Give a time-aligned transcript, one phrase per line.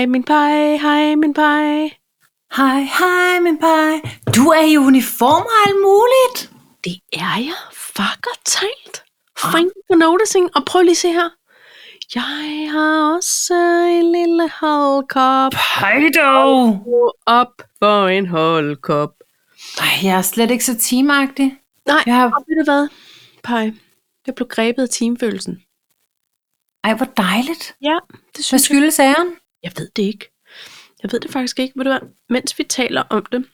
[0.00, 1.90] Hej min pej, hej min pej.
[2.56, 4.00] Hej, hej, min pej.
[4.36, 6.52] Du er i uniform og alt muligt.
[6.84, 7.60] Det er jeg.
[7.72, 9.04] Fucker talt.
[9.38, 10.56] Thank you for noticing.
[10.56, 11.28] Og prøv lige at se her.
[12.14, 13.54] Jeg har også
[14.00, 15.52] en lille holdkop.
[15.80, 16.86] Hej dog.
[17.26, 19.10] Op for en holdkop.
[19.80, 21.56] Ej, jeg er slet ikke så teamagtig.
[21.86, 22.24] Nej, Jeg har...
[22.24, 22.88] og ved du hvad,
[23.44, 23.72] Pej?
[24.26, 25.62] Jeg blev grebet af teamfølelsen.
[26.84, 27.74] Ej, hvor dejligt.
[27.82, 28.60] Ja, det Hvad synes jeg.
[28.60, 29.36] skyldes æren?
[29.62, 30.30] Jeg ved det ikke.
[31.02, 31.72] Jeg ved det faktisk ikke.
[31.76, 32.00] Ved du hvad?
[32.28, 33.44] Mens vi taler om det,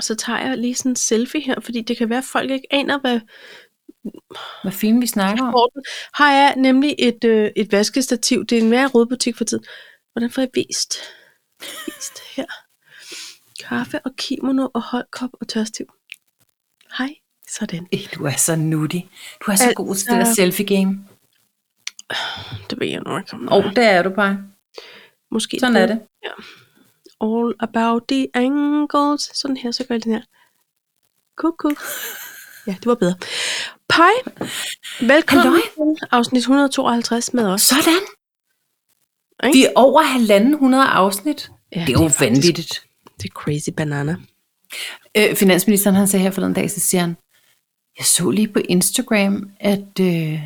[0.00, 2.66] så tager jeg lige sådan en selfie her, fordi det kan være, at folk ikke
[2.70, 3.20] aner, hvad
[4.62, 5.54] Hvad fint vi snakker om.
[6.14, 8.46] Har jeg nemlig et, øh, et vaskestativ.
[8.46, 9.64] Det er en mere rådbutik for tiden.
[10.12, 10.96] Hvordan får jeg vist?
[11.86, 12.44] Vist her.
[13.68, 15.86] Kaffe og kimono og holdkop og tørstiv.
[16.98, 17.14] Hej.
[17.48, 17.88] Sådan.
[18.14, 19.08] Du er så nuttig.
[19.46, 20.98] Du er så Altså- god til det der selfie-game.
[22.70, 23.34] Det ved jeg nu ikke.
[23.36, 24.38] Åh, oh, det er du bare.
[25.34, 26.00] Måske Sådan er det.
[27.20, 29.30] All about the angles.
[29.34, 30.22] Sådan her, så gør jeg den her.
[31.36, 31.70] Kuku.
[32.66, 33.14] Ja, det var bedre.
[33.88, 34.10] Pej,
[35.00, 35.60] velkommen
[36.00, 37.62] til afsnit 152 med os.
[37.62, 38.00] Sådan.
[39.44, 39.56] Ikke?
[39.56, 41.50] Vi er over halvanden hundrede afsnit.
[41.76, 42.82] Ja, det er jo faktisk- vanvittigt.
[43.22, 44.16] Det er crazy banana.
[45.16, 47.16] Øh, finansministeren han sagde her forleden dag, så siger han,
[47.98, 50.42] jeg så lige på Instagram, at, øh,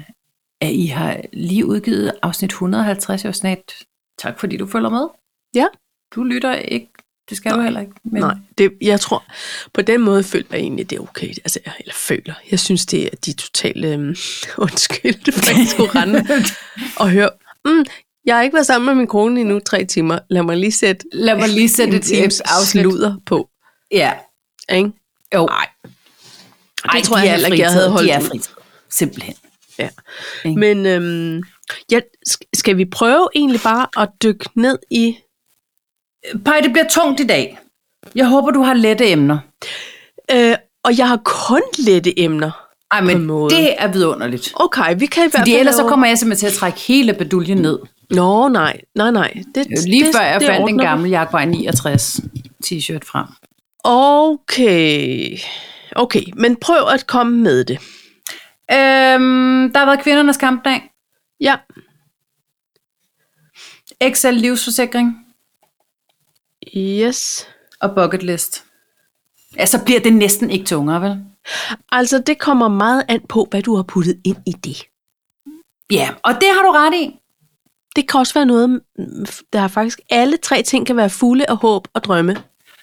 [0.60, 3.72] at I har lige udgivet afsnit 150 i snart.
[4.18, 5.06] Tak fordi du følger med.
[5.54, 5.66] Ja.
[6.14, 6.88] Du lytter ikke.
[7.28, 7.92] Det skal du heller ikke.
[8.04, 9.24] Men Nej, det, jeg tror,
[9.74, 11.28] på den måde føler jeg egentlig, det er okay.
[11.28, 12.34] Altså, jeg, eller føler.
[12.50, 13.94] Jeg synes, det er de totale,
[14.58, 16.24] undskyld, for jeg skulle rende
[16.96, 17.30] og høre,
[17.64, 17.84] mm,
[18.24, 20.18] jeg har ikke været sammen med min kone i nu tre timer.
[20.30, 22.82] Lad mig lige sætte Lad mig lige sætte et times afsnit.
[22.82, 23.48] sludder på.
[23.90, 24.12] Ja.
[24.72, 24.92] Ikke?
[25.34, 25.46] Jo.
[25.46, 25.68] Nej.
[26.84, 28.26] Ej, det tror de jeg er heller ikke, jeg havde holdt De er ud.
[28.26, 28.50] frit.
[28.90, 29.34] Simpelthen.
[29.78, 29.88] Ja.
[30.44, 30.60] Ikke?
[30.60, 31.42] Men øhm,
[31.92, 35.16] ja, sk- skal vi prøve egentlig bare at dykke ned i...
[36.44, 37.58] Pej, det bliver tungt i dag.
[38.14, 39.38] Jeg håber, du har lette emner.
[40.32, 42.50] Øh, og jeg har kun lette emner.
[42.90, 44.52] Ej, men det er vidunderligt.
[44.54, 46.78] Okay, vi kan i hvert Fordi fald ellers så kommer jeg simpelthen til at trække
[46.80, 47.78] hele baduljen ned.
[48.10, 49.32] Nå, nej, nej, nej.
[49.34, 52.20] Det, Det er jo lige det, før jeg det fandt en gammel Jaguar 69
[52.66, 53.26] t-shirt frem.
[53.84, 55.38] Okay.
[55.96, 57.78] Okay, men prøv at komme med det.
[58.72, 60.82] Øhm, der har været kvindernes kampdag.
[61.40, 61.56] Ja,
[64.00, 65.26] Excel livsforsikring
[66.76, 67.48] yes.
[67.80, 68.64] og bucket list.
[69.56, 71.24] Ja, så bliver det næsten ikke tungere, vel?
[71.92, 74.82] Altså, det kommer meget an på, hvad du har puttet ind i det.
[75.90, 77.20] Ja, og det har du ret i.
[77.96, 81.50] Det kan også være noget, mm, der er faktisk alle tre ting kan være fulde
[81.50, 82.36] af håb og drømme.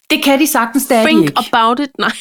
[0.09, 1.41] Det kan de sagtens, det er de Think ikke.
[1.53, 1.89] about it.
[1.99, 2.11] Nej.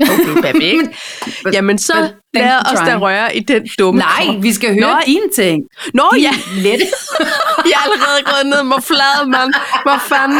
[0.00, 0.96] Okay, perfekt.
[1.54, 4.42] Jamen, så but lad os da røre i den dumme Nej, krop.
[4.42, 5.62] vi skal høre Nå, dine ting.
[5.94, 6.86] Nå ja, Lette.
[7.70, 9.54] jeg er allerede gået ned med flad, mand.
[9.82, 10.38] Hvad fanden?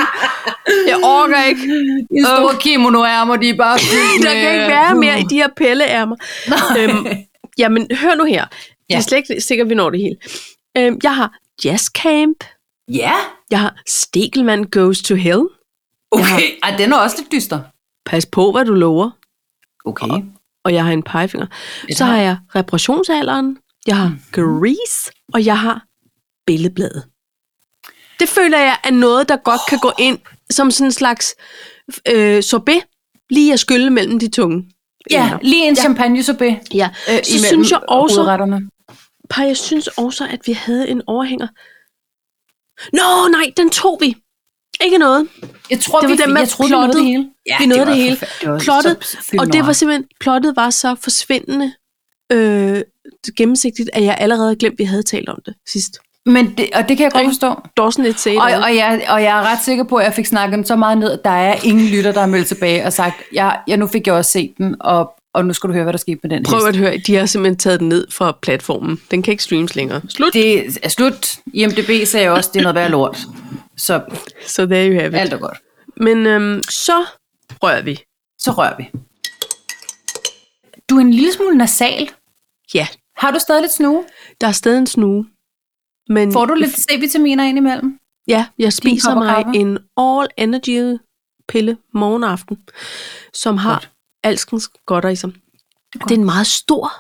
[0.88, 1.60] Jeg orker ikke.
[2.10, 5.49] De store kimono-ærmer, de er bare fyldt Der kan ikke være mere i de her
[5.56, 6.16] pelleærmer.
[6.78, 7.06] Øhm,
[7.59, 8.44] jamen, hør nu her.
[8.44, 8.56] Det
[8.91, 8.97] Ja.
[8.97, 10.16] er slet ikke sikkert, vi når det hele.
[10.78, 11.32] Øhm, jeg har
[11.65, 12.44] Jazz Camp.
[12.93, 13.12] Ja,
[13.50, 15.41] Jeg har Stegelmann Goes to Hell.
[16.15, 16.59] Okay.
[16.63, 17.61] Ej, den er også lidt dyster.
[18.07, 19.11] Pas på, hvad du lover.
[19.85, 20.09] Okay.
[20.65, 21.47] Og jeg har en pegefinger.
[21.93, 23.59] Så har- jeg reparationsalderen.
[23.87, 25.11] Jeg har Grease.
[25.35, 25.85] Og jeg har
[26.47, 27.05] Billedbladet.
[28.21, 30.19] Det føler jeg er noget, der godt kan gå ind
[30.51, 31.35] som sådan en slags
[32.13, 32.81] øh, sorbet.
[33.31, 34.71] Lige at skylle mellem de tunge.
[35.11, 35.39] Ja, ender.
[35.43, 36.59] lige en champagne sorbet.
[36.75, 36.91] ja.
[37.11, 38.15] Øh, Så synes jeg også.
[39.31, 41.47] Par, jeg synes også, at vi havde en overhænger.
[42.93, 44.17] Nå, nej, den tog vi.
[44.84, 45.28] Ikke noget.
[45.71, 47.00] Jeg tror, Det var vi, den jeg troede, vi nåede plottet.
[47.03, 47.28] det hele.
[47.49, 48.17] Ja, vi nåede var det hele.
[48.41, 51.72] Det var Plottet, så og det var simpelthen, plottet var så forsvindende
[52.33, 52.83] øh,
[53.37, 55.99] gennemsigtigt, at jeg allerede havde glemt, at vi havde talt om det sidst.
[56.27, 57.55] Men det, og det kan jeg godt forstå.
[57.77, 58.65] Dawson et Og, det.
[58.65, 60.99] og, jeg, og jeg er ret sikker på, at jeg fik snakket dem så meget
[60.99, 63.87] ned, at der er ingen lytter, der har meldt tilbage og sagt, ja, ja nu
[63.87, 66.31] fik jeg også set den, og, og nu skal du høre, hvad der skete med
[66.31, 66.69] den Prøv hest.
[66.69, 69.00] at høre, de har simpelthen taget den ned fra platformen.
[69.11, 70.00] Den kan ikke streames længere.
[70.09, 70.32] Slut.
[70.32, 71.37] Det er slut.
[71.55, 73.19] IMDB sagde også, det er noget værd lort.
[73.76, 74.05] Så
[74.47, 75.15] Så there you have it.
[75.15, 75.59] alt er godt.
[75.97, 77.05] Men øhm, så
[77.62, 78.00] rører vi.
[78.38, 78.91] Så rører vi.
[80.91, 82.11] Du er en lille smule nasal.
[82.75, 82.87] Ja,
[83.17, 84.05] Har du stadig lidt snue?
[84.41, 85.26] der er stadig en snue.
[86.09, 87.99] Men Får du lidt C-vitaminer ind imellem?
[88.29, 90.99] Ja, jeg spiser mig en all energy
[91.49, 92.59] pille morgen og aften,
[93.32, 93.91] som har Godt.
[94.23, 95.32] alskens godter i sig.
[95.93, 96.93] Det er en meget stor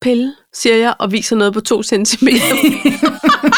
[0.00, 2.54] pille, siger jeg, og viser noget på to centimeter.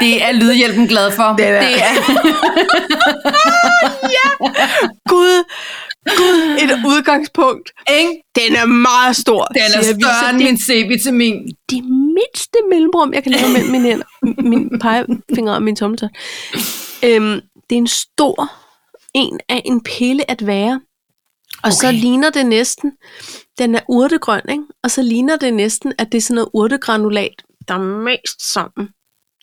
[0.00, 1.34] Det er Lydhjælpen glad for.
[1.38, 1.94] Det er- det er.
[5.10, 5.44] Gud,
[6.16, 7.70] Gud, et udgangspunkt.
[8.00, 8.22] Ikke?
[8.34, 9.44] Den er meget stor.
[9.44, 11.46] Den er større end det, min C-vitamin.
[11.70, 14.04] det mindste mellemrum, jeg kan lave mellem mine hænder,
[14.42, 16.10] min pegefinger og min tommeltot.
[17.04, 18.52] Øhm, det er en stor
[19.14, 20.80] en af en pille at være.
[21.62, 21.72] Og okay.
[21.76, 22.92] så ligner det næsten,
[23.58, 24.62] den er urtegrøn, ikke?
[24.84, 27.34] og så ligner det næsten, at det er sådan noget urtegranulat,
[27.68, 28.88] der er mest sammen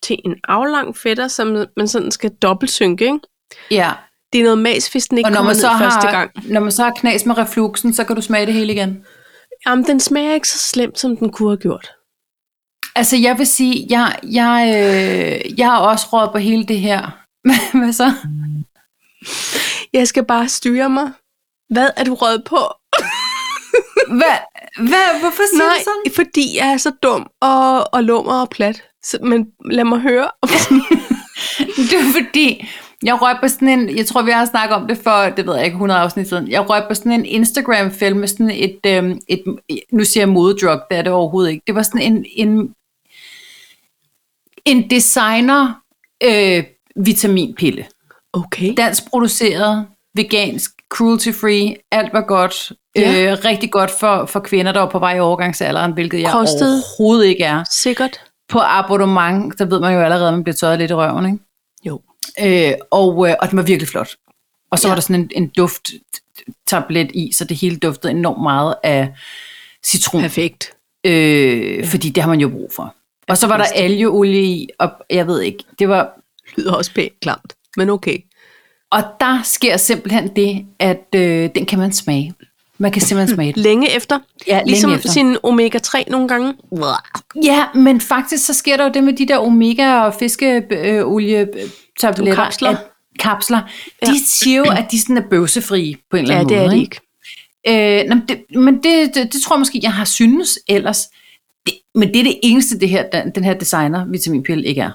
[0.04, 3.06] til en aflang fætter, som man sådan skal dobbeltsynke.
[3.06, 3.20] Ikke?
[3.72, 3.92] Ja.
[4.34, 6.32] Det er noget mas, hvis den ikke Og når man, så første har, gang.
[6.52, 9.06] når man så har knas med refluxen, så kan du smage det hele igen.
[9.68, 11.92] Jamen, den smager ikke så slemt, som den kunne have gjort.
[12.96, 17.24] Altså, jeg vil sige, jeg, jeg, øh, jeg har også råd på hele det her.
[17.78, 18.14] Hvad så?
[19.94, 21.12] Jeg skal bare styre mig.
[21.70, 22.58] Hvad er du rød på?
[24.08, 24.38] Hvad?
[24.88, 25.20] Hvad?
[25.20, 26.16] Hvorfor siger Nej, du sådan?
[26.16, 28.84] fordi jeg er så dum og, og lummer og plat.
[29.10, 30.30] Så, men lad mig høre.
[31.90, 32.68] Det er fordi,
[33.04, 35.56] jeg røg på sådan en, jeg tror vi har snakket om det for, det ved
[35.56, 36.48] jeg ikke, 100 afsnit siden.
[36.48, 39.44] Jeg røg på sådan en Instagram-film med sådan et, øhm, et
[39.92, 41.64] nu siger jeg modedrug, det er det overhovedet ikke.
[41.68, 42.74] Det var sådan en, en,
[44.66, 45.74] en designer
[46.24, 46.64] øh,
[46.96, 47.86] vitaminpille.
[48.34, 48.74] Okay.
[48.78, 52.72] Dansk produceret, vegansk, cruelty-free, alt var godt.
[52.96, 53.32] Ja.
[53.32, 56.74] Øh, rigtig godt for, for kvinder, der var på vej i overgangsalderen, hvilket jeg Kostede?
[56.74, 57.64] overhovedet ikke er.
[57.72, 58.27] Sikkert.
[58.50, 61.38] På abonnement, der ved man jo allerede, at man bliver tørret lidt i røven, ikke?
[61.86, 62.02] Jo.
[62.46, 64.10] Øh, og, øh, og den var virkelig flot.
[64.72, 64.90] Og så Ja.
[64.90, 64.92] ja.
[64.92, 69.14] var der sådan en, en duft-tablet i, så det hele duftede enormt meget af
[69.86, 70.74] citron, Perfekt.
[71.04, 72.96] øh, fordi det har man jo brug for.
[73.28, 76.10] Og så var der algeolie i, og jeg ved ikke, det var...
[76.58, 77.54] Lyder også pænt klamt.
[77.78, 78.18] Men okay.
[78.92, 82.34] Og der sker simpelthen det, at øh, den kan man smage.
[82.80, 83.62] Man kan simpelthen smage den.
[83.62, 84.20] Længe efter.
[84.48, 85.10] Ja, længe ligesom efter.
[85.10, 86.54] sin omega-3 nogle gange.
[87.44, 92.36] Ja, men faktisk så sker der jo det med de der omega- og fiskeolie-tabletter.
[92.44, 92.70] Kapsler.
[92.70, 92.78] At,
[93.20, 93.58] kapsler.
[94.06, 94.14] De Ja.
[94.26, 96.66] siger jo, at de sådan er bøvsefrie på en eller Ja, anden det måde.
[96.66, 97.00] er det ikke?
[97.66, 98.04] ikke.
[98.04, 101.08] Øh, nå, men det, men det, det, det tror jeg måske, jeg har synes ellers.
[101.66, 104.92] Det, men det er det eneste, det her, den, den her designer vitaminpille ikke er.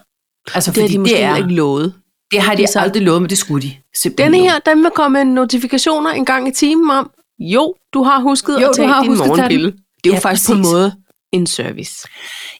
[0.55, 1.94] Altså, Det har fordi de måske det, er, ikke lovet.
[2.31, 3.75] det har de det er så- aldrig lovet, men det skulle de
[4.19, 7.11] Denne her, den vil komme notifikationer en gang i timen om,
[7.42, 9.66] jo, du har husket Jo, at du tage har din morgenpille.
[9.72, 10.72] Det er jo Ja, faktisk på en præcis.
[10.72, 10.94] måde
[11.32, 12.08] en service.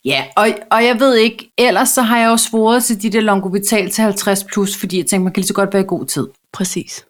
[0.05, 3.21] Ja, og, og jeg ved ikke, ellers så har jeg jo svoret til de der
[3.21, 6.05] longovital til 50 plus, fordi jeg tænkte, man kan lige så godt være i god
[6.05, 6.27] tid.
[6.53, 7.05] Præcis.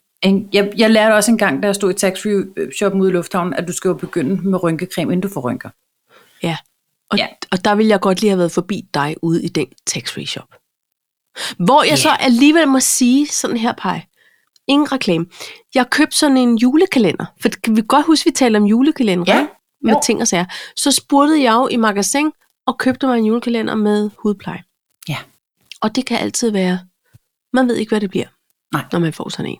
[0.54, 3.68] Jeg, jeg lærte også en gang, da jeg stod i tax-free-shoppen ude i Lufthavnen, at
[3.68, 5.70] du skal jo begynde med rynkecreme, inden du får rynker.
[6.44, 6.58] Ja.
[7.10, 7.28] Og, Ja.
[7.52, 10.48] og der ville jeg godt lige have været forbi dig ude i den tax-free shop.
[11.58, 11.96] Hvor jeg Ja.
[11.96, 14.02] så alligevel må sige sådan her, Pej.
[14.68, 15.26] Ingen reklame.
[15.76, 17.26] Jeg købte sådan en julekalender.
[17.42, 19.24] For kan vi godt huske, vi taler om julekalender?
[19.28, 19.48] Ja.
[19.82, 20.00] Med Jo.
[20.04, 20.46] ting og sager.
[20.76, 22.32] Så spurgte jeg jo i magasin
[22.68, 24.64] og købte mig en julekalender med hudpleje.
[25.10, 25.18] Ja.
[25.82, 26.80] Og det kan altid være,
[27.54, 28.28] man ved ikke, hvad det bliver,
[28.74, 28.86] Nej.
[28.92, 29.58] når man får sådan en.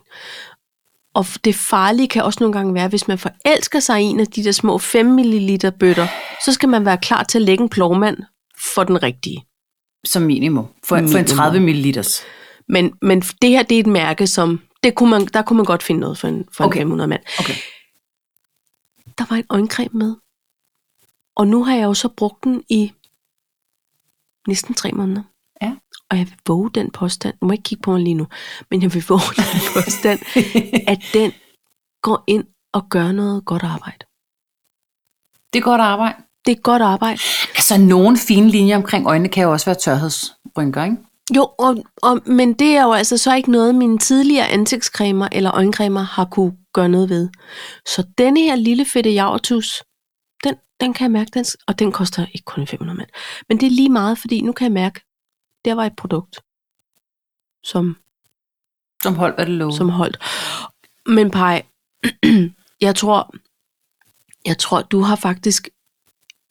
[1.14, 4.26] Og det farlige kan også nogle gange være, hvis man forelsker sig i en af
[4.26, 6.06] de der små 5 ml bøtter,
[6.44, 8.16] så skal man være klar til at lægge en plovmand
[8.74, 9.44] for den rigtige.
[10.04, 10.66] Som minimum.
[10.66, 11.24] For, for en Minimum.
[11.24, 12.04] 30 ml.
[12.68, 15.66] Men, men det her, det er et mærke, som det kunne man, der kunne man
[15.66, 16.80] godt finde noget for en, for Okay.
[16.80, 17.22] en 500 mand.
[17.40, 17.54] Okay.
[19.18, 20.16] Der var en øjencreme med.
[21.36, 22.92] Og nu har jeg jo så brugt den i
[24.48, 25.22] næsten tre måneder.
[25.62, 25.76] Ja.
[26.10, 28.26] Og jeg vil våge den påstand, nu må jeg ikke kigge på mig lige nu,
[28.70, 30.20] men jeg vil våge den påstand,
[30.88, 31.32] at den
[32.02, 34.06] går ind og gør noget godt arbejde.
[35.52, 36.16] Det er godt arbejde.
[36.46, 37.20] Det er godt arbejde.
[37.56, 40.96] Altså, nogle fine linjer omkring øjnene kan jo også være tørhedsrynker, ikke?
[41.36, 45.54] Jo, og, og, men det er jo altså så ikke noget, mine tidligere ansigtscremer eller
[45.54, 47.28] øjencremer har kunne gøre noget ved.
[47.86, 49.82] Så denne her lille fedte javertus,
[50.44, 53.08] den, den kan jeg mærke, den, og den koster ikke kun 500 mand.
[53.48, 55.00] Men det er lige meget, fordi nu kan jeg mærke,
[55.64, 56.36] der var et produkt,
[57.64, 57.96] som,
[59.02, 59.76] Som holdt, hvad det lovede.
[59.76, 60.18] som holdt.
[61.06, 61.66] Men Paj,
[62.86, 63.34] jeg tror,
[64.44, 65.68] jeg tror, du har faktisk,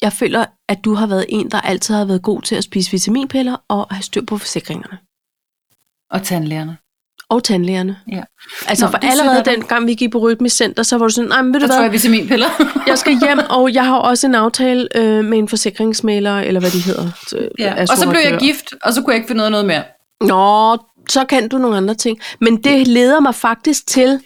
[0.03, 2.91] jeg føler, at du har været en, der altid har været god til at spise
[2.91, 4.97] vitaminpiller og have styr på forsikringerne.
[6.11, 6.77] Og tandlægerne.
[7.29, 7.97] Og tandlægerne.
[8.11, 8.23] Ja.
[8.67, 11.29] Altså Nå, for er allerede den gang, vi gik på rytmecenter, så var du sådan,
[11.29, 12.47] nej, men ved du hvad, jeg vitaminpiller.
[12.87, 16.71] jeg skal hjem, og jeg har også en aftale øh, med en forsikringsmæler, eller hvad
[16.71, 17.09] de hedder.
[17.35, 17.81] øh, ja.
[17.81, 19.83] Og så blev jeg gift, og så kunne jeg ikke finde noget, noget mere.
[20.21, 20.77] Nå,
[21.09, 22.19] så kan du nogle andre ting.
[22.41, 24.19] Men det leder mig faktisk til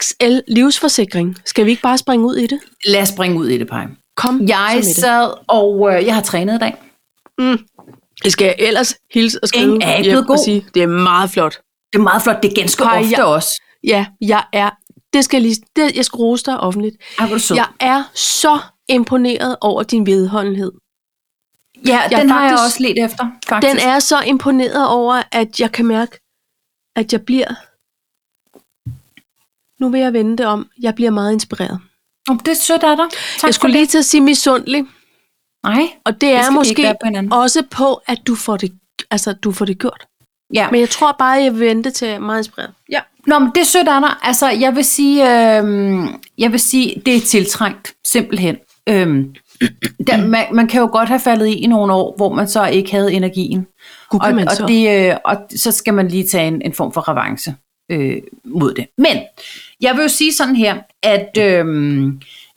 [0.00, 1.36] XL livsforsikring.
[1.46, 2.58] Skal vi ikke bare springe ud i det?
[2.86, 3.86] Lad os springe ud i det, Paj.
[4.18, 6.74] Kom Jeg sad, og øh, jeg har trænet i dag.
[8.24, 11.58] Det skal jeg ellers hilse og skrive er ikke og sige, det er meget flot.
[11.92, 12.42] Det er meget flot.
[12.42, 13.62] Det er ganske Paj, ofte jeg- også.
[13.84, 14.70] Ja, jeg er,
[15.12, 16.96] det skal jeg lige, det, jeg skal rose dig offentligt.
[17.18, 17.54] Er.
[17.54, 18.58] Jeg er så
[18.88, 20.72] imponeret over din vedholdenhed.
[21.86, 23.72] ja, jeg den har jeg faktisk- også let efter, faktisk.
[23.72, 26.18] Den er så imponeret over, at jeg kan mærke,
[26.96, 27.48] at jeg bliver...
[29.80, 30.68] Nu vil jeg vende det om.
[30.82, 31.80] Jeg bliver meget inspireret.
[32.30, 33.06] Oh, det er sødt af dig.
[33.38, 34.84] Tak jeg skulle lige til at sige misundelig.
[35.64, 38.72] Nej, Og det er måske på også på, at du får det,
[39.10, 40.06] altså, du får det gjort.
[40.54, 40.70] ja.
[40.70, 42.70] Men jeg tror bare, jeg vil vente til meget inspireret.
[42.92, 43.00] Ja.
[43.26, 44.02] Nå, men det er sødt dig.
[44.22, 45.64] Altså, jeg vil sige, øh,
[46.38, 48.56] jeg vil sige, det er tiltrængt, simpelthen.
[48.88, 49.34] Øhm,
[50.06, 52.66] der, man, man kan jo godt have faldet i i nogle år, hvor man så
[52.66, 53.66] ikke havde energien.
[54.10, 54.66] Gud, og, man og, så.
[54.66, 57.54] det, øh, og så skal man lige tage en, en form for revanche
[57.88, 58.86] øh, mod det.
[58.98, 59.16] Men
[59.80, 61.66] jeg vil jo sige sådan her, at øh,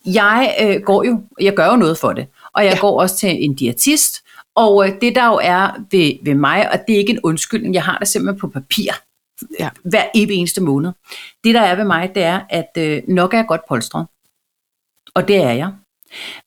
[0.05, 2.79] jeg øh, går jo, jeg gør jo noget for det, og jeg Ja.
[2.79, 4.23] går også til en diætist,
[4.55, 7.73] og øh, det der jo er ved, ved mig, og det er ikke en undskyldning,
[7.73, 8.91] jeg har det simpelthen på papir,
[9.59, 9.69] Ja.
[9.83, 10.91] hver evig eneste måned.
[11.43, 14.05] Det der er ved mig, det er, at øh, nok er jeg godt polstret.
[15.15, 15.71] Og det er jeg.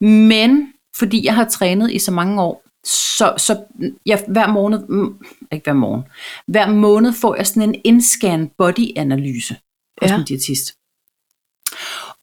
[0.00, 3.62] Men fordi jeg har trænet i så mange år, så, så
[4.06, 5.18] jeg, hver måned, mm,
[5.52, 6.02] ikke hver morgen,
[6.46, 9.54] hver måned får jeg sådan en indscan body-analyse
[10.02, 10.16] hos Ja.
[10.18, 10.74] en diætist.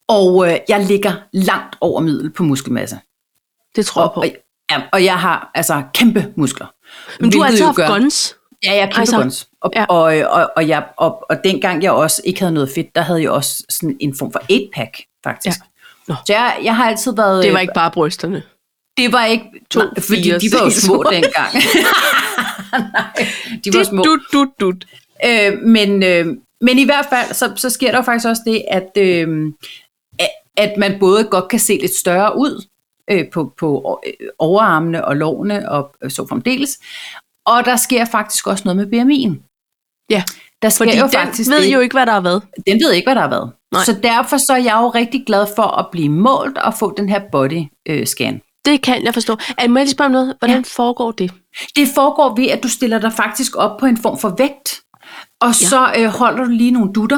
[0.07, 2.99] Og øh, jeg ligger langt over middel på muskelmasse.
[3.75, 4.19] Det tror jeg Og, på.
[4.21, 4.27] og,
[4.71, 6.67] ja, og jeg har altså kæmpe muskler.
[7.19, 8.35] Men du har jo haft gør- guns.
[8.65, 9.49] Ja, jeg er kæmpe Altså, altså, guns.
[9.61, 9.79] Og, ja.
[9.79, 9.85] ja.
[9.85, 13.21] og, og, og, jeg, og, og dengang jeg også ikke havde noget fedt, der havde
[13.21, 15.57] jeg også sådan en form for 8-pack, faktisk.
[15.59, 15.65] Ja.
[16.07, 16.15] Nå.
[16.27, 17.43] Så jeg, jeg har altid været...
[17.43, 18.43] Det var øh, ikke bare brysterne.
[18.97, 19.45] Det var ikke...
[19.71, 21.53] To, nej, fordi de var jo små dengang.
[22.71, 23.27] nej,
[23.63, 24.03] de var små.
[24.03, 24.85] Dut, dut, dut.
[25.25, 26.25] Øh, men, øh,
[26.61, 29.53] men i hvert fald, så, så sker der jo faktisk også det, at, øh,
[30.57, 32.65] at- man både godt kan se lidt større ud
[33.11, 36.79] øh, på, på øh, overarmene og lårene og øh, så fremdeles.
[37.45, 39.47] Og der sker faktisk også noget med BMI'en.
[40.09, 40.23] Ja,
[40.61, 41.73] Der sker Fordi jo den faktisk ved det.
[41.73, 42.41] jo ikke, hvad der har været.
[42.67, 43.51] Den ved ikke, hvad der har været.
[43.73, 43.83] Nej.
[43.83, 47.09] Så derfor så er jeg jo rigtig glad for at blive målt og få den
[47.09, 48.41] her body øh, scan.
[48.65, 49.37] Det kan jeg forstå.
[49.57, 50.35] Er, må jeg lige spørge om noget?
[50.39, 50.63] Hvordan ja.
[50.75, 51.33] foregår det?
[51.75, 54.81] Det foregår ved, at du stiller dig faktisk op på en form for vægt,
[55.41, 55.53] og ja.
[55.67, 57.17] så øh, holder du lige nogle dutter,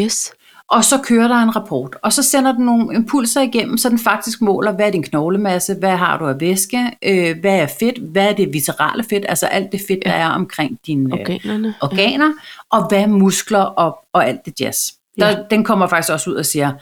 [0.00, 0.32] Yes.
[0.70, 1.96] og så kører der en rapport.
[2.02, 5.74] Og så sender den nogle impulser igennem, så den faktisk måler, hvad er din knoglemasse,
[5.74, 9.46] hvad har du af væske, øh, hvad er fedt, hvad er det viscerale fedt, altså
[9.46, 10.10] alt det fedt, ja.
[10.10, 11.74] der er omkring dine øh, Organerne.
[11.82, 12.32] organer,
[12.70, 14.78] og hvad er muskler og, og alt det jazz.
[15.18, 15.32] Der, Ja.
[15.32, 15.42] ja.
[15.50, 16.72] Den kommer faktisk også ud og siger,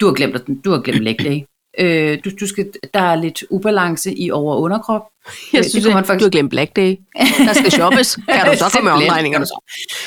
[0.00, 1.40] du har glemt, at- du har glemt leg day.
[1.80, 5.02] Øh, du, du skal, der er lidt ubalance i over- og underkrop.
[5.52, 6.96] Jeg Øh, synes, kunne det, du har glemt Black Day.
[7.46, 8.16] Der skal shoppes.
[8.28, 9.46] Kan du så komme med omregningerne?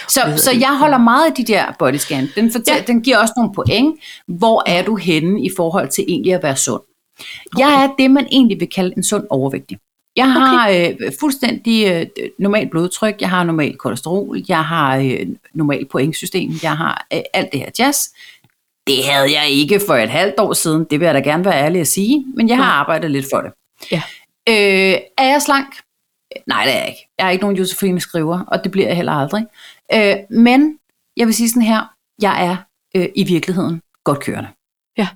[0.07, 2.29] Så, så jeg holder meget af de der bodyscan.
[2.35, 2.83] Den, fortæl, Ja.
[2.87, 3.99] den giver også nogle point.
[4.27, 6.81] Hvor er du henne i forhold til egentlig at være sund?
[7.57, 9.77] Jeg er det, man egentlig vil kalde en sund overvægtig.
[10.15, 12.05] Jeg har øh, fuldstændig øh,
[12.39, 17.51] normalt blodtryk, jeg har normal kolesterol, jeg har øh, normal pointsystem, jeg har øh, alt
[17.51, 17.97] det her jazz.
[18.91, 21.63] Det havde jeg ikke for et halvt år siden, det vil jeg da gerne være
[21.63, 22.73] ærlig at sige, men jeg har Nej.
[22.73, 23.51] arbejdet lidt for det.
[23.91, 24.01] Ja.
[24.49, 25.67] Øh, er jeg slank?
[26.47, 27.07] Nej, det er jeg ikke.
[27.17, 29.45] Jeg er ikke nogen Josefine skriver, og det bliver jeg heller aldrig.
[29.93, 30.77] Øh, men
[31.17, 31.81] jeg vil sige sådan her,
[32.21, 32.57] jeg er
[32.95, 34.49] øh, i virkeligheden godt kørende.
[34.97, 35.07] Ja.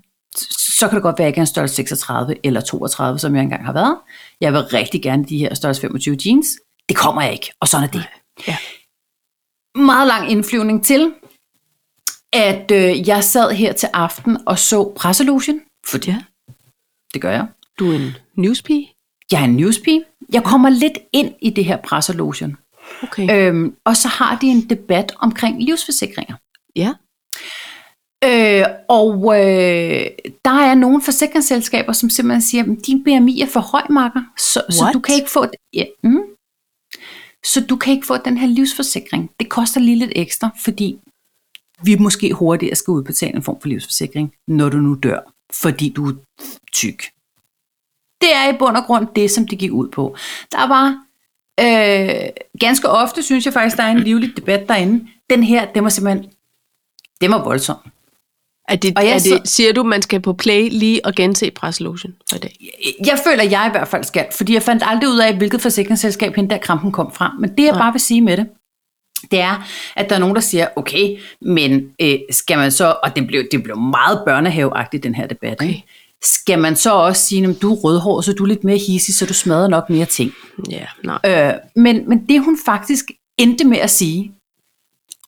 [0.78, 3.36] Så kan det godt være, at jeg ikke er en størrelse 36 eller 32, som
[3.36, 3.98] jeg engang har været.
[4.42, 6.48] Jeg vil rigtig gerne de her størrelse 25 jeans.
[6.90, 8.04] Det kommer jeg ikke, og sådan er det.
[8.48, 8.58] Ja.
[9.76, 11.14] Meget lang indflyvning til,
[12.36, 16.18] at øh, jeg sad her til aften og så presselogen, for Ja.
[17.14, 17.48] det gør jeg.
[17.80, 18.92] Du er en newspige?
[19.32, 20.04] Jeg er en newspige.
[20.34, 22.58] Jeg kommer lidt ind i det her presselogen.
[23.04, 23.48] Okay.
[23.50, 26.36] Øhm, og så har de en debat omkring livsforsikringer.
[26.76, 26.94] Ja.
[28.24, 30.06] Øh, og øh,
[30.46, 34.62] der er nogle forsikringsselskaber, som simpelthen siger, at din BMI er for høj, Marker, så,
[34.70, 36.22] så du kan ikke få ja, mm,
[37.46, 39.30] så du kan ikke få den her livsforsikring.
[39.40, 41.00] Det koster lige lidt ekstra, fordi
[41.84, 45.20] vi måske hurtigere skal udbetale en form for livsforsikring, når du nu dør,
[45.54, 46.14] fordi du er
[46.74, 47.04] tyk.
[48.22, 50.16] Det er i bund og grund det, som det gik ud på.
[50.52, 51.06] Der var
[51.60, 52.30] øh,
[52.60, 55.08] ganske ofte, synes jeg faktisk, der er en livlig debat derinde.
[55.30, 56.32] Den her, den var simpelthen,
[57.22, 57.78] den var voldsom.
[58.68, 61.52] Er det, Og jeg er det, siger du, man skal på play lige og gense
[61.52, 62.72] presselogen for i dag?
[63.06, 66.36] Jeg føler, jeg i hvert fald skal, fordi jeg fandt aldrig ud af, hvilket forsikringsselskab
[66.36, 67.36] hende der krampen kom fra.
[67.40, 67.82] Men det, jeg Nej.
[67.82, 68.48] bare vil sige med det,
[69.32, 73.16] det er, at der er nogen, der siger, okay, men øh, skal man så, og
[73.16, 75.70] det blev, det blev meget børnehaveagtigt, den her debat, Okay.
[75.70, 75.82] okay.
[76.24, 79.16] skal man så også sige, at du er rødhåret, så du er lidt mere hissig,
[79.16, 80.32] så du smadrer nok mere ting.
[80.72, 81.20] Ja, nej.
[81.26, 83.06] Øh, men, men det hun faktisk
[83.38, 84.32] endte med at sige,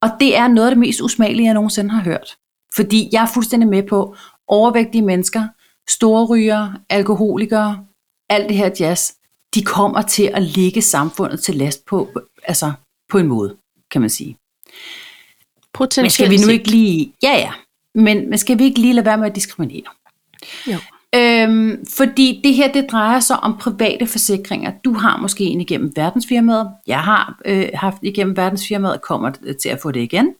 [0.01, 2.37] og det er noget af det mest usmagelige, jeg nogensinde har hørt.
[2.75, 4.15] Fordi jeg er fuldstændig med på
[4.47, 5.47] overvægtige mennesker,
[5.89, 7.85] store rygere, alkoholikere,
[8.29, 9.11] alt det her jazz,
[9.55, 12.09] de kommer til at ligge samfundet til last på,
[12.43, 12.71] altså
[13.09, 13.55] på en måde,
[13.91, 14.37] kan man sige.
[15.73, 17.13] Potentielt Men skal vi nu ikke lige...
[17.23, 17.51] Ja, ja.
[17.95, 19.91] Men, men skal vi ikke lige lade være med at diskriminere?
[20.67, 20.77] Jo.
[21.15, 24.71] Øhm, fordi det her, det drejer sig om private forsikringer.
[24.85, 26.71] Du har måske en igennem verdensfirmaet.
[26.87, 30.35] Jeg har øh, haft igennem verdensfirmaet og kommer til at få det igen.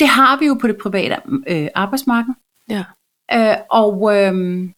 [0.00, 2.34] Det har vi jo på det private øh, arbejdsmarked.
[2.70, 2.84] Ja.
[3.32, 4.74] Øh, og, øhm,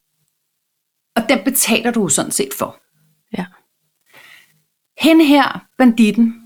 [1.17, 2.81] Og den betaler du sådan set for.
[3.39, 3.47] Ja.
[4.99, 6.40] Hende her, banditten,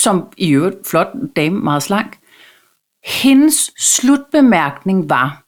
[0.00, 2.18] som i øvrigt flot dame, meget slank,
[3.04, 5.42] hendes slutbemærkning var,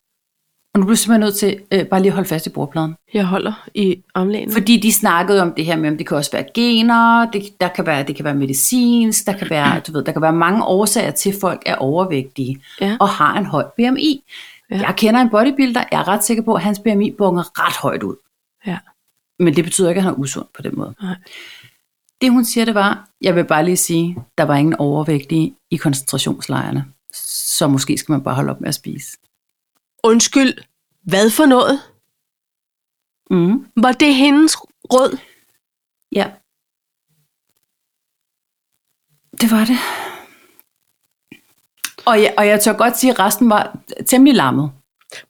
[0.74, 2.94] og nu bliver jeg simpelthen nødt til øh, bare lige at holde fast i bordpladen,
[3.14, 4.52] Jeg holder i omlægene.
[4.52, 7.68] fordi de snakkede om det her med, om det kan også være gener, det, der
[7.68, 10.64] kan være, det kan være medicinsk, der kan være, du ved, der kan være mange
[10.64, 12.96] årsager til, at folk er overvægtige Ja.
[13.00, 14.24] og har en høj BMI.
[14.70, 14.76] Ja.
[14.80, 18.02] Jeg kender en bodybuilder, jeg er ret sikker på, at hans BMI bunger ret højt
[18.02, 18.16] ud.
[18.66, 18.78] Ja.
[19.38, 20.94] Men det betyder ikke, at han er usund på den måde.
[21.02, 21.14] Nej.
[22.20, 25.76] Det hun siger, det var, jeg vil bare lige sige, der var ingen overvægtige i
[25.76, 26.84] koncentrationslejrene.
[27.12, 29.18] Så måske skal man bare holde op med at spise.
[30.04, 30.52] Undskyld,
[31.02, 31.80] hvad for noget?
[33.30, 33.66] Mm.
[33.76, 34.56] Var det hendes
[34.92, 35.18] råd?
[36.12, 36.30] Ja.
[39.40, 39.78] Det var det.
[42.06, 44.70] Og jeg, og jeg tør godt sige, at resten var temmelig lammet.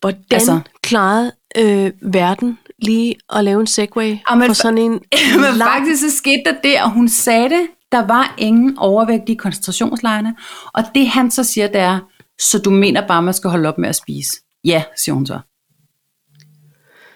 [0.01, 4.93] Hvordan altså, klarede øh, verden lige at lave en segway for sådan en
[5.41, 5.71] Men lang...
[5.71, 10.37] faktisk så skete der det, og hun sagde det, der var ingen overvægtige koncentrationslejrene.
[10.73, 11.99] Og det han så siger, det er,
[12.41, 14.31] så du mener bare, man skal holde op med at spise?
[14.65, 15.39] Ja, siger hun så.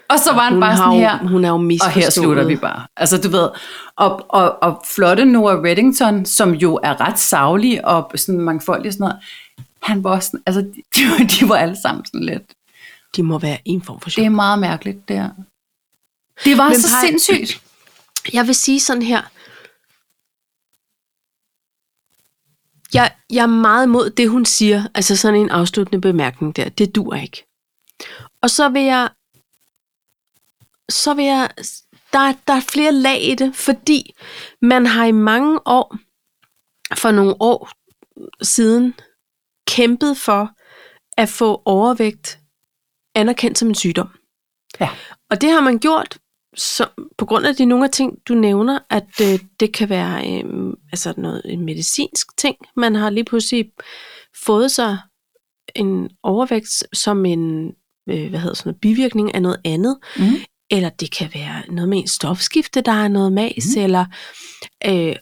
[0.08, 2.44] Og så var han hun, bare sådan jo, her, hun er jo og her slutter
[2.46, 2.86] vi bare.
[2.96, 3.48] Altså du ved,
[3.96, 8.92] og, og, og flotte Noah Reddington, som jo er ret savlig og sådan mangfoldig og
[8.92, 9.16] sådan noget,
[9.82, 10.60] han var også, sådan- altså
[10.96, 12.42] de, de var alle sammen sådan lidt.
[13.16, 14.24] De må være en form for Det sjov.
[14.24, 15.30] er meget mærkeligt, det her.
[16.44, 17.62] Det var Men så Paj- sindssygt.
[18.32, 19.22] Jeg vil sige sådan her.
[22.94, 24.84] Jeg, jeg er meget imod det, hun siger.
[24.94, 26.68] Altså sådan en afsluttende bemærkning der.
[26.68, 27.46] Det dur ikke.
[28.42, 29.10] Og så vil jeg...
[30.88, 31.50] Så vil jeg...
[32.12, 34.14] Der, der er flere lag i det, fordi
[34.62, 35.96] man har i mange år,
[36.94, 37.70] for nogle år
[38.42, 38.94] siden,
[39.66, 40.50] kæmpet for
[41.16, 42.38] at få overvægt
[43.14, 44.08] anerkendt som en sygdom.
[44.80, 44.90] Ja.
[45.30, 46.18] Og det har man gjort
[46.56, 46.86] så,
[47.18, 50.72] på grund af de nogle af ting, du nævner, at øh, det kan være øh,
[50.92, 52.56] altså noget en medicinsk ting.
[52.76, 53.72] Man har lige pludselig
[54.46, 54.98] fået sig
[55.74, 57.72] en overvægt som en
[58.08, 59.98] øh, hvad hedder sådan noget, bivirkning af noget andet.
[60.16, 60.24] Mm.
[60.70, 63.82] Eller det kan være noget med en stofskifte, der er noget mas, mm.
[63.82, 64.04] eller
[64.86, 65.16] øh,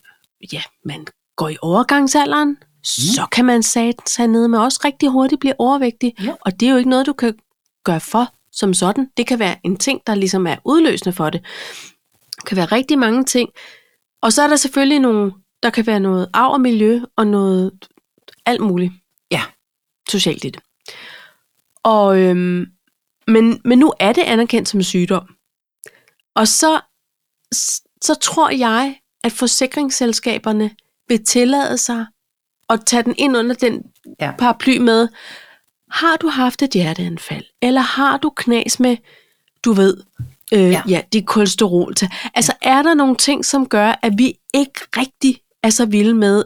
[0.52, 2.84] ja, man går i overgangsalderen, mm.
[2.84, 6.14] så kan man sig ned med også rigtig hurtigt blive overvægtig.
[6.22, 6.32] Ja.
[6.40, 7.34] Og det er jo ikke noget, du kan
[7.84, 9.10] gøre for som sådan.
[9.16, 11.40] Det kan være en ting, der ligesom er udløsende for det.
[12.36, 13.50] Det kan være rigtig mange ting.
[14.22, 17.72] Og så er der selvfølgelig nogle, der kan være noget arv og miljø, og noget
[18.46, 18.92] alt muligt
[19.30, 19.42] Ja.
[20.10, 20.60] socialt i det.
[21.82, 22.66] Og, øhm,
[23.26, 25.26] men, men nu er det anerkendt som sygdom.
[26.36, 26.80] Og så,
[28.02, 30.70] så tror jeg, at forsikringsselskaberne
[31.08, 32.06] vil tillade sig
[32.68, 33.82] at tage den ind under den
[34.20, 34.32] Ja.
[34.38, 35.08] paraply med,
[35.94, 38.96] har du haft et hjerteanfald, eller har du knas med,
[39.64, 39.96] du ved,
[40.52, 40.66] øh, ja.
[40.68, 40.82] Ja.
[40.88, 41.94] ja, dit kolesterol.
[41.94, 46.14] til- Altså er der nogle ting, som gør, at vi ikke rigtig er så vilde
[46.14, 46.44] med,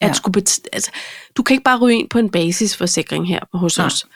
[0.00, 0.12] at Ja.
[0.12, 0.90] skulle bet- altså,
[1.36, 3.86] du kan ikke bare ryge ind på en basisforsikring her hos Nej.
[3.86, 4.06] os.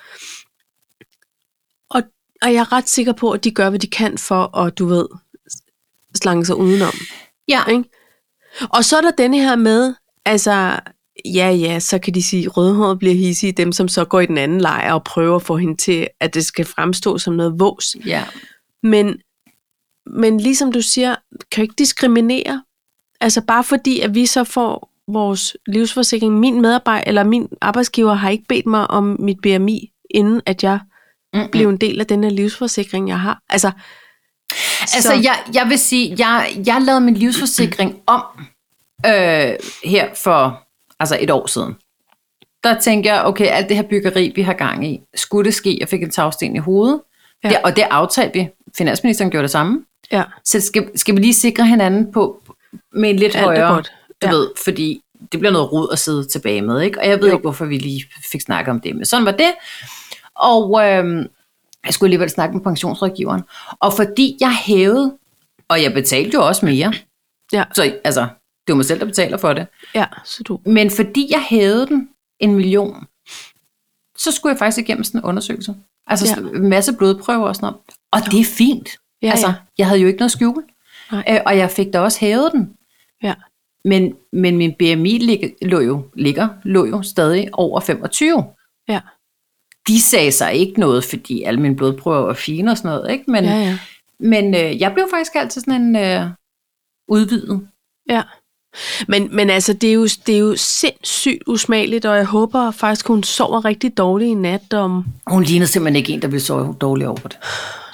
[1.90, 2.02] Og,
[2.42, 4.86] og jeg er ret sikker på, at de gør, hvad de kan for at, du
[4.86, 5.06] ved,
[6.14, 6.94] slange sig udenom.
[7.48, 7.64] Ja.
[7.64, 7.84] Ikke?
[8.70, 10.80] Og så er der denne her med, altså,
[11.34, 14.26] ja, ja, så kan de sige, at rødhåret bliver hissige, dem som så går i
[14.26, 17.60] den anden lejr og prøver at få hende til, at det skal fremstå som noget
[17.60, 17.96] vås.
[18.06, 18.24] Ja.
[18.82, 19.16] Men,
[20.06, 21.16] men ligesom du siger,
[21.52, 22.62] kan ikke diskriminere.
[23.20, 28.30] Altså bare fordi, at vi så får vores livsforsikring, min medarbejder, eller min arbejdsgiver har
[28.30, 30.78] ikke bedt mig om mit BMI, inden at jeg
[31.34, 31.48] Mm-mm.
[31.52, 33.38] blev en del af den her livsforsikring, jeg har.
[33.48, 33.70] Altså,
[34.80, 38.22] Altså, så- jeg, jeg vil sige, jeg, jeg lavede min livsforsikring om
[39.06, 39.52] øh,
[39.84, 40.65] her for
[41.00, 41.74] altså et år siden.
[42.64, 45.76] Der tænkte jeg, okay, alt det her byggeri, vi har gang i, skulle det ske?
[45.80, 47.00] Jeg fik en tagsten i hovedet,
[47.44, 47.48] Ja.
[47.48, 48.48] det, og det aftalte vi.
[48.78, 49.84] Finansministeren gjorde det samme.
[50.12, 52.42] ja, Så skal, skal vi lige sikre hinanden på
[52.92, 53.92] med en lidt alt er højere, godt.
[54.22, 54.32] du Ja.
[54.32, 55.00] ved, fordi
[55.32, 57.00] det bliver noget rod at sidde tilbage med, ikke?
[57.00, 57.34] Og jeg ved Jo.
[57.34, 59.52] ikke, hvorfor vi lige fik snakket om det, men sådan var det.
[60.36, 61.26] Og øhm,
[61.84, 63.42] jeg skulle alligevel snakke med pensionsrådgiveren.
[63.80, 65.14] Og fordi jeg hævede,
[65.68, 66.92] og jeg betalte jo også mere,
[67.52, 67.64] Ja.
[67.74, 68.26] så altså,
[68.66, 70.60] det er mig selv, der betaler for det, Ja, så du.
[70.66, 73.06] men fordi jeg hævede den en million,
[74.18, 75.74] så skulle jeg faktisk igennem sådan en undersøgelse.
[76.06, 76.58] Altså ja.
[76.58, 77.80] en masse blodprøver og sådan noget.
[78.12, 78.88] Og det er fint.
[79.22, 79.54] Ja, altså, ja.
[79.78, 80.64] jeg havde jo ikke noget skjul.
[81.12, 81.24] Nej.
[81.28, 82.74] Øh, og jeg fik da også hævet den.
[83.22, 83.34] Ja.
[83.84, 88.44] Men, men min BMI lig, lå, jo, ligger, lå jo stadig over 25.
[88.88, 89.00] Ja,
[89.88, 93.10] De sagde sig ikke noget, fordi alle mine blodprøver var fine og sådan noget.
[93.12, 93.30] Ikke?
[93.30, 93.78] Men, ja, ja.
[94.18, 96.26] men øh, jeg blev faktisk altid sådan en øh,
[97.08, 97.68] udvidet.
[98.08, 98.22] ja.
[99.08, 103.06] Men, men altså, det er, jo, det er jo sindssygt usmageligt, og jeg håber faktisk,
[103.06, 105.04] hun sover rigtig dårligt i nat om...
[105.26, 107.38] Hun lignede simpelthen ikke en, der ville sove dårligt over det.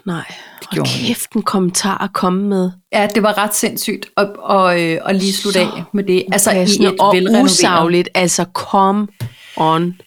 [0.06, 0.24] Nej.
[0.60, 1.06] Det gjorde ikke.
[1.06, 2.70] Kæft en kommentar at komme med.
[2.92, 6.24] Ja, det var ret sindssygt at, og, øh, og lige slutte Så af med det.
[6.32, 7.44] Altså i et og velrenoveret...
[7.44, 8.08] usagligt.
[8.14, 9.08] Altså, come
[9.56, 10.00] on.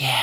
[0.00, 0.14] Ja.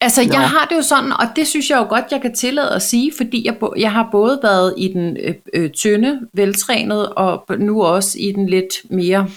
[0.00, 0.32] Altså, Nå.
[0.32, 2.82] jeg har det jo sådan, og det synes jeg jo godt, jeg kan tillade at
[2.82, 7.82] sige, fordi jeg, jeg har både været i den øh, øh, tynde, veltrænet, og nu
[7.82, 9.28] også i den lidt mere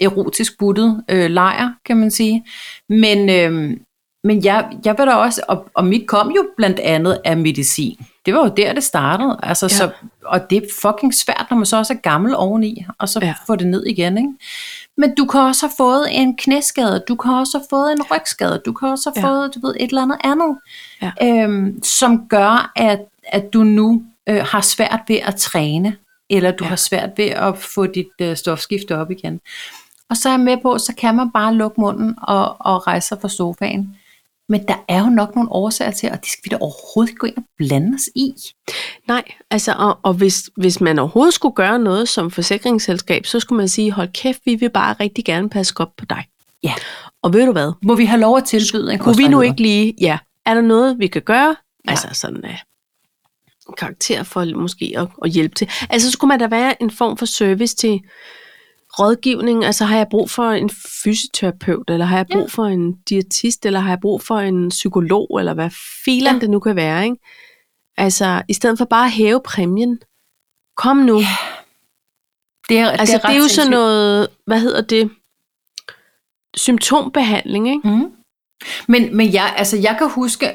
[0.00, 2.44] erotisk buttet øh, lejr, kan man sige.
[2.88, 3.76] Men, øh,
[4.24, 7.96] men jeg, jeg vil da også, og, og mit kom jo blandt andet af medicin.
[8.26, 9.38] Det var jo der, det startede.
[9.42, 9.68] Altså, Ja.
[9.68, 9.90] så,
[10.24, 13.34] og det er fucking svært, når man så også er gammel oveni, og så ja.
[13.46, 14.30] få det ned igen, ikke?
[14.98, 18.62] Men du kan også have fået en knæskade, du kan også have fået en rygskade,
[18.66, 19.32] du kan også have Ja.
[19.32, 20.58] fået, du ved, et eller andet andet,
[21.02, 21.12] Ja.
[21.22, 25.96] øhm, som gør, at, at du nu øh, har svært ved at træne,
[26.30, 26.68] eller du ja.
[26.68, 29.40] har svært ved at få dit øh, stofskifte op igen.
[30.10, 33.08] Og så er jeg med på, så kan man bare lukke munden og, og rejse
[33.08, 33.96] sig fra sofaen.
[34.48, 37.18] Men der er jo nok nogle årsager til, og det skal vi da overhovedet ikke
[37.18, 38.32] gå ind og blande os i.
[39.08, 43.56] Nej, altså, og, og hvis, hvis man overhovedet skulle gøre noget som forsikringsselskab, så skulle
[43.56, 46.24] man sige, hold kæft, vi vil bare rigtig gerne passe godt på dig.
[46.62, 46.74] Ja.
[47.22, 47.72] Og ved du hvad?
[47.82, 50.60] Må vi have lov at tilbyde en Kunne vi nu ikke lige, ja, er der
[50.60, 51.56] noget, vi kan gøre?
[51.84, 51.90] Ja.
[51.90, 55.70] Altså sådan uh, karakter for måske at, at hjælpe til.
[55.90, 58.00] Altså skulle man da være en form for service til
[58.98, 59.64] rådgivning.
[59.64, 60.70] Altså har jeg brug for en
[61.02, 62.48] fysioterapeut, eller har jeg brug Ja.
[62.48, 65.70] for en diætist, eller har jeg brug for en psykolog, eller hvad
[66.04, 66.38] filen Ja.
[66.40, 67.16] det nu kan være, ikke?
[67.96, 69.98] Altså, i stedet for bare at hæve præmien.
[70.76, 71.18] Kom nu.
[71.18, 71.26] Ja,
[72.68, 75.10] Det er, altså, det er, det er jo sådan noget, hvad hedder det?
[76.56, 77.88] Symptombehandling, ikke?
[77.88, 78.12] Mm.
[78.88, 80.46] Men, men jeg, altså, jeg kan huske,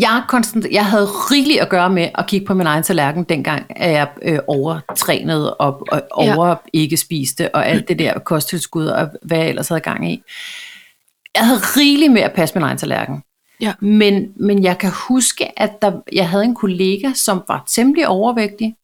[0.00, 3.66] jeg, konstant, jeg havde rigeligt at gøre med at kigge på min egen tallerken, dengang
[3.76, 6.36] at jeg øh, overtrænet og, og Ja.
[6.36, 10.22] over ikke spiste, og alt det der kosttilskud, og hvad jeg ellers havde gang i.
[11.36, 13.22] Jeg havde rigeligt med at passe min egen tallerken.
[13.60, 13.72] Ja.
[13.80, 18.74] Men, men jeg kan huske, at der, jeg havde en kollega, som var temmelig overvægtig.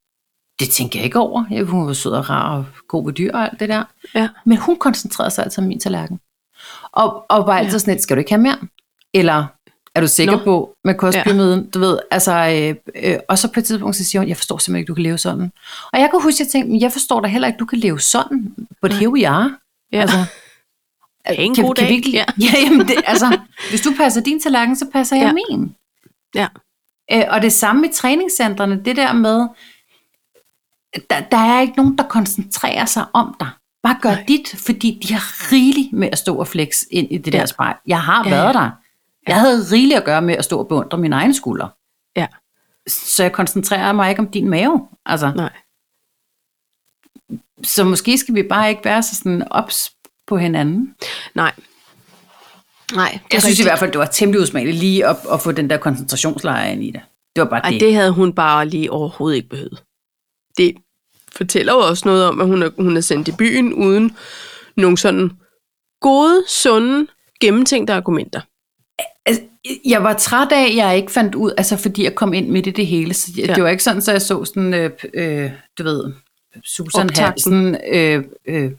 [0.60, 1.64] Det tænker jeg ikke over.
[1.64, 3.84] Hun var sød og rar og god ved dyr og alt det der.
[4.14, 4.28] Ja.
[4.46, 6.20] Men hun koncentrerede sig altid om min tallerken.
[6.92, 7.78] Og, og var altid Ja.
[7.78, 8.58] sådan lidt, skal du ikke have mere?
[9.14, 9.46] Eller
[9.98, 10.44] er du sikker Nå.
[10.44, 11.60] På med kostpyramiden?
[11.60, 11.66] Ja.
[11.74, 12.74] Du ved, altså, øh,
[13.12, 15.02] øh, og så på et tidspunkt, så siger hun, jeg forstår simpelthen ikke, du kan
[15.02, 15.52] leve sådan.
[15.92, 17.78] Og jeg kan huske, at jeg tænkte, "Men jeg forstår da heller ikke, du kan
[17.78, 18.54] leve sådan.
[18.82, 19.56] But here we are.
[19.92, 20.00] Ja.
[20.00, 20.16] Altså,
[21.28, 21.90] Det er en kan, god kan dag.
[21.90, 22.24] Vi ikke, Ja.
[22.40, 22.44] ja.
[22.54, 23.38] ja, jamen det, altså,
[23.70, 25.32] hvis du passer din tallerken, så passer jeg Ja.
[25.56, 25.74] min.
[26.34, 26.46] Ja.
[27.12, 29.46] Øh, og det samme med træningscentrene, det der med,
[31.10, 33.48] der, der er ikke nogen, der koncentrerer sig om dig.
[33.82, 34.24] Bare gør Nej.
[34.28, 37.38] dit, fordi de har rigeligt med at stå og flex ind i det Ja.
[37.40, 37.76] der spejl.
[37.86, 38.70] Jeg har Ja, været der.
[39.28, 41.68] Jeg havde rigeligt at gøre med at stå og beundre mine egne skuldre.
[42.16, 42.26] Ja.
[42.88, 44.88] Så jeg koncentrerer mig ikke om din mave.
[45.06, 45.52] Altså, Nej.
[47.64, 49.92] så måske skal vi bare ikke være så sådan ops
[50.26, 50.94] på hinanden.
[51.34, 51.52] Nej.
[52.94, 53.68] Nej, Jeg synes i rigtigt.
[53.68, 56.90] hvert fald, det var temmelig usmageligt lige at, at få den der koncentrationslejr ind i
[56.90, 57.00] det.
[57.36, 57.80] Det var bare Ej, det.
[57.80, 59.82] det havde hun bare lige overhovedet ikke behøvet.
[60.56, 60.74] Det
[61.32, 64.16] fortæller jo også noget om, at hun er, hun er sendt i byen uden
[64.76, 65.30] nogle sådan
[66.00, 67.06] gode, sunde,
[67.40, 68.40] gennemtænkte argumenter.
[69.26, 69.42] Altså,
[69.84, 72.66] jeg var træt af, at jeg ikke fandt ud, altså fordi jeg kom ind midt
[72.66, 73.14] i det hele.
[73.14, 73.54] Så jeg, Ja.
[73.54, 76.12] Det var ikke sådan, så jeg så sådan, øh, øh, du ved,
[76.64, 77.52] Susan Optakten.
[77.64, 78.70] Hansen, øh, øh,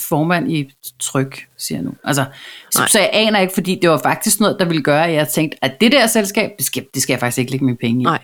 [0.00, 1.94] formand i tryk, siger jeg nu.
[2.04, 2.24] Altså,
[2.70, 2.88] så, Nej.
[2.88, 5.58] så jeg aner ikke, fordi det var faktisk noget, der ville gøre, at jeg tænkte,
[5.64, 8.04] at det der selskab, det skal, det skal jeg faktisk ikke lægge mine penge i.
[8.04, 8.22] Nej.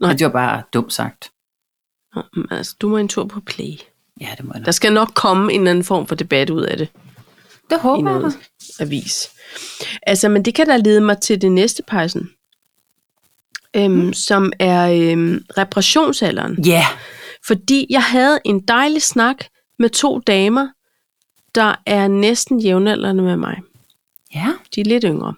[0.00, 0.12] nej.
[0.12, 1.30] Det var bare dumt sagt.
[2.14, 3.72] Nå, men Altså, du må en tur på play.
[4.20, 4.70] Ja, det må jeg Der da.
[4.72, 6.88] skal nok komme en eller anden form for debat ud af det
[7.70, 8.20] Det i håber jeg da.
[8.20, 8.36] noget
[8.80, 9.30] avis.
[10.02, 12.30] Altså, men det kan da lede mig til det næste, Pejsen.
[13.76, 14.12] Øhm, mm.
[14.12, 16.64] Som er øhm, reparationsalderen.
[16.64, 16.86] Ja,
[17.46, 19.36] Fordi jeg havde en dejlig snak
[19.78, 20.68] med to damer,
[21.54, 23.56] der er næsten jævnaldrende med mig.
[24.34, 24.46] ja.
[24.74, 25.34] De er lidt yngre.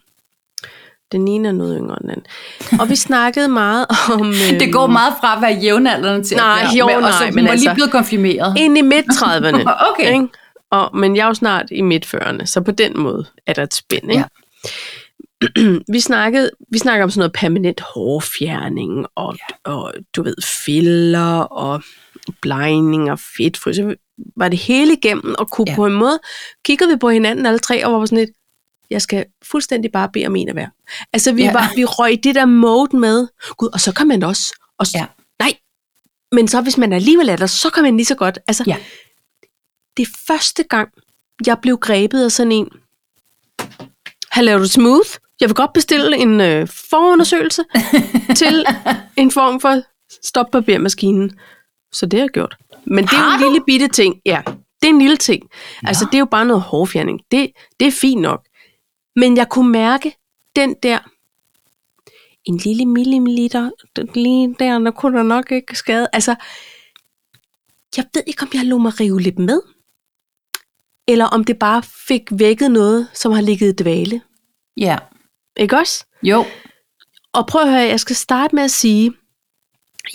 [1.13, 2.81] Den ene er noget yngre end den anden.
[2.81, 4.21] Og vi snakkede meget om...
[4.27, 6.95] Øhm, Det går meget fra at være jævnaldrende til Nej, at være...
[6.95, 8.55] jo, nej, men altså- lige blevet konfirmeret.
[8.59, 9.71] Ind i midt-30'erne.
[9.93, 10.13] Okay.
[10.13, 10.29] Ikke?
[10.71, 13.75] Og, men jeg er jo snart i midt-40'erne, så på den måde er der et
[13.75, 14.11] spænd.
[14.11, 14.25] Ikke?
[14.65, 14.71] Ja.
[15.93, 19.73] vi, snakkede, vi snakkede om sådan noget permanent hårfjerning, og, ja.
[19.73, 21.83] og du ved, filler, og
[22.41, 23.77] blegning og fedtfrys.
[23.77, 23.95] Så
[24.37, 25.77] var det hele igennem, og kunne ja.
[25.77, 26.19] På en måde,
[26.65, 28.31] kiggede vi på hinanden alle tre, og var sådan lidt,
[28.91, 30.69] jeg skal fuldstændig bare bede om en af hver.
[31.13, 31.53] Altså, vi, ja.
[31.53, 34.99] Var, vi røg det der mode med, gud, og så kan man også, og, ja.
[34.99, 35.07] Ja.
[35.41, 35.55] nej,
[36.33, 38.77] men så hvis man alligevel er der, så kan man lige så godt, altså, Ja.
[39.97, 40.89] Det er første gang,
[41.47, 42.69] jeg blev grebet af sådan en,
[44.33, 45.09] her laver du smooth,
[45.41, 47.65] jeg vil godt bestille en øh, forundersøgelse
[48.41, 48.65] til
[49.17, 49.83] en form for
[50.23, 51.39] stopbarbermaskinen.
[51.93, 52.57] Så det har jeg gjort.
[52.87, 54.21] Men det er en lille bitte ting.
[54.27, 55.43] Ja, det er en lille ting.
[55.83, 57.21] Altså, det er jo bare noget hårfjerning.
[57.31, 58.47] Det, det er fint nok.
[59.17, 60.17] Men jeg kunne mærke
[60.57, 60.99] den der
[62.45, 63.71] en lille millimeter
[64.15, 66.09] lige der, der kunne der nok ikke skade.
[66.13, 66.35] Altså,
[67.97, 69.61] jeg ved ikke, om jeg lå mig rive lidt med,
[71.09, 74.21] eller om det bare fik vækket noget, som har ligget i dvale.
[74.77, 74.99] Ja.
[75.57, 76.05] Ikke også?
[76.23, 76.45] Jo.
[77.33, 79.13] Og prøv at høre, jeg skal starte med at sige,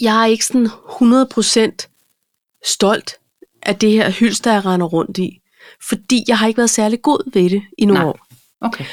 [0.01, 3.15] jeg er ikke sådan 100% stolt
[3.63, 5.41] af det her hylster, jeg render rundt i.
[5.81, 8.09] Fordi jeg har ikke været særlig god ved det i nogle Nej.
[8.09, 8.27] år.
[8.61, 8.85] Okay.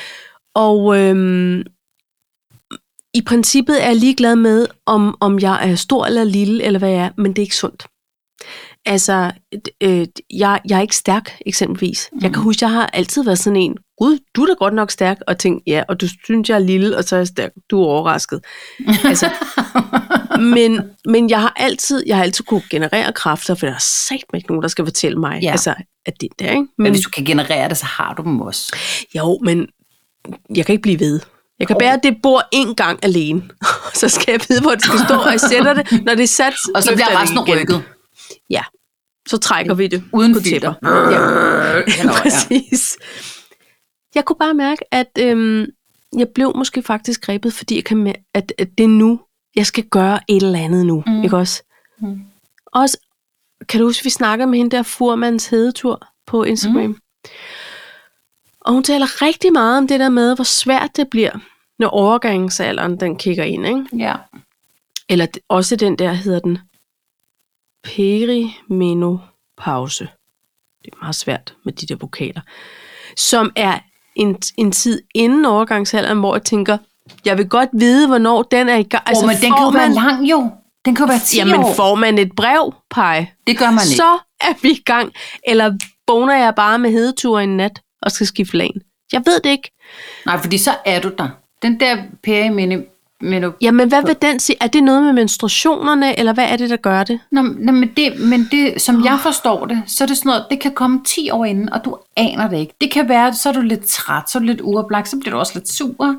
[0.54, 1.62] Og øhm,
[3.14, 6.90] i princippet er jeg ligeglad med, om, om jeg er stor eller lille, eller hvad
[6.90, 7.86] jeg er, men det er ikke sundt.
[8.86, 9.30] Altså,
[9.80, 12.08] øh, jeg, jeg er ikke stærk, eksempelvis.
[12.12, 12.18] Mm.
[12.22, 14.90] Jeg kan huske, jeg har altid været sådan en, gud, du er da godt nok
[14.90, 17.50] stærk, og tænkt, ja, og du synes, jeg er lille, og så er jeg stærk.
[17.70, 18.40] Du er overrasket.
[19.04, 19.30] altså,
[20.54, 24.24] men, men jeg har altid, jeg har altid kunne generere kræfter, for der er sagt
[24.34, 25.50] ikke nogen, der skal fortælle mig, Ja.
[25.50, 25.74] altså,
[26.06, 26.58] at det er der, ikke?
[26.60, 28.76] Men Men, hvis du kan generere det, så har du dem også.
[29.16, 29.66] jo, men
[30.56, 31.20] jeg kan ikke blive ved.
[31.58, 33.42] Jeg kan bære det bord en gang alene,
[34.00, 36.26] så skal jeg vide, hvor det skal stå, og jeg sætter det, når det er
[36.26, 36.54] sat.
[36.74, 37.82] Og så bliver resten rykket.
[38.50, 38.62] Ja,
[39.28, 40.72] så trækker vi det Uden på tæpper.
[41.12, 42.12] Ja.
[42.22, 42.96] Præcis.
[44.14, 45.66] Jeg kunne bare mærke, at øhm,
[46.18, 49.20] jeg blev måske faktisk grebet, fordi jeg kan mær- at, at det er nu,
[49.56, 51.02] jeg skal gøre et eller andet nu.
[51.06, 51.22] Mm.
[51.24, 51.62] Ikke også?
[51.98, 52.20] Mm.
[52.66, 52.98] Også,
[53.68, 56.82] kan du huske, vi snakkede med hende der Furmans hedetur på Instagram?
[56.86, 56.96] Mm.
[58.60, 61.38] Og hun taler rigtig meget om det der med, hvor svært det bliver,
[61.78, 63.66] når overgangsalderen den kigger ind.
[63.66, 63.84] Ikke?
[64.04, 64.16] Ja.
[65.08, 66.58] Eller også den der, hedder den
[67.84, 70.08] perimenopause.
[70.84, 72.40] Det er meget svært med de der vokaler.
[73.16, 73.78] Som er
[74.16, 76.78] en, en tid inden overgangsalderen, hvor jeg tænker,
[77.24, 79.02] jeg vil godt vide, hvornår den er i gang.
[79.06, 80.50] Altså, oh, men den kan jo får være man, lang jo.
[80.84, 81.74] Den kan jo være 10 Jamen, år.
[81.74, 83.96] får man et brev, Pej, Det gør man ikke.
[83.96, 85.12] så er vi i gang.
[85.46, 85.72] Eller
[86.08, 88.82] vågner jeg bare med hedetur en nat og skal skifte lagen?
[89.12, 89.70] Jeg ved det ikke.
[90.26, 91.28] Nej, fordi så er du der.
[91.62, 92.84] Den der perimene...
[93.22, 94.56] Men, Jamen, hvad vil den sige?
[94.60, 97.20] Er det noget med menstruationerne, eller hvad er det, der gør det?
[97.30, 100.44] Nå, nå, men, det, men det, som jeg forstår det, så er det sådan noget,
[100.50, 102.74] det kan komme 10 år inden, og du aner det ikke.
[102.80, 105.32] Det kan være, så er du lidt træt, så er du lidt uoplagt, så bliver
[105.34, 106.14] du også lidt sur,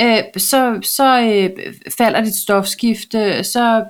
[0.00, 1.50] øh, så, så øh,
[1.98, 3.84] falder dit stofskifte, så,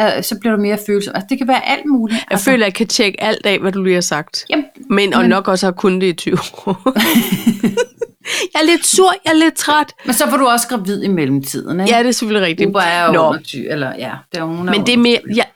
[0.00, 1.12] øh, så bliver du mere følsom.
[1.14, 2.18] Altså, det kan være alt muligt.
[2.18, 4.44] Jeg altså, føler, at jeg kan tjekke alt af, hvad du lige har sagt.
[4.50, 6.92] Jamen, Men, og Men- nok også har kun det i 20 år.
[8.54, 9.94] jeg er lidt sur, jeg er lidt træt.
[10.06, 11.92] men så var du også gravid i mellemtiden, ikke?
[11.94, 12.68] Ja, det er selvfølgelig rigtigt.
[12.68, 15.20] Uber er jo Nå, under 20, eller ja, det er hun men det er mere...
[15.34, 15.46] Jeg,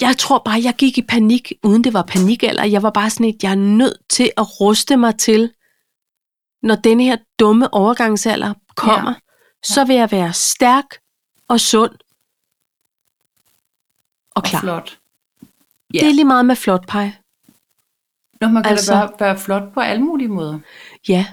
[0.00, 3.10] jeg tror bare, jeg gik i panik, uden det var panik, eller jeg var bare
[3.10, 5.52] sådan et, jeg er nødt til at ruste mig til,
[6.62, 9.14] når denne her dumme overgangsalder kommer, ja.
[9.64, 10.84] så vil jeg være stærk
[11.48, 11.90] og sund
[14.34, 14.58] og klar.
[14.58, 14.98] Og flot.
[15.94, 15.98] Ja.
[15.98, 17.10] Det er lige meget med flot pej.
[18.40, 20.58] Nå, man kan Altså- da være, være flot på alle mulige måder.
[21.08, 21.26] Ja,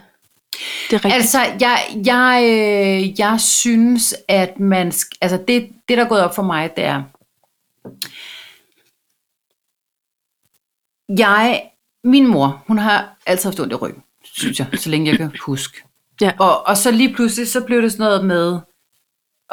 [0.89, 1.13] det er rigtigt.
[1.13, 4.87] Altså, jeg, jeg, øh, jeg synes, at man...
[5.21, 7.03] Altså, det, det, der er gået op for mig, det er...
[11.17, 11.69] Jeg...
[12.03, 15.31] Min mor, hun har altid haft ondt i ryggen, synes jeg, så længe jeg kan
[15.45, 15.83] huske.
[16.21, 16.31] Ja.
[16.39, 18.59] Og, og så lige pludselig, så blev det sådan noget med...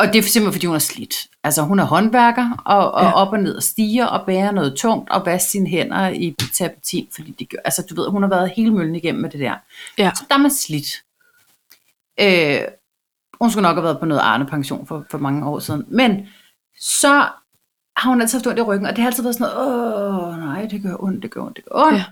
[0.00, 1.14] Og det er simpelthen, fordi hun er slidt.
[1.44, 3.12] Altså, hun er håndværker, og, og Ja.
[3.12, 7.08] op og ned og stiger, og bærer noget tungt, og vasker sine hænder i terpentin,
[7.14, 7.58] fordi det gør...
[7.64, 9.54] Altså, du ved, hun har været hele møllen igennem med det der.
[9.98, 10.10] Ja.
[10.16, 10.86] Så der er man slidt.
[12.20, 12.60] Øh,
[13.40, 15.84] hun skulle nok have været på noget Arne pension for, for mange år siden.
[15.88, 16.28] Men
[16.80, 17.28] så
[17.96, 20.38] har hun altid haft ondt i ryggen, og det har altid været sådan noget, åh
[20.38, 21.98] nej, det gør ondt, det gør ondt, det gør ondt.
[21.98, 22.04] Ja.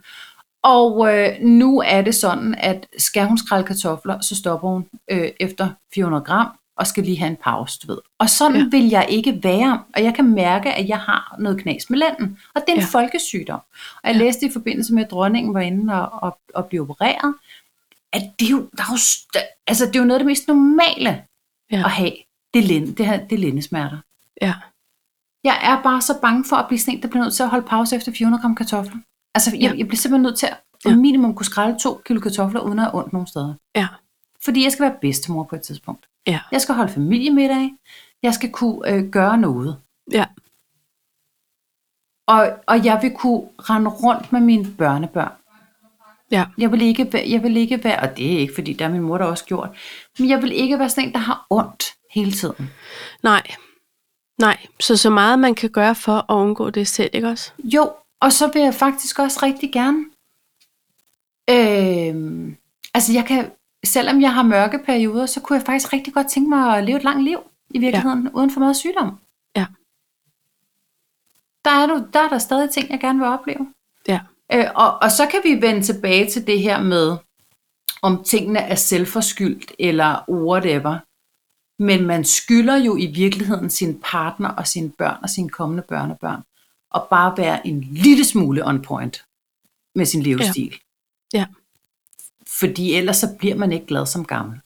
[0.62, 5.28] Og øh, nu er det sådan, at skal hun skrælle kartofler, så stopper hun øh,
[5.40, 7.98] efter 400 gram, og skal lige have en pause, du ved.
[8.18, 8.64] Og sådan Ja.
[8.70, 12.38] vil jeg ikke være, og jeg kan mærke, at jeg har noget knas med lænden.
[12.54, 12.86] Og det er en Ja.
[12.86, 13.60] folkesygdom.
[14.02, 14.18] Og jeg Ja.
[14.18, 17.34] læste i forbindelse med, at dronningen var inde og, og, og blive opereret,
[18.12, 18.98] at det er jo, der er jo,
[19.66, 21.24] altså, det er jo noget af det mest normale
[21.72, 21.76] Ja.
[21.84, 22.12] at have.
[22.54, 23.98] Det linde, det, her, det er lindesmerter.
[24.42, 24.54] Ja.
[25.44, 27.48] Jeg er bare så bange for at blive sådan en, der bliver nødt til at
[27.48, 28.96] holde pause efter 400 gram kartofler.
[29.34, 29.68] Altså, jeg, Ja.
[29.78, 30.96] jeg bliver simpelthen nødt til at ja.
[30.96, 33.54] minimum kunne skrælle to kilo kartofler, uden at have ondt nogen steder.
[33.76, 33.86] Ja.
[34.44, 36.06] Fordi jeg skal være bedstemor på et tidspunkt.
[36.28, 36.40] Ja.
[36.52, 37.70] Jeg skal holde familiemiddag.
[38.22, 39.78] Jeg skal kunne øh, gøre noget.
[40.12, 40.24] Ja.
[42.26, 45.32] Og, og jeg vil kunne rende rundt med mine børnebørn.
[46.30, 46.46] Ja.
[46.58, 49.00] Jeg vil ikke jeg vil ikke være, og det er ikke, fordi der er min
[49.00, 49.70] mor der også gjort,
[50.18, 52.70] men jeg vil ikke være sådan en, der har ondt hele tiden.
[53.22, 53.42] Nej.
[54.38, 57.52] Nej, så så meget man kan gøre for at undgå det selv, ikke også?
[57.64, 60.04] Jo, og så vil jeg faktisk også rigtig gerne.
[61.50, 62.56] Øhm,
[62.94, 63.50] altså jeg kan,
[63.88, 66.96] selvom jeg har mørke perioder, så kunne jeg faktisk rigtig godt tænke mig at leve
[66.96, 67.38] et langt liv
[67.70, 68.30] i virkeligheden, ja.
[68.34, 69.18] uden for meget sygdom.
[69.56, 69.66] Ja.
[71.64, 73.72] Der er, du, der er der stadig ting, jeg gerne vil opleve.
[74.08, 74.20] Ja.
[74.52, 77.16] Øh, og, og så kan vi vende tilbage til det her med,
[78.02, 80.98] om tingene er selvforskyldt eller whatever.
[81.82, 86.42] Men man skylder jo i virkeligheden sin partner og sine børn og sine kommende børnebørn
[86.94, 89.24] at bare være en lille smule on point
[89.94, 90.80] med sin livsstil.
[91.32, 91.46] Ja.
[92.60, 94.58] Fordi ellers så bliver man ikke glad som gammel.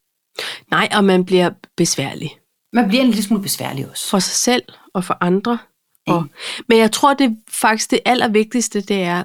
[0.70, 2.30] Nej, og man bliver besværlig.
[2.72, 4.08] Man bliver en lille smule besværlig også.
[4.08, 4.62] For sig selv
[4.94, 5.58] og for andre.
[6.06, 6.28] Og, Mm.
[6.68, 9.24] men jeg tror, det faktisk det allervigtigste, det er,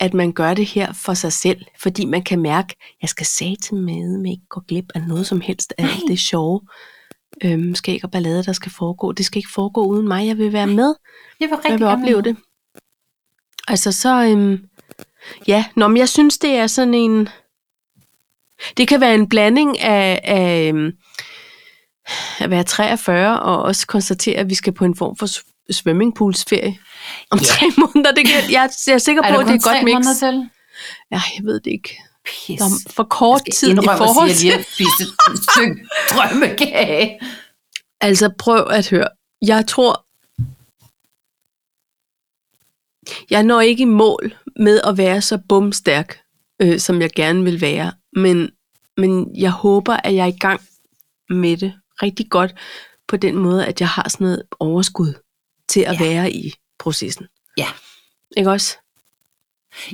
[0.00, 1.64] at man gør det her for sig selv.
[1.80, 5.02] Fordi man kan mærke, at jeg skal sige til med, med ikke gå glip af
[5.08, 6.60] noget som helst af alt det sjove.
[7.44, 9.12] Øhm, skæg og ballade, der skal foregå.
[9.12, 10.26] Det skal ikke foregå uden mig.
[10.26, 10.94] Jeg vil være med.
[11.40, 12.36] Jeg vil rigtig Jeg vil opleve det.
[13.68, 14.58] Altså så, øhm,
[15.46, 17.28] ja, nå, men jeg synes, det er sådan en,
[18.76, 20.92] det kan være en blanding af, af øhm,
[22.40, 25.26] at være 43 og også konstatere, at vi skal på en form for
[25.72, 26.78] swimmingpoolsferie
[27.30, 27.44] om Ja.
[27.44, 28.12] tre måneder.
[28.12, 30.18] Det kan, jeg, jeg er sikker Er på, der at det er et godt mix.
[30.18, 30.50] til?
[31.12, 31.98] Ja, jeg ved det ikke.
[32.24, 32.58] Pis.
[32.58, 34.46] Der er for kort tid i forhold til...
[34.48, 35.76] jeg lige har spist et stykke
[36.10, 37.18] drømmekage.
[38.00, 39.08] Altså prøv at høre.
[39.46, 40.04] Jeg tror,
[43.30, 46.18] jeg når ikke i mål med at være så bumstærk,
[46.62, 47.92] øh, som jeg gerne vil være.
[48.18, 48.50] Men,
[48.96, 50.60] men jeg håber, at jeg er i gang
[51.30, 52.54] med det rigtig godt
[53.08, 55.14] på den måde, at jeg har sådan noget overskud
[55.68, 56.04] til at Ja.
[56.04, 57.26] være i processen.
[57.56, 57.66] Ja.
[58.36, 58.76] Ikke også?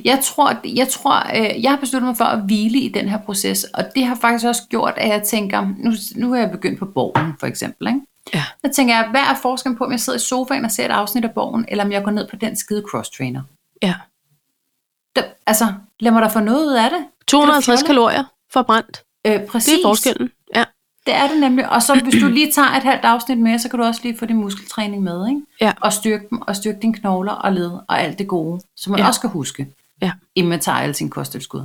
[0.05, 3.17] Jeg tror, jeg, tror øh, jeg har besluttet mig for at hvile i den her
[3.21, 6.79] proces, og det har faktisk også gjort, at jeg tænker, nu, nu er jeg begyndt
[6.79, 7.99] på Borgen for eksempel, ikke?
[8.33, 8.43] Ja.
[8.61, 10.91] Der tænker jeg, hvad er forskellen på, om jeg sidder i sofaen og ser et
[10.91, 13.41] afsnit af Borgen, eller om jeg går ned på den skide cross-trainer?
[13.81, 13.95] Ja.
[15.15, 17.05] Der, altså, lad mig da få noget ud af det.
[17.27, 17.85] 250 fjollet?
[17.85, 19.03] kalorier forbrændt.
[19.27, 19.73] Øh, præcis.
[19.73, 20.29] Det er forskellen.
[20.55, 20.63] Ja.
[21.05, 21.69] Det er det nemlig.
[21.69, 24.17] Og så hvis du lige tager et halvt afsnit med, så kan du også lige
[24.17, 25.41] få din muskeltræning med, ikke?
[25.61, 25.73] Ja.
[25.81, 28.99] Og styrke dem, og styrke dine knogler og led, og alt det gode, som man
[28.99, 29.07] Ja.
[29.07, 29.67] også skal huske,
[30.01, 30.11] Ja.
[30.35, 31.61] inden man tager alle sine kosttilskud.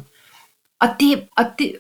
[0.81, 1.77] Og det, og det,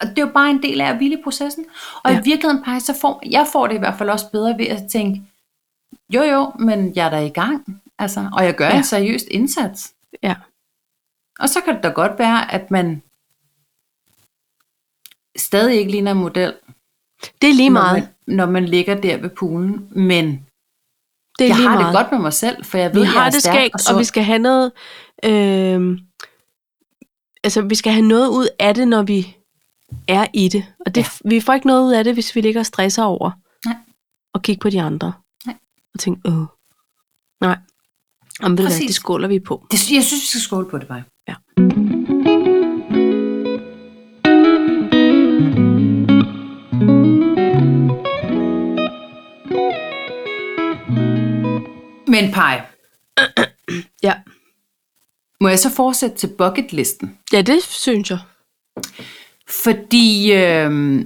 [0.00, 1.64] og det er jo bare en del af at hvile i processen.
[2.04, 2.20] Og Ja.
[2.20, 4.82] i virkeligheden, Paj, så får, jeg får det i hvert fald også bedre ved at
[4.92, 5.22] tænke,
[6.14, 7.82] jo jo, men jeg er da i gang.
[7.98, 8.68] Altså, og jeg gør.
[8.68, 8.76] Ja.
[8.76, 9.92] en seriøst indsats.
[10.22, 10.34] Ja.
[11.40, 13.02] Og så kan det da godt være, at man
[15.38, 16.54] stadig ikke ligner en model,
[17.42, 18.08] Det er lige når meget.
[18.26, 19.88] man, når man ligger der ved poolen.
[19.90, 20.24] Men
[21.38, 21.86] Det er jeg lige har meget.
[21.86, 23.74] det godt med mig selv, for jeg ved, vi jeg har er det stærk skægt,
[23.74, 23.98] og, og, sund.
[23.98, 24.72] vi skal have noget...
[25.24, 25.98] Øh,
[27.44, 29.36] altså, vi skal have noget ud af det, når vi
[30.08, 30.64] er i det.
[30.86, 31.28] Og det, ja.
[31.28, 33.30] vi får ikke noget ud af det, hvis vi ligger og stresser over.
[33.66, 33.76] Nej.
[34.34, 35.12] Og kigger på de andre.
[35.46, 35.56] Nej.
[35.94, 36.44] Og tænker, åh.
[37.40, 37.58] Nej.
[38.56, 38.86] Præcis.
[38.86, 39.66] det skåler vi på.
[39.70, 41.02] Det, jeg synes, vi skal skåle på det bare.
[41.28, 41.34] Ja.
[52.08, 52.62] Men Paj,
[54.02, 54.14] Ja.
[55.40, 57.18] må jeg så fortsætte til bucketlisten?
[57.32, 58.18] Ja, det synes jeg.
[59.48, 61.04] Fordi øh,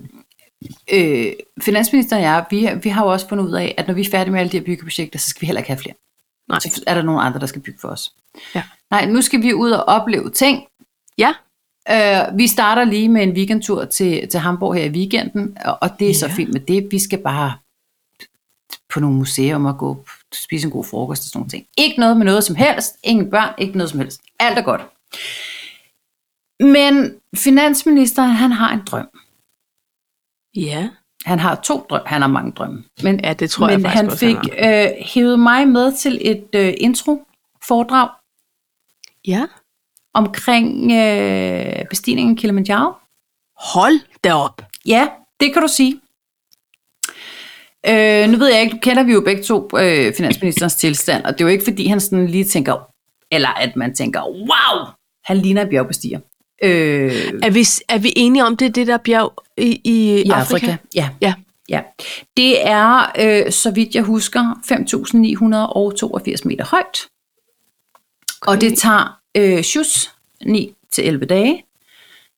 [0.92, 4.00] øh, finansministeren og jeg, vi, vi har jo også fundet ud af, at når vi
[4.00, 5.94] er færdige med alle de her byggeprojekter, så skal vi heller ikke have flere.
[6.48, 6.58] Nej.
[6.60, 8.12] Så er der nogle andre, der skal bygge for os.
[8.54, 8.62] Ja.
[8.90, 10.62] Nej, nu skal vi ud og opleve ting.
[11.18, 11.32] Ja.
[11.90, 16.10] Øh, vi starter lige med en weekendtur til, til Hamburg her i weekenden, og det
[16.10, 16.32] er så Ja.
[16.34, 16.88] fint med det.
[16.90, 17.52] Vi skal bare
[18.94, 20.04] på nogle museer og gå
[20.36, 21.66] spise en god frokost og sådan nogle ting.
[21.78, 22.96] Ikke noget med noget som helst.
[23.04, 24.20] Ingen børn, ikke noget som helst.
[24.40, 24.80] Alt er godt.
[26.60, 29.08] Men finansministeren, han har en drøm.
[30.56, 30.88] Ja.
[31.24, 32.08] Han har to drømme.
[32.08, 32.84] Han har mange drømme.
[33.02, 35.92] Men, Ja, det tror men jeg faktisk han også, fik han øh, hævet mig med
[35.96, 38.08] til et øh, intro-foredrag
[39.26, 39.46] Ja.
[40.14, 42.92] omkring øh, bestigningen Kilimanjaro.
[43.56, 44.62] Hold da op.
[44.86, 45.08] Ja,
[45.40, 46.00] det kan du sige.
[47.88, 51.32] Øh, nu ved jeg ikke, du kender vi jo begge to øh, finansministerens tilstand, og
[51.32, 52.88] det er jo ikke fordi, han sådan lige tænker,
[53.30, 54.86] eller at man tænker, wow,
[55.24, 56.20] han ligner en bjergbestiger.
[56.62, 56.70] Øh,
[57.42, 60.66] Er vi, er vi enige om, det er det der bjerg i, i, I Afrika.
[60.66, 60.76] Afrika.
[60.94, 61.08] Ja.
[61.20, 61.34] Ja.
[61.68, 61.80] ja.
[62.36, 64.40] Det er, øh, så vidt jeg husker,
[66.34, 67.06] 5.982 meter højt.
[68.42, 70.10] Og det tager øh, sjus
[70.44, 71.64] 9-11 dage,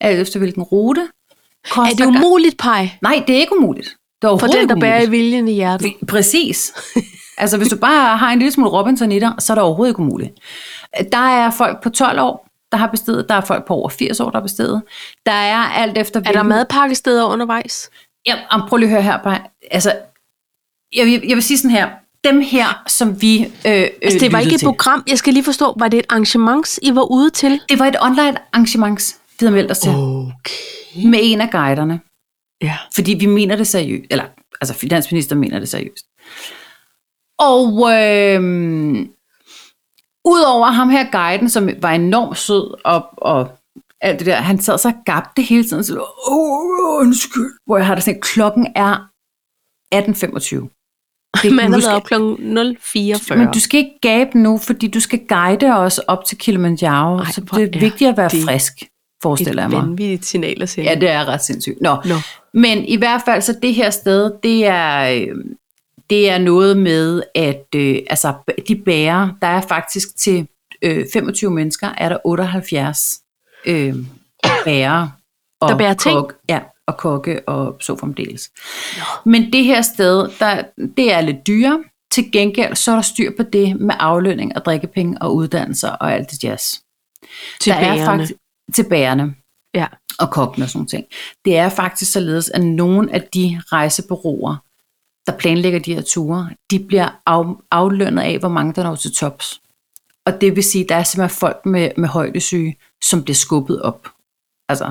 [0.01, 1.09] alt efter hvilken rute.
[1.77, 2.89] Er det umuligt, Pej?
[3.03, 3.97] Nej, det er ikke umuligt.
[4.33, 5.93] Er For den, der bærer viljen i hjertet.
[6.09, 6.73] Præcis.
[7.39, 9.91] altså, hvis du bare har en lille smule Robinson i dig, så er det overhovedet
[9.91, 10.33] ikke umuligt.
[11.13, 13.27] Der er folk på 12 år, der har bestedet.
[13.29, 14.83] Der er folk på over 80 år, der har bestedet.
[15.27, 16.21] Der er alt efter...
[16.27, 17.91] Er der madpakkesteder undervejs?
[18.27, 19.19] Ja, am, prøv lige at høre her.
[19.25, 19.39] Bare.
[19.71, 19.93] Altså,
[20.97, 21.89] jeg, vil- jeg vil sige sådan her.
[22.25, 24.67] Dem her, som vi øh, Altså, det var ikke et til.
[24.67, 25.05] program.
[25.09, 27.61] Jeg skal lige forstå, var det et arrangement, I var ude til?
[27.69, 29.91] Det var et online arrangement, vi havde meldt os til.
[29.91, 31.07] Okay.
[31.07, 32.01] Med en af guiderne.
[32.65, 32.77] Ja.
[32.95, 34.07] Fordi vi mener det seriøst.
[34.11, 34.25] Eller,
[34.61, 36.05] altså finansminister mener det seriøst.
[37.39, 38.43] Og øh,
[40.25, 43.49] udover ham her guiden, som var enormt sød og, og
[44.01, 45.85] alt det der, han sad så gabte hele tiden.
[45.85, 47.53] Så, Åh, undskyld.
[47.67, 49.09] Hvor jeg har det sådan, klokken er
[49.95, 50.71] 18.25.
[51.43, 52.15] Det, Man har været op kl.
[52.15, 53.37] 04.40.
[53.37, 57.25] Men du skal ikke gabe nu, fordi du skal guide os op til Kilimanjaro, Ej,
[57.25, 58.73] så det er er vigtigt at være det frisk,
[59.25, 59.83] forestiller jeg et mig.
[59.83, 60.91] vanvittigt signal at sende.
[60.91, 61.81] Ja, det er ret sindssygt.
[61.81, 61.97] Nå.
[62.05, 62.15] Nå.
[62.55, 65.37] Men i hvert fald, så det her sted, det er, øh,
[66.11, 68.35] det er noget med, at øh, altså,
[68.69, 70.49] de bærer, der er faktisk til
[70.83, 73.21] øh, 25 mennesker, er der 78
[73.67, 73.95] øh,
[74.65, 75.09] bærer.
[75.61, 76.15] Og Der bærer ting?
[76.15, 78.51] Kok, ja, og kokke og så fremdeles.
[79.25, 80.63] Men det her sted, der,
[80.97, 81.85] det er lidt dyre.
[82.11, 86.13] Til gengæld, så er der styr på det med aflønning og drikkepenge og uddannelser og
[86.13, 86.75] alt det jazz.
[87.61, 88.05] Til der er bærerne.
[88.05, 88.33] faktisk
[88.75, 89.35] til bærerne
[89.75, 89.87] Ja.
[90.19, 91.05] og kokken og sådan nogle ting.
[91.45, 94.57] Det er faktisk således, at nogle af de rejsebureauer,
[95.27, 99.15] der planlægger de her ture, de bliver af, aflønnet af, hvor mange der når til
[99.15, 99.61] tops.
[100.27, 103.83] Og det vil sige, at der er simpelthen folk med, med højdesyge, som bliver skubbet
[103.83, 104.09] op.
[104.69, 104.85] Altså,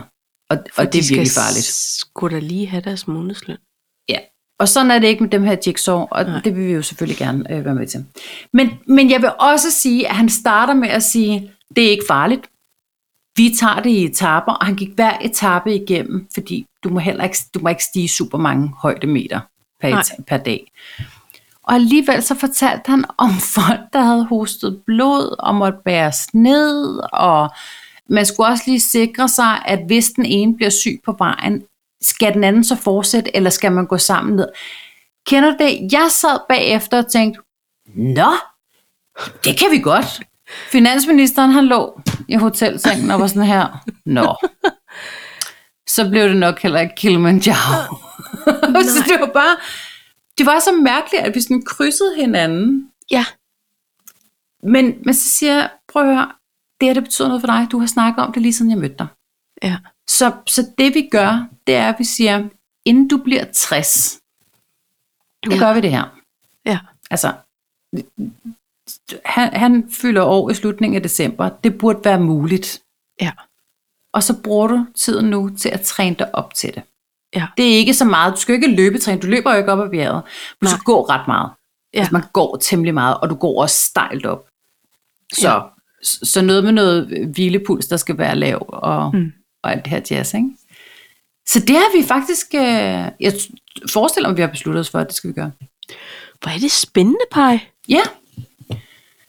[0.49, 1.65] og, For og det er de virkelig farligt.
[1.65, 3.57] skulle da lige have deres månedsløn.
[4.09, 4.19] Ja.
[4.59, 6.23] Og sådan er det ikke med dem her jigsaw, og.
[6.23, 6.41] Nej.
[6.43, 8.05] det vil vi jo selvfølgelig gerne øh, være med til.
[8.53, 12.05] Men, men jeg vil også sige, at han starter med at sige, det er ikke
[12.07, 12.41] farligt.
[13.35, 17.23] Vi tager det i etaper, og han gik hver etape igennem, fordi du må heller
[17.23, 19.39] ikke, du må ikke stige super mange højdemeter
[19.81, 19.99] per, Nej.
[19.99, 20.71] et, per dag.
[21.63, 26.99] Og alligevel så fortalte han om folk, der havde hostet blod og måtte bæres ned,
[27.13, 27.49] og
[28.09, 31.63] man skulle også lige sikre sig, at hvis den ene bliver syg på vejen,
[32.01, 34.47] skal den anden så fortsætte, eller skal man gå sammen ned?
[35.27, 35.91] Kender det?
[35.91, 37.41] Jeg sad bagefter og tænkte,
[37.95, 38.31] nå,
[39.43, 40.21] det kan vi godt.
[40.71, 44.35] Finansministeren, han lå i hotelsengen og var sådan her, nå.
[45.87, 47.95] Så blev det nok heller ikke Kilimanjaro.
[48.95, 49.57] så det var bare,
[50.37, 52.89] det var så mærkeligt, at vi sådan krydsede hinanden.
[53.11, 53.25] Ja.
[54.63, 56.31] Men, men så siger jeg, prøv at høre,
[56.79, 57.67] det her det betyder noget for dig.
[57.71, 59.07] Du har snakket om det lige siden jeg mødte dig.
[59.63, 59.77] Ja.
[60.09, 62.49] Så, så det vi gør, det er, at vi siger,
[62.85, 64.19] inden du bliver 60,
[65.45, 65.55] nu Ja.
[65.55, 65.65] ja.
[65.65, 66.19] gør vi det her.
[66.65, 66.79] Ja.
[67.11, 67.33] Altså,
[69.25, 71.49] han, han fylder år i slutningen af december.
[71.49, 72.81] Det burde være muligt.
[73.21, 73.31] Ja.
[74.13, 76.83] Og så bruger du tiden nu til at træne dig op til det.
[77.35, 77.47] Ja.
[77.57, 78.33] Det er ikke så meget.
[78.35, 79.21] Du skal ikke løbetræne.
[79.21, 80.23] Du løber jo ikke op ad bjerget.
[80.61, 81.51] Du skal gå ret meget.
[81.93, 81.99] Ja.
[81.99, 84.47] Altså, man går temmelig meget, og du går også stejlt op.
[85.33, 85.59] Så, Ja.
[86.03, 89.31] så, noget med noget hvilepuls, der skal være lav, og, mm.
[89.63, 90.49] og alt det her jazz, ikke?
[91.47, 92.61] Så det har vi faktisk, øh,
[93.19, 93.33] jeg
[93.91, 95.51] forestiller mig, vi har besluttet os for, at det skal vi gøre.
[96.41, 97.59] Hvor er det spændende, Paj.
[97.89, 98.01] Ja.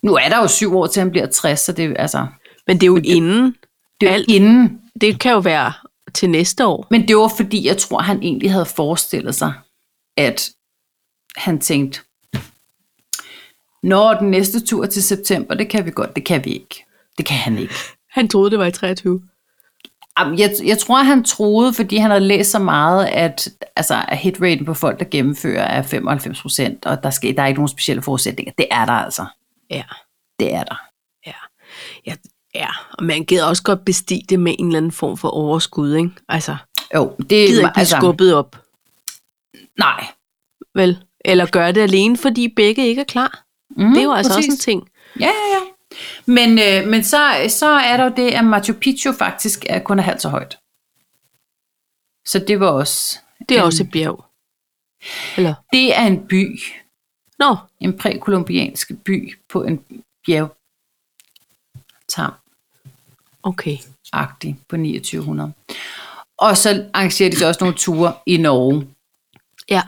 [0.05, 2.27] Nu er der jo syv år til, han bliver 60, så det, altså,
[2.67, 3.57] Men det er jo inden.
[4.01, 4.29] det er jo Alt.
[4.29, 4.81] inden.
[5.01, 5.73] Det kan jo være
[6.15, 6.87] til næste år.
[6.91, 9.53] Men det var fordi, jeg tror, han egentlig havde forestillet sig,
[10.17, 10.51] at
[11.37, 12.01] han tænkte,
[13.83, 16.85] når den næste tur til september, det kan vi godt, det kan vi ikke.
[17.19, 17.75] Det kan han ikke.
[18.11, 19.23] Han troede, det var i 23.
[20.19, 24.19] Jamen, Jeg, jeg tror, han troede, fordi han havde læst så meget, at, altså, at
[24.19, 27.69] hitraten på folk, der gennemfører, er 95 procent, og der, skal, der er ikke nogen
[27.69, 28.53] specielle forudsætninger.
[28.59, 29.25] Det er der altså.
[29.71, 29.85] Ja.
[30.39, 30.83] Det er der.
[31.27, 31.33] Ja.
[32.07, 32.15] Ja,
[32.55, 32.69] ja.
[32.99, 36.11] Og man gider også godt bestige det med en eller anden form for overskud, ikke?
[36.29, 36.57] Altså,
[36.95, 38.57] Jo, det gider ikke blive altså, skubbet op,
[39.79, 40.07] Nej.
[40.75, 41.05] vel?
[41.25, 43.45] Eller gøre det alene, fordi begge ikke er klar.
[43.77, 44.89] Mm, Det er jo altså også en ting.
[45.21, 45.61] Ja, ja, ja.
[46.27, 49.99] Men, øh, men så, så er der jo det, at Machu Picchu faktisk er kun
[49.99, 50.59] er halvt så højt.
[52.27, 53.19] Så det var også...
[53.49, 54.25] Det er en, også et bjerg.
[55.37, 55.55] Eller?
[55.73, 56.61] Det er en by.
[57.39, 59.85] Nå, En prækolumbiansk by på en
[60.27, 60.57] bjerg.
[62.09, 62.33] Tam.
[63.43, 63.77] okay.
[64.13, 65.53] agtig på 2900.
[66.39, 68.89] Og så arrangerer de så også nogle ture i Norge,
[69.71, 69.83] Ja.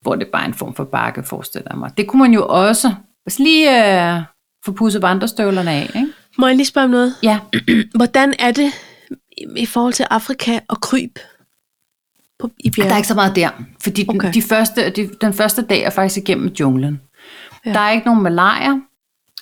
[0.00, 1.92] hvor det bare er en form for bakke, forestiller jeg mig.
[1.96, 2.94] Det kunne man jo også
[3.26, 4.22] altså lige øh,
[4.64, 5.82] få pudset vandrestøvlerne af.
[5.82, 6.12] Ikke?
[6.38, 7.14] Må jeg lige spørge om noget?
[7.22, 7.40] Ja,
[7.96, 8.72] Hvordan er det
[9.56, 11.18] i forhold til Afrika og kryb
[12.38, 12.88] på, i bjerget?
[12.88, 13.50] der er ikke så meget der,
[13.82, 14.32] fordi den, Okay.
[14.34, 17.00] de første, de, den første dag er faktisk igennem junglen.
[17.66, 17.72] Ja.
[17.72, 18.80] Der er ikke nogen malaria,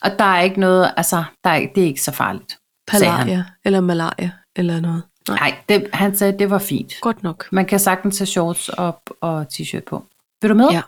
[0.02, 2.58] og der er ikke noget, altså, der er, det er ikke så farligt.
[2.88, 5.02] Palaria eller malaria eller noget?
[5.28, 6.92] Nej, Nej, det, han sagde, det var fint.
[7.00, 7.48] godt nok.
[7.52, 10.04] Man kan sagtens tage shorts op og t-shirt på.
[10.42, 10.68] Vil du med?
[10.70, 10.82] Ja.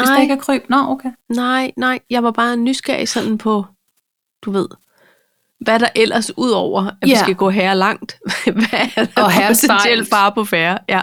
[0.00, 0.62] Hvis der ikke er kryb?
[0.68, 1.10] Nå, okay.
[1.28, 3.64] Nej, nej, jeg var bare nysgerrig sådan på,
[4.44, 4.68] du ved,
[5.64, 7.22] hvad der ellers ud over, at vi Ja.
[7.22, 8.18] skal gå her langt.
[8.44, 10.78] hvad er der Og herre potentielt fare på færre?
[10.88, 11.00] Ja.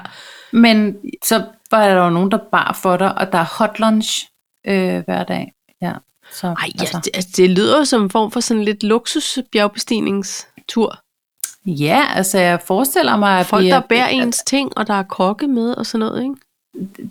[0.52, 4.28] Men så var der jo nogen, der bar for dig, og der er hot lunch
[4.68, 5.52] øh, hver dag.
[5.82, 5.94] Ja,
[6.32, 11.00] så, Ej, ja, det, altså, det lyder som en form for sådan lidt luksus bjergbestigningstur.
[11.66, 15.04] ja, altså jeg forestiller mig, at Folk, Bia- der bærer ens ting, og der er
[15.04, 16.36] kokke med og sådan noget, ikke?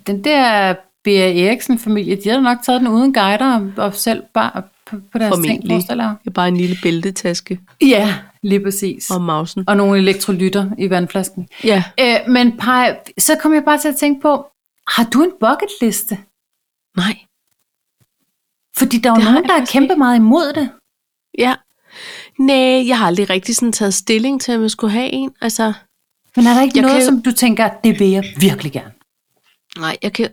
[0.07, 0.75] den der
[1.05, 5.35] Bea Eriksen-familie, de har nok taget den uden guider og selv bare på, på deres
[5.35, 5.71] ting, Formentlig.
[5.71, 6.15] forestiller jeg.
[6.25, 9.11] Det er bare en lille bæltetaske Ja, lige præcis.
[9.11, 9.65] og mausen.
[9.69, 11.49] Og nogle elektrolytter i vandflasken.
[11.65, 14.47] Ja, Øh, men Paj, så kom jeg bare til at tænke på,
[14.89, 16.19] Har du en bucket liste?
[16.97, 17.17] Nej.
[18.77, 20.71] Fordi der er jo nogen, der er kæmpe meget imod det.
[21.39, 21.55] Ja.
[22.39, 25.31] Nej, jeg har aldrig rigtig sådan taget stilling til, at man skulle have en.
[25.41, 25.73] Altså,
[26.37, 28.93] Men er der ikke noget, kan som du tænker, det vil jeg virkelig gerne?
[29.79, 30.29] nej, jeg kan,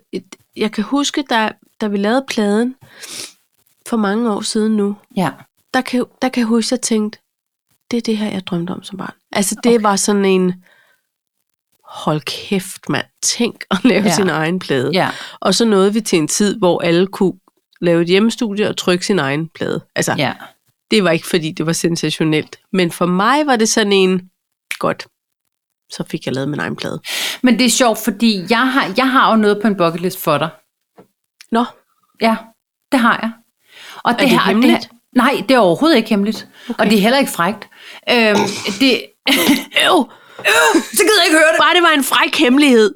[0.55, 1.51] jeg kan huske, da,
[1.81, 2.75] da vi lavede pladen
[3.87, 5.31] for mange år siden nu, Ja.
[5.73, 7.19] der kan, der kan jeg huske, at jeg tænkte,
[7.91, 9.13] det er det her, jeg drømte om som barn.
[9.31, 9.81] Altså, det okay.
[9.83, 10.63] var sådan en,
[11.83, 14.15] hold kæft, mand, tænk at lave Ja.
[14.15, 14.91] sin egen plade.
[14.93, 15.09] Ja.
[15.39, 17.33] Og så nåede vi til en tid, hvor alle kunne
[17.81, 19.85] lave et hjemmestudie og trykke sin egen plade.
[19.95, 20.33] Altså, ja.
[20.91, 22.59] det var ikke, fordi det var sensationelt.
[22.71, 24.29] Men for mig var det sådan en,
[24.79, 25.07] godt,
[25.91, 27.01] så fik jeg lavet min egen plade.
[27.43, 30.19] Men det er sjovt, fordi jeg har, jeg har jo noget på en bucket list
[30.23, 30.49] for dig.
[31.51, 31.65] Nå,
[32.21, 32.37] Ja,
[32.91, 33.31] det har jeg.
[34.05, 34.81] Og det her- hemmeligt?
[34.81, 36.47] Det, nej, det er overhovedet ikke hemmeligt.
[36.69, 36.79] Okay.
[36.79, 37.67] Og det er heller ikke frægt.
[38.11, 38.35] Øhm,
[38.79, 39.01] det,
[39.85, 40.11] øv,
[40.93, 41.59] så gider jeg ikke høre det.
[41.59, 42.95] bare det var en fræk hemmelighed.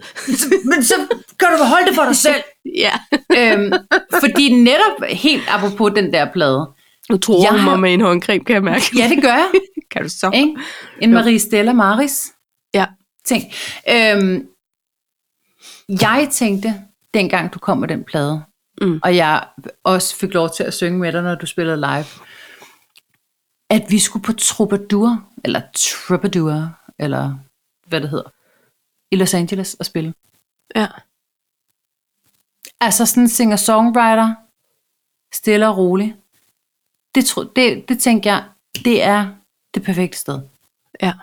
[0.65, 0.95] Men så
[1.39, 2.43] kan du holde det for dig selv.
[2.85, 2.91] ja.
[3.37, 3.71] øhm,
[4.19, 6.69] fordi netop helt apropos den der plade.
[7.09, 8.85] Nu tror Jeg hun har- mig med en håndcreme, kan jeg mærke.
[8.97, 9.49] Ja, det gør jeg.
[9.91, 10.31] Kan du så?
[10.33, 10.55] Ikke?
[11.01, 12.31] En Marie Stella Maris
[12.73, 12.85] Ja.
[13.25, 13.43] ting.
[13.91, 14.43] Øhm,
[15.89, 16.75] jeg tænkte,
[17.13, 18.41] dengang du kom med den plade,
[18.81, 18.99] Mm.
[19.03, 19.47] og jeg
[19.83, 22.05] også fik lov til at synge med dig, når du spillede live,
[23.69, 27.35] at vi skulle på Troubadour, eller Troubadour, eller
[27.85, 28.29] hvad det hedder,
[29.11, 30.13] i Los Angeles og spille.
[30.75, 30.87] Ja.
[32.79, 34.33] Altså sådan en singer-songwriter,
[35.31, 36.15] stille og rolig.
[37.15, 38.43] Det, tro, det, det tænker jeg,
[38.85, 39.35] det er
[39.73, 40.41] det perfekte sted.
[41.01, 41.13] Ja.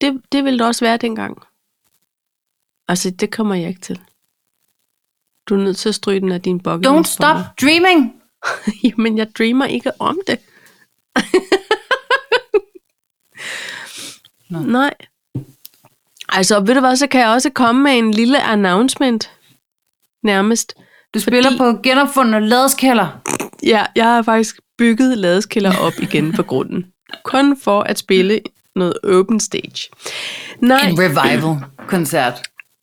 [0.00, 1.42] Det, det ville det også være dengang.
[2.88, 4.00] Altså, det kommer jeg ikke til.
[5.50, 6.86] Du er nødt til at stryge den af din bucket.
[6.86, 8.12] Don't list for stop dreaming!
[8.84, 10.38] Jamen, jeg dreamer ikke om det.
[14.50, 14.58] Nå.
[14.78, 14.94] Nej.
[16.28, 19.30] Altså, ved du hvad, så kan jeg også komme med en lille announcement.
[20.22, 20.74] Nærmest.
[21.14, 23.20] Du spiller på genopfundne ladeskælder.
[23.62, 26.86] Ja, jeg har faktisk bygget ladeskælder op igen på grunden.
[27.24, 28.40] Kun for at spille
[28.76, 29.88] noget open stage.
[30.60, 32.34] Nej, En revival-koncert.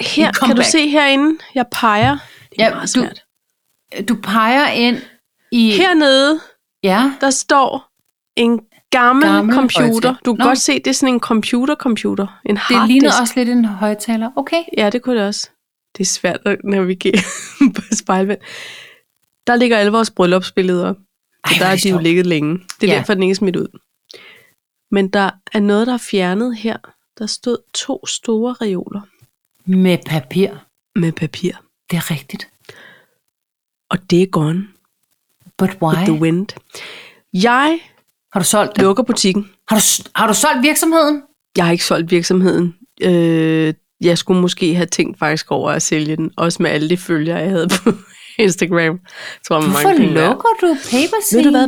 [0.02, 2.18] her kan du se herinde, jeg peger.
[2.58, 3.24] Det er Ja, meget du- svært.
[4.10, 4.98] Du peger ind
[5.52, 5.72] i...
[5.72, 6.40] Hernede,
[6.84, 7.90] Ja, der står
[8.36, 9.82] en gammel, Gammel computer.
[9.92, 10.16] højtaler.
[10.26, 10.46] Du kan Nå.
[10.46, 12.40] godt se, det er sådan en computer-computer.
[12.46, 12.92] En det harddisk.
[12.92, 14.32] ligner også lidt en højtaler.
[14.36, 14.64] Okay.
[14.78, 15.50] Ja, det kunne det også.
[15.98, 17.18] Det er svært at navigere
[17.76, 18.40] på spejlvænd.
[19.48, 20.94] Der ligger alle vores bryllupsbilleder.
[21.44, 22.60] Ej, der er de jo ligget længe.
[22.82, 23.00] Det er ja.
[23.00, 23.80] derfor, den ikke er smidt ud.
[24.92, 26.78] Men der er noget, der er fjernet her.
[27.18, 29.02] Der stod to store reoler
[29.66, 30.50] Med papir.
[30.96, 31.54] med papir.
[31.92, 32.50] Det er rigtigt.
[33.90, 34.68] Og det er gone
[35.58, 35.94] But why?
[35.96, 36.48] with the wind.
[37.34, 37.80] Jeg
[38.34, 38.82] Har du solgt det?
[38.84, 39.50] lukker butikken.
[39.70, 41.24] Har du, har du solgt virksomheden?
[41.58, 42.76] Jeg har ikke solgt virksomheden.
[43.02, 46.32] Øh, jeg skulle måske have tænkt faktisk over at sælge den.
[46.38, 47.92] Også med alle de følgere, jeg havde på
[48.40, 48.78] Instagram.
[48.80, 49.00] Jeg
[49.48, 51.68] tror, Hvorfor mange penge lukker du paper Ved du hvad?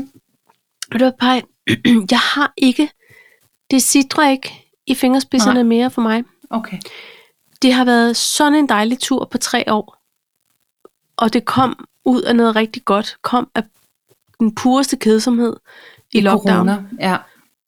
[0.91, 1.41] Ved du hvad, Paj?
[2.11, 2.89] Jeg har ikke...
[3.71, 4.53] Det sidder ikke
[4.87, 5.53] i fingerspidserne.
[5.53, 5.63] Nej.
[5.63, 6.23] mere for mig.
[6.49, 6.77] Okay.
[7.61, 9.98] Det har været sådan en dejlig tur på tre år.
[11.19, 13.17] Og det kom ud af noget rigtig godt.
[13.23, 13.63] Kom af
[14.39, 15.55] den pureste kedsomhed
[16.13, 16.55] i, I lockdown.
[16.67, 16.83] corona.
[16.99, 17.17] Ja.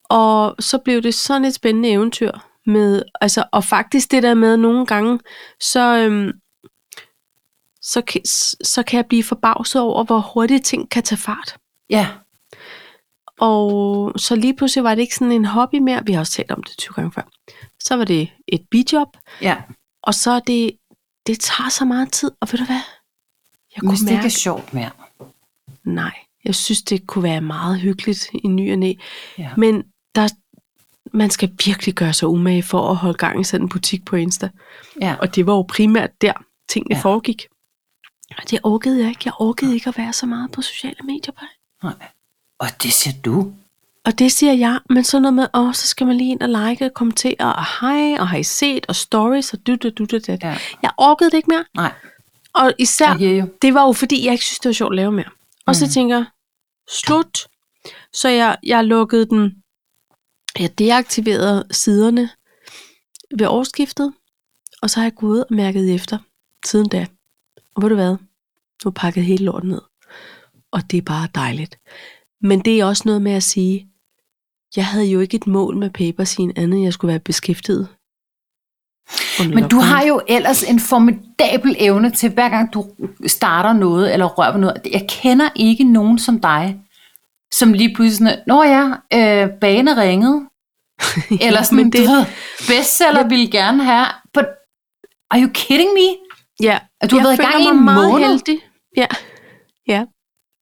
[0.03, 2.31] Og så blev det sådan et spændende eventyr.
[2.65, 5.19] Med, altså, og faktisk det der med nogle gange,
[5.61, 6.31] så, øhm,
[7.81, 8.01] så,
[8.63, 11.57] så kan jeg blive forbavset over, hvor hurtigt ting kan tage fart.
[11.89, 12.07] Ja.
[13.39, 16.05] Og så lige pludselig var det ikke sådan en hobby mere.
[16.05, 17.21] Vi har også talt om det 20 gange før.
[17.83, 19.57] Så var det et bijob, Ja.
[20.03, 20.71] og så er det,
[21.27, 22.31] det tager så meget tid.
[22.41, 22.81] Og ved du hvad?
[23.75, 24.89] Jeg Hvis kunne det ikke er sjovt mere.
[25.83, 26.11] nej,
[26.45, 28.93] jeg synes, det kunne være meget hyggeligt i ny og næ.
[29.37, 29.49] Ja.
[29.57, 29.83] Men
[30.15, 30.27] der,
[31.13, 34.15] man skal virkelig gøre sig umage for at holde gang i sådan en butik på
[34.15, 34.49] Insta.
[35.01, 35.15] Ja.
[35.19, 36.33] Og det var jo primært der,
[36.69, 37.01] tingene Ja.
[37.01, 37.45] foregik.
[38.37, 39.21] Og det orkede jeg ikke.
[39.25, 41.45] Jeg orkede ikke at være så meget på sociale medier på
[41.83, 41.93] Nej.
[42.59, 43.51] Og det siger du.
[44.05, 46.49] Og det siger jeg, men sådan noget med, åh, så skal man lige ind og
[46.49, 50.05] like og kommentere, og hej, og har I set, og stories, og du, du, du,
[50.05, 50.37] du, du.
[50.43, 50.57] Ja.
[50.83, 51.65] Jeg orkede det ikke mere.
[51.75, 51.93] Nej.
[52.55, 53.49] Og især, you.
[53.61, 55.29] det var jo fordi, jeg ikke synes, det var sjovt at lave mere.
[55.65, 55.91] Og så Mhm.
[55.91, 56.25] tænker jeg,
[56.89, 57.47] slut.
[58.13, 59.63] Så jeg, jeg lukkede den,
[60.59, 62.29] jeg deaktiverede siderne
[63.37, 64.13] ved årsskiftet,
[64.81, 66.17] og så har jeg gået og mærket efter
[66.65, 67.07] siden da.
[67.75, 68.09] Og ved du hvad?
[68.11, 68.17] Nu
[68.83, 69.81] har pakket hele lorten ned.
[70.71, 71.79] Og det er bare dejligt.
[72.41, 73.87] Men det er også noget med at sige,
[74.75, 77.87] jeg havde jo ikke et mål med paperscene andet, jeg skulle være beskæftiget.
[79.53, 82.85] Men du har jo ellers en formidabel evne til, hver gang du
[83.27, 84.77] starter noget, eller rører ved noget.
[84.91, 86.79] Jeg kender ikke nogen som dig,
[87.53, 88.83] som lige pludselig sådan, Nå ja,
[89.13, 90.41] øh, bane ringede.
[91.45, 92.25] Eller sådan, det- du ved,
[92.67, 94.07] bestseller ville gerne have.
[94.33, 94.45] But
[95.31, 96.15] are you kidding me?
[96.63, 98.27] Ja, At du har jeg været i gang i en meget måned.
[98.27, 98.59] heldig.
[98.97, 99.05] Ja,
[99.87, 100.05] ja.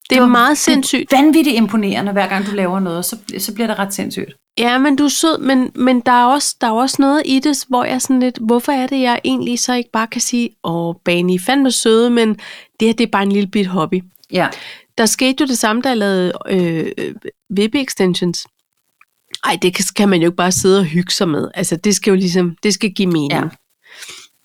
[0.09, 1.11] Det er var- meget sindssygt.
[1.11, 4.33] Det er vanvittigt imponerende, hver gang du laver noget, så, så bliver det ret sindssygt.
[4.59, 7.39] Ja, men du er sød, men, men der, er også, der er også noget i
[7.39, 10.49] det, hvor jeg sådan lidt, hvorfor er det, jeg egentlig så ikke bare kan sige,
[10.63, 12.29] åh, Bani, I er fandme søde, men
[12.79, 14.03] det her, det er bare en lille bit hobby.
[14.31, 14.47] Ja.
[14.97, 16.91] Der skete jo det samme, da jeg lavede øh,
[17.49, 18.45] VB-extensions.
[19.43, 21.47] Ej, det kan, kan man jo ikke bare sidde og hygge sig med.
[21.53, 23.31] Altså, det skal jo ligesom, det skal give mening.
[23.31, 23.39] Ja.
[23.39, 23.49] Ja.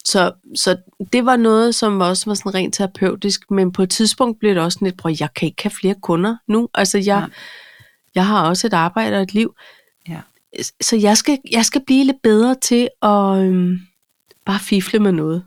[0.04, 0.76] Så, så
[1.12, 4.62] det var noget, som også var sådan rent terapeutisk, men på et tidspunkt blev det
[4.62, 6.68] også sådan lidt, prøv, jeg kan ikke have flere kunder nu.
[6.74, 7.30] Altså, jeg, Nej.
[8.14, 9.54] jeg har også et arbejde og et liv.
[10.80, 13.78] Så jeg skal, jeg skal blive lidt bedre til at øhm,
[14.44, 15.44] bare fifle med noget.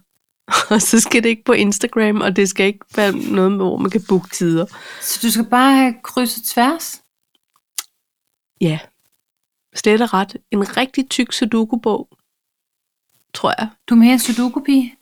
[0.69, 3.91] og så skal det ikke på Instagram, og det skal ikke være noget, hvor man
[3.91, 4.65] kan booke tider.
[5.01, 7.03] Så du skal bare have krydset tværs?
[8.61, 8.79] Ja,
[9.75, 10.37] slet og ret.
[10.51, 12.09] En rigtig tyk sudoku-bog,
[13.33, 13.69] tror jeg.
[13.89, 14.95] Du er mere en sudoku-pige?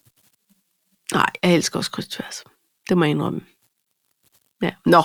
[1.14, 2.44] Nej, jeg elsker også krydstværs.
[2.90, 3.42] Det må jeg indrømme.
[4.62, 4.70] Ja.
[4.86, 5.04] Nå,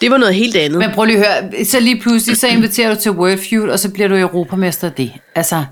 [0.00, 0.78] det var noget helt andet.
[0.78, 3.90] Men prøv lige at høre, så lige pludselig, så inviterer du til Wordfeud, og så
[3.90, 5.12] bliver du europamester af det.
[5.34, 5.64] Altså,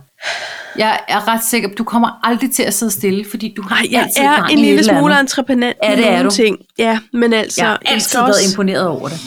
[0.77, 3.87] jeg er ret sikker, du kommer aldrig til at sidde stille, fordi du har Nej,
[3.91, 5.21] jeg altid er en lille smule andet.
[5.21, 6.31] entreprenant Ja, det er du.
[6.31, 6.59] ting.
[6.79, 7.61] Ja, men altså...
[7.63, 8.51] Jeg har altid været også...
[8.53, 9.21] imponeret over det.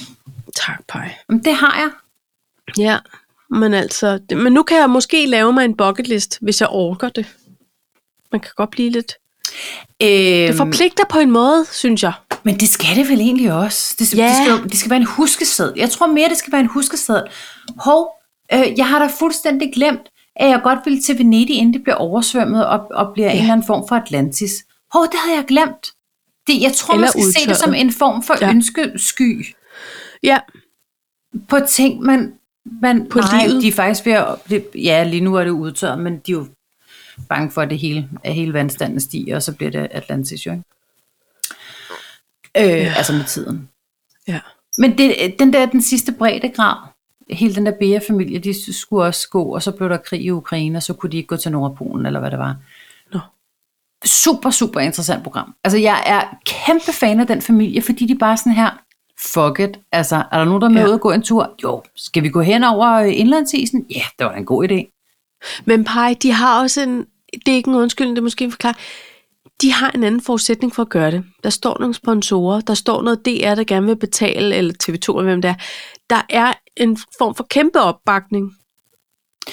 [0.55, 1.15] Tak, Paj.
[1.29, 1.89] Det har jeg.
[2.77, 2.97] Ja,
[3.49, 4.19] men altså...
[4.29, 7.25] Det, men nu kan jeg måske lave mig en bucket list, hvis jeg orker det.
[8.31, 9.13] Man kan godt blive lidt...
[10.01, 12.13] Det Øhm, forpligter på en måde, synes jeg.
[12.43, 13.95] Men det skal det vel egentlig også.
[13.99, 14.27] Det, Ja.
[14.27, 15.73] det, skal, det skal være en huskeseddel.
[15.79, 17.23] Jeg tror mere, det skal være en huskeseddel.
[17.77, 18.09] Hov,
[18.53, 21.95] øh, jeg har da fuldstændig glemt, at jeg godt ville til Venedig, inden det bliver
[21.95, 23.33] oversvømmet og, og bliver ja.
[23.33, 24.51] en eller anden form for Atlantis.
[24.93, 25.91] Hov, det havde jeg glemt.
[26.47, 27.85] Det, jeg tror, Eller man skal se det som udtørret.
[27.85, 28.35] en form for.
[28.41, 28.49] Ja.
[28.49, 29.55] ønskesky
[30.23, 30.39] Ja,
[31.49, 32.33] på ting, man...
[32.81, 33.63] man På nej, livet.
[33.63, 34.25] de er faktisk ved at...
[34.49, 36.45] Det, ja, lige nu er det udtørret, men de er jo
[37.29, 40.51] bange for, at det hele, at hele vandstanden stiger, og så bliver det Atlantis jo,
[40.51, 40.63] ikke?
[42.57, 42.93] Øh, ja.
[42.97, 43.69] Altså med tiden.
[44.27, 44.39] ja.
[44.77, 46.75] Men det, den der, den sidste breddegrad,
[47.29, 50.77] hele den der Bea-familie, de skulle også gå, og så blev der krig i Ukraine,
[50.77, 52.55] og så kunne de ikke gå til Nordpolen, eller hvad det var.
[53.13, 53.19] Nå.
[54.05, 55.55] Super, super interessant program.
[55.63, 58.69] Altså, jeg er kæmpe fan af den familie, fordi de bare sådan her,
[59.19, 60.87] fuck it, altså, er der nogen, der er med Ja.
[60.87, 61.55] ud og gå en tur?
[61.63, 63.85] Jo, skal vi gå hen over øh, indlandsisen?
[63.95, 64.97] Ja, det var en god idé.
[65.65, 67.05] Men Paj, de har også en...
[67.45, 68.77] Det er ikke en undskyldning, det er måske en forklaring.
[69.61, 71.23] De har en anden forudsætning for at gøre det.
[71.43, 75.23] Der står nogle sponsorer, der står noget DR, der gerne vil betale, eller TV2, eller
[75.23, 75.55] hvem det er.
[76.09, 78.51] Der er en form for kæmpe opbakning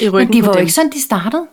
[0.00, 1.46] i ryggen Men det var jo ikke sådan, de startede.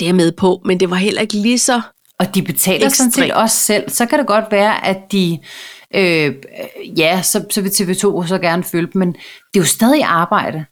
[0.00, 1.80] Det er med på, men det var heller ikke lige så...
[2.18, 3.90] Og de betaler sådan set også selv.
[3.90, 5.38] Så kan det godt være, at de...
[5.94, 6.34] Øh,
[6.98, 9.20] ja, så, så vil TV2 så gerne følge dem, men det
[9.54, 10.64] er jo stadig arbejde.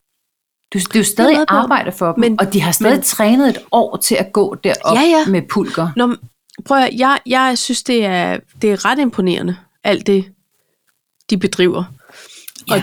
[0.75, 1.45] Du, det er jo stadig på.
[1.49, 4.55] arbejde for dem, men, og de har stadig men, trænet et år til at gå
[4.55, 5.27] derop Ja, ja.
[5.27, 5.89] med pulker.
[5.97, 6.17] Nå,
[6.63, 10.33] prøv at, jeg, jeg synes, det er, det er ret imponerende, alt det,
[11.31, 11.85] de bedriver.
[12.69, 12.75] Ja.
[12.75, 12.83] Og,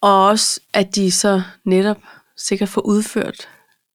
[0.00, 1.98] og også, at de så netop
[2.36, 3.48] sikkert får udført,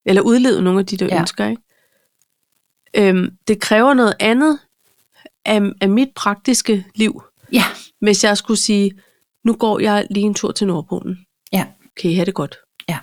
[0.05, 1.19] eller udlevet nogle af de der Ja.
[1.19, 1.61] ønsker, ikke?
[2.93, 4.59] Øhm, det kræver noget andet
[5.45, 7.63] af, af mit praktiske liv, Ja,
[7.99, 8.91] hvis jeg skulle sige,
[9.43, 11.17] nu går jeg lige en tur til Nordpolen.
[11.53, 11.65] ja.
[12.01, 12.57] Kan I have det godt?
[12.89, 12.97] Ja.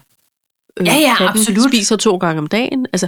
[0.77, 1.69] Øh, Ja, ja, absolut.
[1.71, 2.87] spiser to gange om dagen.
[2.93, 3.07] Altså,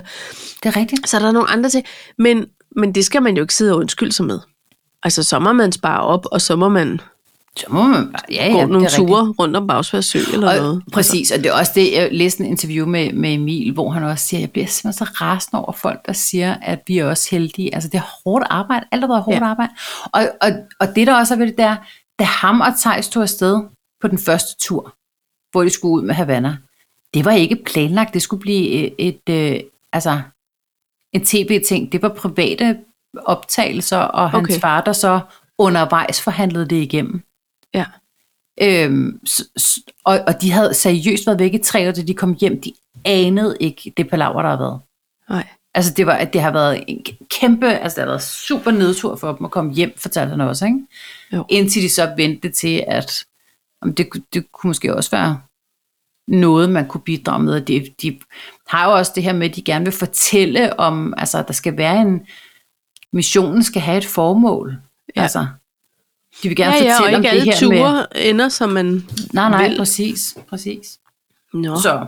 [0.62, 1.08] det er rigtigt.
[1.08, 1.84] så er der nogle andre til.
[2.18, 2.46] Men,
[2.76, 4.40] men det skal man jo ikke sidde og undskylde sig med.
[5.02, 7.00] Altså, så må man spare op, og så må man
[7.56, 8.22] Så må man bare...
[8.30, 9.08] Ja, gå ja, nogle er rigtigt.
[9.08, 10.82] ture rundt om Bagsvær Sø eller Og, noget.
[10.92, 14.04] præcis, og det er også det, jeg læste en interview med, med Emil, hvor han
[14.04, 17.28] også siger, jeg bliver simpelthen så rasende over folk, der siger, at vi er også
[17.30, 17.74] heldige.
[17.74, 19.44] Altså det er hårdt arbejde, alt har været hårdt ja.
[19.44, 19.50] Ja.
[19.50, 19.72] arbejde.
[20.12, 20.50] Og, og,
[20.80, 21.76] og det der også er ved det der,
[22.18, 23.60] da ham og Thijs tog afsted
[24.00, 24.94] på den første tur,
[25.52, 26.56] hvor de skulle ud med Havana,
[27.14, 29.60] det var ikke planlagt, det skulle blive et, et øh,
[29.92, 30.20] altså
[31.16, 31.92] en tv-ting.
[31.92, 32.78] Det var private
[33.24, 34.60] optagelser, og hans Okay.
[34.60, 35.20] far, der så
[35.58, 37.22] undervejs forhandlede det igennem.
[37.74, 37.84] Ja.
[38.60, 39.20] Øhm,
[40.04, 42.60] og, og de havde seriøst været væk i tre år, da de kom hjem.
[42.60, 42.72] De
[43.04, 44.80] anede ikke det palaver, der har været.
[45.30, 45.46] Nej.
[45.74, 49.16] Altså det, var, at det har været en kæmpe, altså det har været super nedtur
[49.16, 50.78] for dem at komme hjem, fortalte han også, ikke?
[51.32, 51.44] Jo.
[51.48, 53.24] Indtil de så vendte til, at
[53.82, 55.40] om det, det kunne måske også være
[56.28, 57.54] noget, man kunne bidrage med.
[57.54, 58.18] Og De, de
[58.66, 61.76] har jo også det her med, at de gerne vil fortælle om, altså der skal
[61.76, 62.20] være en,
[63.12, 64.76] missionen skal have et formål.
[65.16, 65.22] Ja.
[65.22, 65.46] Altså,
[66.42, 67.78] de vil gerne Ja, ja, og fortælle om ikke det her med...
[67.78, 69.02] ture ender, som man
[69.32, 69.78] Nej, nej, vil.
[69.78, 70.98] præcis, præcis.
[71.54, 71.76] Nå.
[71.76, 72.06] Så.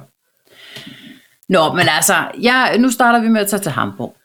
[1.49, 4.17] Nå, men altså, jeg, nu starter vi med at tage til Hamburg.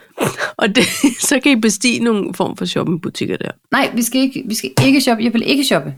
[0.56, 0.84] Og det,
[1.20, 3.50] så kan I bestige nogle form for shoppingbutikker der.
[3.70, 5.24] Nej, vi skal ikke, vi skal ikke shoppe.
[5.24, 5.94] Jeg vil ikke shoppe.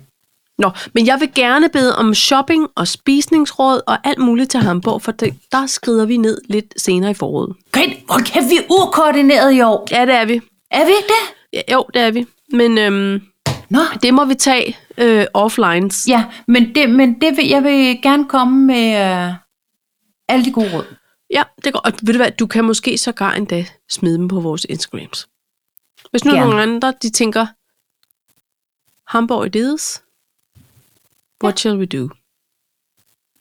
[0.59, 5.03] Nå, men jeg vil gerne bede om shopping og spisningsråd og alt muligt til Hamburg,
[5.03, 7.57] for det, der skrider vi ned lidt senere i foråret.
[7.73, 9.89] Grit, hvor kan vi ukoordineret i år?
[9.91, 10.41] Ja, det er vi.
[10.71, 11.35] Er vi ikke det?
[11.53, 12.27] Ja, jo, det er vi.
[12.53, 13.23] Men øhm,
[13.71, 16.09] Nå, det må vi tage øh, offlines.
[16.09, 18.87] ja, men, det, men det vil, jeg vil gerne komme med
[19.29, 19.35] øh,
[20.29, 20.85] alle de gode råd.
[21.31, 21.81] Ja, det går.
[21.81, 25.29] Og ved du hvad, du kan måske sågar endda smide dem på vores Instagrams.
[26.11, 26.47] Hvis nu Gerne.
[26.47, 27.47] nogle andre, de tænker,
[29.07, 30.03] Hamburg ideas,
[31.45, 32.09] what shall we do?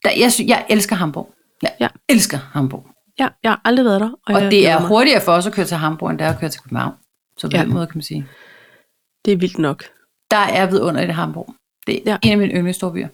[0.03, 1.33] Der, jeg, jeg elsker Hamburg.
[1.61, 1.87] Jeg Ja.
[2.09, 2.87] elsker Hamburg.
[3.19, 4.09] Ja, jeg har aldrig været der.
[4.27, 6.39] Og, Og det er hurtigere for os at køre til Hamburg, end det er at
[6.39, 6.93] køre til København.
[7.37, 7.61] Så på Ja.
[7.63, 8.27] den måde kan man sige.
[9.25, 9.83] Det er vildt nok.
[10.31, 11.55] Der er vidunderligt i Hamburg.
[11.87, 12.11] Det er Ja.
[12.11, 12.17] ja.
[12.23, 13.07] en af mine yndlingstorbyer.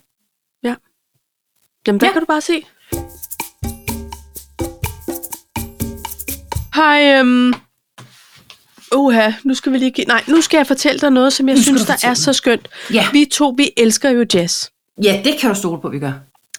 [1.88, 2.10] Jamen, der Ja.
[2.10, 2.14] ja.
[2.14, 2.64] kan du bare se.
[6.76, 7.54] Hej, øhm...
[8.96, 10.06] Uha, nu skal vi lige.
[10.08, 12.70] Nej, nu skal jeg fortælle dig noget, som jeg Nu synes, der er så skønt.
[12.94, 13.06] Ja.
[13.12, 14.68] Vi to, vi elsker jo jazz.
[15.04, 16.12] Ja, det kan du stole på, vi gør.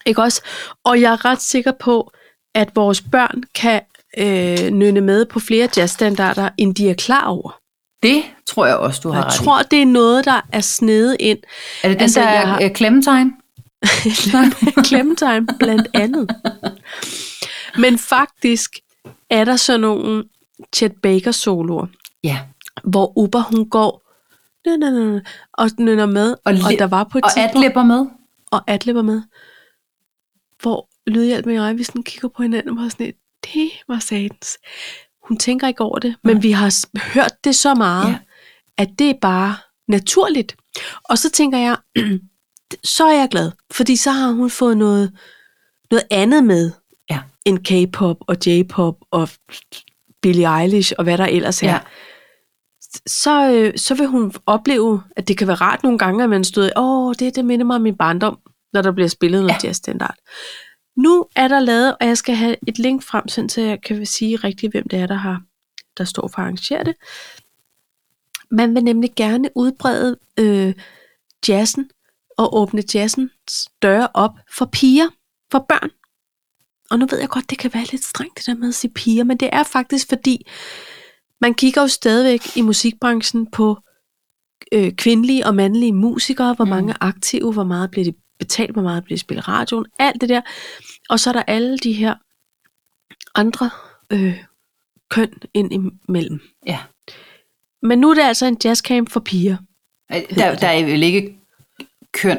[0.06, 0.42] Ikke også?
[0.84, 2.10] Og jeg er ret sikker på,
[2.54, 3.80] at vores børn kan
[4.18, 7.58] øh, nynne med på flere jazzstandarder, end de er klar over.
[8.02, 10.60] Det tror jeg også, du Og har jeg ret tror, det er noget, der er
[10.60, 11.38] snedet ind.
[11.38, 11.42] i.
[11.84, 12.68] Er det den, altså, der jeg er har- har...
[12.76, 13.32] Clementine?
[14.88, 16.30] Clementine blandt andet.
[17.78, 18.70] Men faktisk
[19.30, 20.24] er der sådan nogle
[20.74, 21.86] Chet Baker soloer,
[22.24, 22.38] Ja.
[22.84, 24.00] hvor Uber hun går
[24.66, 25.20] na, na, na,
[25.52, 28.06] og nynner med, og, Og og der var på et Og tidspunkt, adlipper med?
[28.54, 29.22] Og adlipper med,
[30.62, 33.16] hvor Lydhjælp og jeg, vi sådan kigger på hinanden og var sådan lidt,
[33.54, 34.58] det var satans.
[35.28, 36.74] Hun tænker ikke over det, men vi har
[37.14, 38.18] hørt det så meget, ja.
[38.78, 39.56] at det er bare
[39.88, 40.56] naturligt.
[41.04, 41.76] Og så tænker jeg,
[42.96, 45.12] så er jeg glad, fordi så har hun fået noget,
[45.90, 46.70] noget andet med,
[47.10, 47.20] Ja.
[47.44, 49.28] end K-pop og J-pop og
[50.22, 51.66] Billie Eilish og hvad der ellers er.
[51.66, 51.78] Ja.
[53.06, 56.44] Så, øh, så vil hun opleve, at det kan være rart nogle gange, at man
[56.44, 58.38] stod, åh, det, det minder mig om min barndom,
[58.72, 59.58] når der bliver spillet noget Ja.
[59.62, 59.68] ja.
[59.68, 60.16] jazzstandard.
[60.96, 64.36] Nu er der lavet, og jeg skal have et link frem, så jeg kan sige
[64.36, 65.42] rigtigt, hvem det er, der, har,
[65.98, 66.94] der står for at arrangere det.
[68.50, 70.74] Man vil nemlig gerne udbrede øh,
[71.48, 71.90] jazzen
[72.38, 75.08] og åbne jazzens døre op for piger,
[75.50, 75.90] for børn.
[76.90, 78.92] Og nu ved jeg godt, det kan være lidt strengt det der med at sige
[78.92, 80.46] piger, men det er faktisk fordi,
[81.40, 83.78] man kigger jo stadigvæk i musikbranchen på
[84.72, 86.68] øh, kvindelige og mandlige musikere, hvor Mm.
[86.70, 90.20] mange er aktive, hvor meget bliver de betalt, hvor meget bliver de spillet radioen, alt
[90.20, 90.40] det der.
[91.08, 92.14] Og så er der alle de her
[93.34, 93.70] andre
[94.12, 94.44] øh,
[95.10, 95.72] køn ind
[96.08, 96.40] imellem.
[96.66, 96.78] Ja.
[97.82, 99.56] Men nu er det altså en jazzcamp for piger.
[100.10, 101.38] Der, der er vel ikke
[102.12, 102.38] køn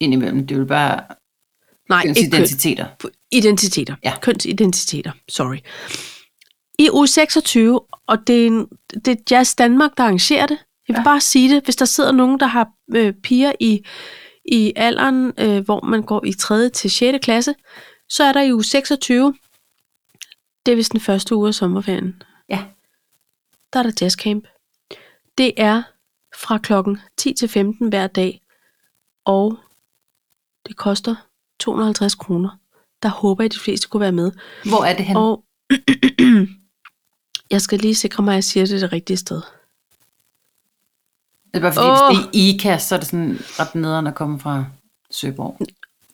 [0.00, 0.46] indimellem.
[0.46, 1.04] Det er jo bare
[1.88, 2.26] Nej, ikke køn.
[2.26, 2.86] identiteter.
[3.32, 3.96] Identiteter.
[4.04, 4.18] Ja.
[4.22, 5.12] Kønsidentiteter.
[5.28, 5.58] Sorry.
[6.78, 7.80] I uge 26,
[8.10, 8.66] og det er, en,
[9.04, 10.58] det er Jazz Danmark, der arrangerer det.
[10.88, 11.04] Jeg vil Ja.
[11.04, 13.84] bare sige det, hvis der sidder nogen, der har øh, piger i,
[14.44, 16.68] i alderen, øh, hvor man går i 3.
[16.68, 17.18] til 6.
[17.22, 17.54] klasse,
[18.08, 19.34] så er der i uge 26,
[20.66, 22.64] det er vist den første uge af sommerferien, Ja.
[23.72, 24.44] der er der jazzcamp.
[25.38, 25.82] Det er
[26.36, 28.40] fra klokken 10 til 15 hver dag,
[29.24, 29.58] og
[30.66, 31.14] det koster
[31.60, 32.50] 250 kroner.
[33.02, 34.32] Der håber jeg, at de fleste kunne være med.
[34.64, 35.16] Hvor er det hen?
[35.16, 35.44] Og
[37.50, 39.42] jeg skal lige sikre mig, at jeg siger det det rigtige sted.
[41.46, 42.16] Det er bare fordi, Åh.
[42.16, 44.64] hvis det er IKAST, så er det sådan ret nederen at komme fra
[45.10, 45.58] Søborg.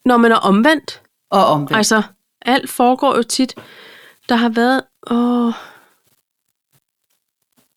[0.05, 1.77] Når man er omvendt, Og omvendt.
[1.77, 2.03] altså
[2.43, 3.55] alt foregår jo tit.
[4.29, 5.53] Der har været, åh,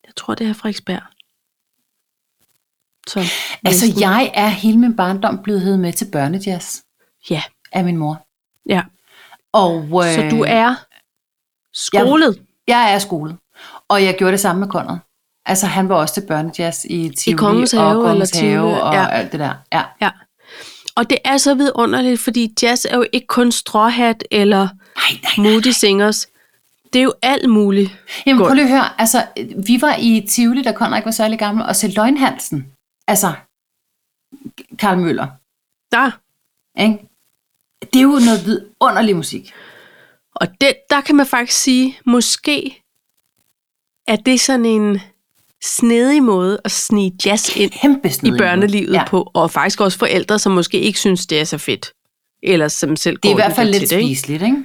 [0.06, 1.02] jeg tror det er Frederiksberg.
[3.08, 4.00] Så, altså, næsten.
[4.02, 6.82] jeg er hele min barndom blevet hed med til børnejazz
[7.30, 8.28] Ja, af min mor.
[8.70, 8.84] ja.
[9.52, 10.76] Og, øh, Så du er
[11.74, 12.46] skolet.
[12.68, 13.38] Jeg er skolet.
[13.90, 14.98] Og jeg gjorde det samme med Conrad.
[15.46, 18.84] Altså, han var også til børnejazz i Tivoli Kongens og Have Kongens eller Tivoli, Have
[18.84, 19.08] og ja.
[19.08, 19.54] alt det der.
[19.74, 19.84] Ja.
[20.02, 20.10] Ja.
[20.96, 25.32] Og det er så vidunderligt, fordi jazz er jo ikke kun stråhat eller Nej, nej,
[25.38, 25.52] nej.
[25.52, 26.28] moody singers.
[26.94, 27.92] Det er jo alt muligt.
[28.26, 29.02] Jamen, prøv lige at høre.
[29.02, 29.26] Altså,
[29.66, 32.68] vi var i Tivoli, da Conrad ikke var særlig gammel, og se Løgnhalsen.
[33.08, 33.34] Altså,
[34.80, 35.28] Karl Møller.
[35.92, 36.12] Der.
[36.82, 37.10] Ikke?
[37.94, 39.54] Det er jo noget vidunderlig musik.
[40.36, 42.84] Og det, der kan man faktisk sige, måske
[44.10, 45.02] er det sådan en
[45.64, 47.72] snedig måde at snige jazz ind
[48.24, 49.00] i børnelivet ja.
[49.00, 49.06] ja.
[49.08, 51.94] på, og faktisk også forældre, som måske ikke synes, det er så fedt.
[52.44, 54.06] Eller som selv Det er i hvert fald lidt det, ikke?
[54.06, 54.58] spiseligt, ikke?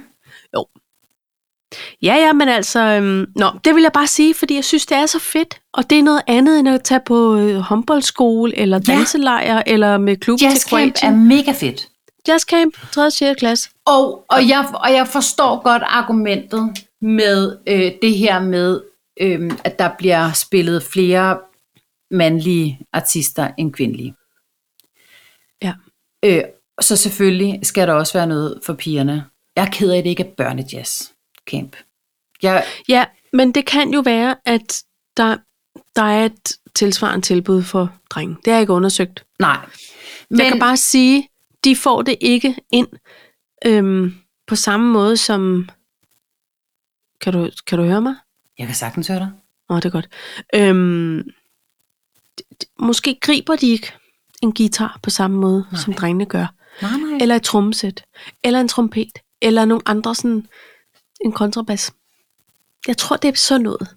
[2.01, 4.97] Ja, ja, men altså, øhm, nå, det vil jeg bare sige, fordi jeg synes, det
[4.97, 5.59] er så fedt.
[5.73, 8.93] Og det er noget andet, end at tage på øh, håndboldskole, eller Ja.
[8.93, 11.27] danselejr, eller med klub til Jazzcamp er Kroatien.
[11.27, 11.87] mega fedt.
[12.27, 13.05] Jazzcamp, 3.
[13.05, 13.39] og 6.
[13.39, 13.69] klasse.
[13.85, 16.69] Og, og, jeg, og jeg forstår godt argumentet
[17.01, 18.81] med øh, det her med,
[19.21, 21.39] øh, at der bliver spillet flere
[22.11, 24.15] mandlige artister end kvindelige.
[25.61, 25.73] Ja.
[26.25, 26.43] Øh,
[26.81, 29.25] så selvfølgelig skal der også være noget for pigerne.
[29.55, 31.11] Jeg er ked af, at det ikke er børnejazz
[31.49, 31.75] camp.
[32.41, 34.83] Jeg, Ja, men det kan jo være, at
[35.17, 35.37] der,
[35.95, 38.35] der er et tilsvarende tilbud for drenge.
[38.35, 39.25] Det har jeg ikke undersøgt.
[39.39, 39.65] Nej.
[40.29, 41.29] Men jeg kan bare sige,
[41.63, 42.87] de får det ikke ind
[43.65, 44.15] øhm,
[44.47, 45.69] på samme måde som...
[47.21, 48.15] Kan du, kan du høre mig?
[48.59, 49.31] Jeg kan sagtens høre dig.
[49.69, 50.07] Åh, oh, det er godt.
[50.55, 51.23] Øhm,
[52.79, 53.91] måske griber de ikke
[54.41, 55.81] en guitar på samme måde, Nej.
[55.81, 56.53] Som drengene gør.
[56.81, 57.17] Nej, nej.
[57.21, 58.05] Eller et trommesæt.
[58.43, 59.19] Eller en trompet.
[59.41, 60.47] Eller nogle andre sådan...
[61.21, 61.93] En kontrabas.
[62.87, 63.95] Jeg tror, det er sådan noget.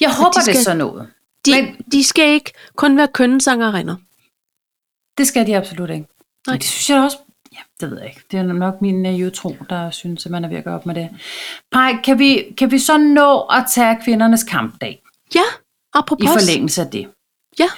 [0.00, 1.10] Jeg håber, de det er skal- sådan noget.
[1.46, 3.96] De, Men- de skal ikke kun være kønne sangerinder.
[5.18, 6.06] Det skal de absolut ikke.
[6.46, 6.54] Nej.
[6.54, 7.16] Men det synes jeg også,
[7.82, 8.22] det ved jeg ikke.
[8.30, 10.86] Det er nok min naive tro, der synes, at man er ved at gøre op
[10.86, 11.08] med det.
[11.72, 15.02] Pej, kan vi, kan vi så nå at tage kvindernes kampdag
[15.34, 15.44] Ja, i
[15.94, 16.28] apropos.
[16.30, 17.08] forlængelse af det?
[17.58, 17.68] Ja.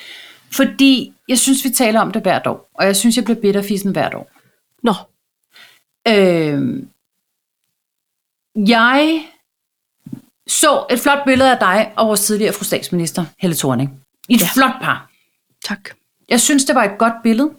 [0.53, 3.93] Fordi jeg synes, vi taler om det hvert år, og jeg synes, jeg bliver bitterfissen
[3.93, 4.31] hvert år.
[4.83, 4.95] Nå,
[6.09, 6.83] Øh,
[8.57, 9.25] jeg
[10.47, 14.01] så et flot billede af dig og vores tidligere fru statsminister, Helle Thorning.
[14.29, 14.41] I et.
[14.41, 14.47] Ja.
[14.55, 15.11] flot par.
[15.65, 15.81] tak.
[16.29, 17.51] Jeg synes, det var et godt billede.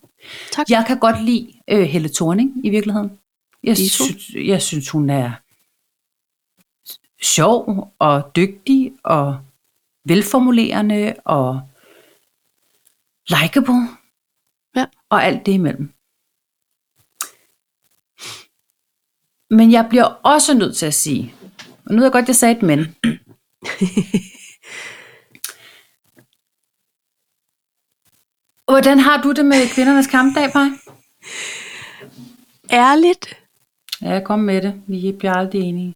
[0.52, 0.66] Tak.
[0.70, 3.20] Jeg kan godt lide øh, Helle Thorning i virkeligheden.
[3.63, 4.03] Jeg, Dito.
[4.03, 5.32] synes, jeg synes, hun er
[7.22, 9.39] sjov og dygtig og
[10.05, 11.61] velformulerende og
[13.30, 13.88] likable.
[14.76, 14.86] Ja.
[15.09, 15.91] Og alt det imellem.
[19.49, 21.36] Men jeg bliver også nødt til at sige,
[21.86, 22.80] og nu ved jeg godt, jeg sagde et men.
[28.72, 30.70] Hvordan har du det med kvindernes kampdag, Paj?
[32.72, 33.38] Ærligt?
[34.02, 34.82] Ja, kom med det.
[34.88, 35.96] Vi bliver aldrig enige.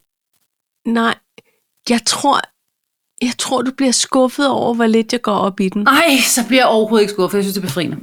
[0.86, 1.14] Nej.
[1.88, 2.40] Jeg tror,
[3.22, 5.82] jeg tror, du bliver skuffet over, hvor lidt jeg går op i den.
[5.82, 7.38] Nej, så bliver jeg overhovedet ikke skuffet.
[7.38, 7.96] Jeg synes, det er befriende.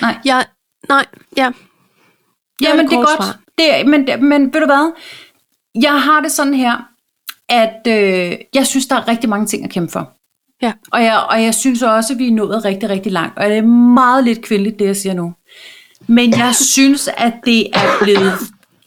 [0.00, 0.18] Nej.
[0.24, 0.46] Jeg,
[0.88, 1.50] nej, ja.
[2.62, 3.24] Jamen, det er godt.
[3.24, 3.40] svar.
[3.58, 4.92] Det er, men, men ved du hvad?
[5.82, 6.88] Jeg har det sådan her,
[7.48, 10.12] at øh, jeg synes, der er rigtig mange ting at kæmpe for.
[10.62, 10.72] Ja.
[10.92, 13.38] Og jeg, og jeg synes også, at vi er nået rigtig, rigtig langt.
[13.38, 13.62] Og det er
[13.94, 15.34] meget lidt kvindeligt, det jeg siger nu.
[16.06, 18.38] Men jeg synes, at det er blevet,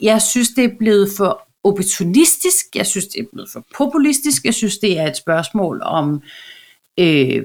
[0.01, 2.66] jeg synes, det er blevet for opportunistisk.
[2.76, 4.45] Jeg synes, det er blevet for populistisk.
[4.45, 6.22] Jeg synes, det er et spørgsmål om
[6.99, 7.43] øh,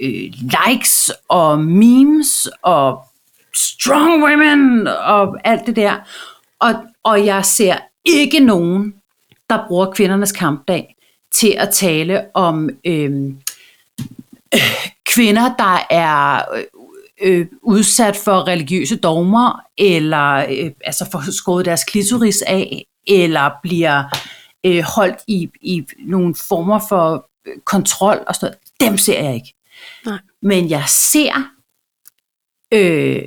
[0.00, 0.32] øh,
[0.68, 3.02] likes og memes og
[3.54, 5.96] strong women og alt det der.
[6.58, 8.94] Og, og jeg ser ikke nogen,
[9.50, 10.96] der bruger kvindernes kampdag
[11.30, 13.32] til at tale om øh,
[14.54, 14.60] øh,
[15.04, 16.42] kvinder, der er
[17.20, 24.04] øh, udsat for religiøse dogmer, eller øh, altså får skåret deres klitoris af, eller bliver
[24.66, 28.90] øh, holdt i, i nogle former for øh, kontrol og sådan noget.
[28.90, 29.54] Dem ser jeg ikke.
[30.06, 30.18] Nej.
[30.42, 31.32] Men jeg ser
[32.74, 33.22] øh,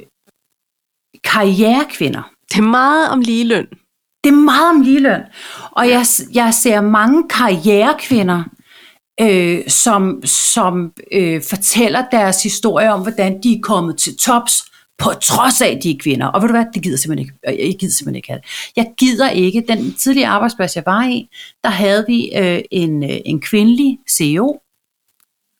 [1.23, 2.29] karrierekvinder.
[2.49, 3.67] Det er meget om ligeløn.
[4.23, 5.21] Det er meget om ligeløn.
[5.71, 8.43] Og jeg, jeg ser mange karrierekvinder,
[9.21, 14.63] øh, som, som øh, fortæller deres historie om, hvordan de er kommet til tops,
[14.97, 16.27] på trods af, at de er kvinder.
[16.27, 17.61] Og ved du hvad, det gider simpelthen ikke.
[17.61, 18.71] Øh, jeg gider simpelthen ikke have det.
[18.75, 19.65] Jeg gider ikke.
[19.67, 21.29] Den tidligere arbejdsplads, jeg var i,
[21.63, 24.59] der havde vi øh, en, øh, en kvindelig CEO.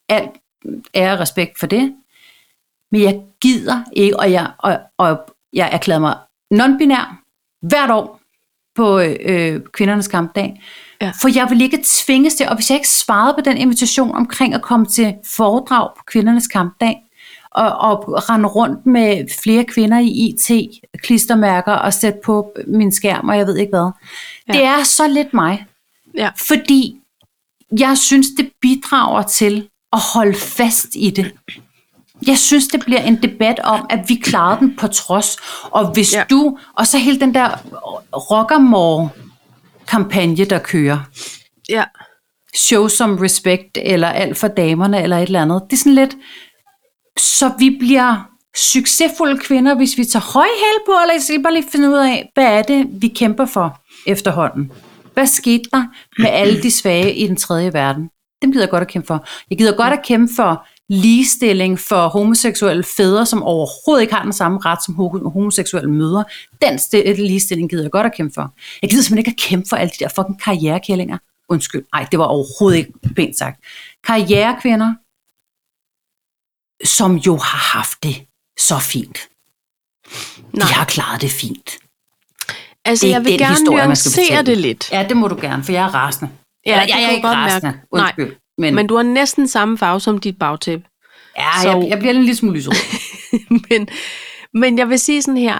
[0.10, 0.32] Alt
[0.94, 1.96] er respekt for det.
[2.92, 5.18] Men jeg gider ikke, og jeg, og, og
[5.54, 6.18] jeg erklærer mig
[6.54, 7.16] non-binær
[7.62, 8.20] hvert år
[8.76, 10.62] på øh, kvindernes kampdag.
[11.02, 11.12] Ja.
[11.22, 14.54] For jeg vil ikke tvinges til, og hvis jeg ikke svarede på den invitation omkring
[14.54, 17.00] at komme til foredrag på kvindernes kampdag,
[17.54, 23.30] og, og rende rundt med flere kvinder i IT, klistermærker og sætte på min skærm,
[23.30, 23.92] og jeg ved ikke hvad.
[24.48, 24.54] Ja.
[24.54, 25.66] Det er så lidt mig.
[26.18, 26.30] Ja.
[26.48, 26.96] Fordi
[27.80, 31.32] jeg synes, det bidrager til at holde fast i det.
[32.28, 35.38] Jeg synes, det bliver en debat om, at vi klarer den på trods.
[35.64, 36.24] Og hvis ja.
[36.30, 37.50] Du, og så hele den der
[38.32, 41.00] rockermore-kampagne, der kører,
[41.70, 41.84] Ja.
[42.56, 45.62] show some respect, eller alt for damerne, eller et eller andet.
[45.70, 46.16] Det er sådan lidt,
[47.18, 51.70] så vi bliver succesfulde kvinder, hvis vi tager høje hæl på, eller skal bare lige
[51.72, 54.72] finde ud af, hvad er det, vi kæmper for efterhånden?
[55.14, 55.84] Hvad skete der
[56.18, 58.10] med alle de svage i den tredje verden?
[58.42, 59.26] Dem gider jeg godt at kæmpe for.
[59.50, 64.34] Jeg gider godt at kæmpe for ligestilling for homoseksuelle fædre, som overhovedet ikke har den
[64.34, 66.26] samme ret som ho- homoseksuelle mødre.
[66.62, 68.54] Den st- ligestilling gider jeg godt at kæmpe for.
[68.82, 71.18] Jeg gider simpelthen ikke at kæmpe for alle de der fucking karrierekællinger.
[71.50, 73.60] Undskyld, nej, det var overhovedet ikke pænt sagt.
[74.04, 74.94] Karrierekvinder,
[76.86, 78.16] som jo har haft det
[78.60, 79.18] så fint.
[80.54, 80.68] Nej.
[80.68, 81.72] De har klaret det fint.
[82.86, 84.92] Altså, Det er jeg vil den gerne historie, nuancere det lidt.
[84.92, 86.32] Ja, det må du gerne, for jeg er rasende.
[86.66, 87.68] Ja, Eller, jeg, jeg er ikke rasende.
[87.72, 87.88] mærke.
[87.92, 88.26] Undskyld.
[88.28, 90.86] Men, Men, men du har næsten samme farve som dit bagtæppe.
[91.38, 92.76] ja, så- jeg, jeg bliver en lille smule lyserød.
[93.70, 93.88] men,
[94.54, 95.60] men jeg vil sige sådan her.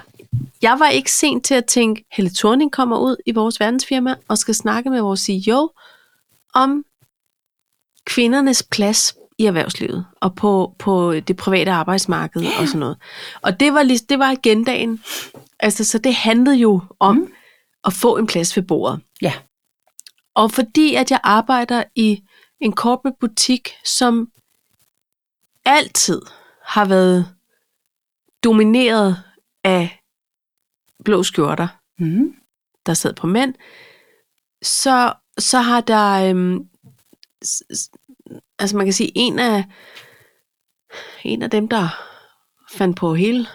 [0.62, 4.38] Jeg var ikke sent til at tænke, Helle Thorning kommer ud i vores verdensfirma og
[4.38, 5.70] skal snakke med vores CEO
[6.54, 6.84] om
[8.06, 12.48] kvindernes plads i erhvervslivet og på, på det private arbejdsmarked ja.
[12.60, 12.96] og sådan noget.
[13.42, 15.02] Og det var, lige, det var agendaen.
[15.60, 17.32] Altså, så det handlede jo om mm.
[17.84, 19.00] at få en plads ved bordet.
[19.22, 19.32] Ja.
[20.34, 22.22] Og fordi at jeg arbejder i
[22.60, 24.28] en corporate butik, som
[25.64, 26.22] altid
[26.62, 27.34] har været
[28.44, 29.16] domineret
[29.64, 30.02] af
[31.04, 32.34] blå skjorter, Mm.
[32.86, 33.54] der sad på mænd,
[34.62, 36.68] så, så har der, øhm,
[38.58, 39.64] altså man kan sige, en af,
[41.24, 41.88] en af dem, der
[42.70, 43.46] fandt på hele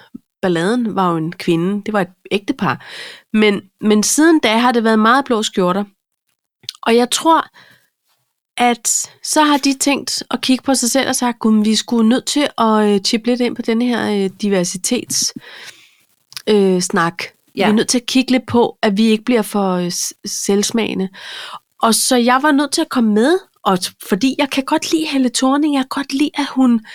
[0.42, 1.84] balladen, var jo en kvinde.
[1.86, 2.86] Det var et ægtepar.
[3.34, 5.86] Men, men siden da har det været meget blå skjorter.
[6.82, 7.46] Og jeg tror,
[8.60, 12.10] at så har de tænkt at kigge på sig selv og sagt, men vi skulle
[12.10, 15.34] nødt til at øh, chippe lidt ind på denne her øh, diversitets
[16.50, 17.24] øh, snak.
[17.56, 17.66] Ja.
[17.66, 19.92] Vi er nødt til at kigge lidt på, at vi ikke bliver for øh,
[20.26, 21.10] selvsmagende.
[21.82, 23.78] Og så jeg var nødt til at komme med, og
[24.10, 26.86] fordi jeg kan godt lide Helle Thorning, jeg kan godt lide, at hun,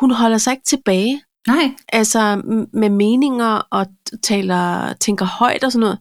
[0.00, 1.22] hun holder sig ikke tilbage.
[1.46, 1.70] Nej.
[1.88, 2.42] Altså
[2.72, 3.86] med meninger og
[4.22, 5.98] taler, tænker højt og sådan noget.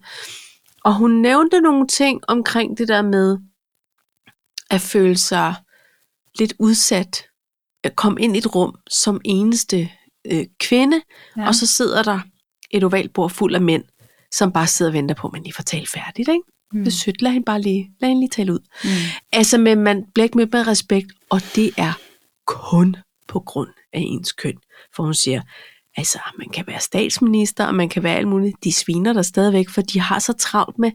[0.84, 3.38] Og hun nævnte nogle ting omkring det der med
[4.74, 5.56] at føle sig
[6.40, 7.26] lidt udsat.
[7.84, 9.90] At komme ind i et rum som eneste
[10.32, 11.02] øh, kvinde,
[11.38, 11.48] Ja.
[11.48, 12.20] og så sidder der
[12.72, 13.84] et ovalt bord fuld af mænd,
[14.32, 16.30] som bare sidder og venter på, at man lige får talt færdigt.
[16.30, 16.42] Ikke?
[16.74, 16.80] Mm.
[16.80, 17.22] Det er sødt.
[17.22, 18.60] Lad hende bare lige, lad hende lige tale ud.
[18.84, 18.90] Mm.
[19.32, 21.94] Altså, men man bliver ikke med med respekt, og det er
[22.48, 22.96] kun
[23.28, 24.58] på grund af ens køn.
[24.96, 25.42] For hun siger,
[25.98, 28.64] altså, man kan være statsminister, og man kan være alt muligt.
[28.64, 30.92] De sviner der stadigvæk, for de har så travlt med,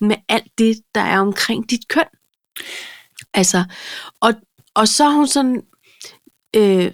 [0.00, 2.04] med alt det, der er omkring dit køn.
[3.34, 3.64] Altså,
[4.20, 4.34] og,
[4.74, 5.62] og så er hun sådan,
[6.56, 6.92] øh,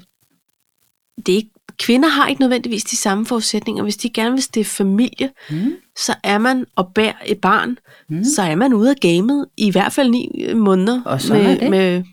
[1.27, 3.83] det er ikke, kvinder har ikke nødvendigvis de samme forudsætninger.
[3.83, 5.73] Hvis de gerne vil stifte familie, Mm.
[5.97, 7.79] så er man og bærer et barn,
[8.09, 8.25] Mm.
[8.25, 11.71] så er man ude af gamet i hvert fald ni øh, måneder Og er med,
[11.71, 12.05] med,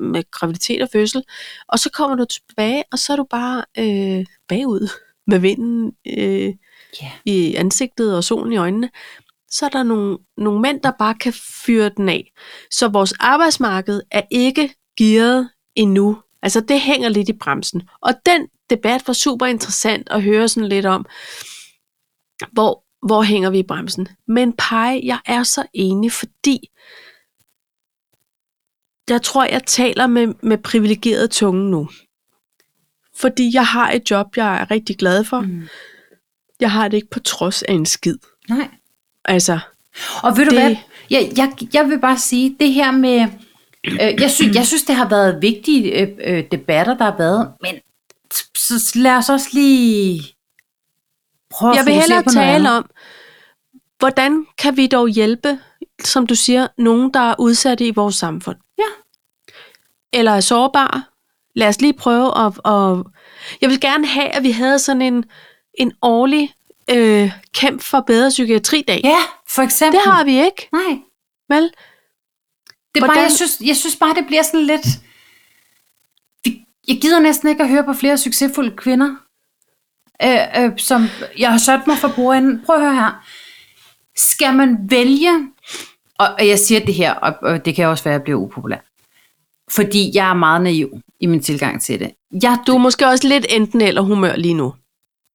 [0.00, 1.22] med graviditet og fødsel.
[1.68, 4.88] Og så kommer du tilbage, og så er du bare øh, bagud
[5.26, 6.54] med vinden øh,
[7.02, 7.10] Ja.
[7.24, 8.90] i ansigtet og solen i øjnene.
[9.50, 11.32] Så er der nogle, nogle mænd, der bare kan
[11.66, 12.32] fyre den af.
[12.70, 16.22] Så vores arbejdsmarked er ikke gearet endnu.
[16.42, 17.88] Altså det hænger lidt i bremsen.
[18.00, 21.06] Og den debat var super interessant at høre sådan lidt om,
[22.52, 24.08] hvor, hvor hænger vi i bremsen.
[24.28, 26.70] Men Pej, jeg er så enig, fordi
[29.10, 31.88] jeg tror, jeg taler med, med privilegeret tunge nu.
[33.16, 35.40] Fordi jeg har et job, jeg er rigtig glad for.
[35.40, 35.68] Mm.
[36.60, 38.18] Jeg har det ikke på trods af en skid.
[38.48, 38.70] Nej.
[39.28, 39.58] Altså,
[40.22, 40.76] Og ved du Det- hvad?
[41.10, 43.26] Jeg, jeg, jeg vil bare sige, det her med...
[43.84, 47.52] Øh, jeg, synes, jeg synes, det har været vigtige øh, øh, debatter, der har været,
[47.62, 47.74] men
[48.56, 50.22] så, lad os også lige
[51.50, 52.90] prøve jeg vil hellere tale om,
[53.98, 55.58] hvordan kan vi dog hjælpe,
[56.04, 58.56] som du siger, nogen, der er udsatte i vores samfund?
[58.78, 58.84] Ja.
[60.12, 61.04] Eller er sårbare?
[61.54, 62.52] Lad os lige prøve at...
[62.64, 63.04] at
[63.60, 65.24] jeg vil gerne have, at vi havde sådan en,
[65.74, 66.54] en årlig
[66.90, 69.00] øh, kæmp for bedre psykiatridag.
[69.04, 69.16] Ja,
[69.48, 70.00] for eksempel.
[70.00, 70.98] Det har vi ikke, Nej.
[71.48, 71.62] vel?
[71.62, 71.70] Det
[72.94, 74.86] er bare, Hvordan- jeg, synes, jeg synes bare, det bliver sådan lidt...
[76.88, 79.16] Jeg gider næsten ikke at høre på flere succesfulde kvinder,
[80.22, 81.06] øh, øh, som
[81.38, 82.62] jeg har sat mig for bordenden.
[82.66, 83.24] Prøv at høre her.
[84.16, 85.30] Skal man vælge,
[86.18, 88.38] og, og jeg siger det her, og, og det kan også være, at jeg bliver
[88.38, 88.78] upopulær,
[89.70, 92.12] fordi jeg er meget naiv i min tilgang til det.
[92.42, 94.74] Jeg, Du er måske også lidt enten eller humør lige nu.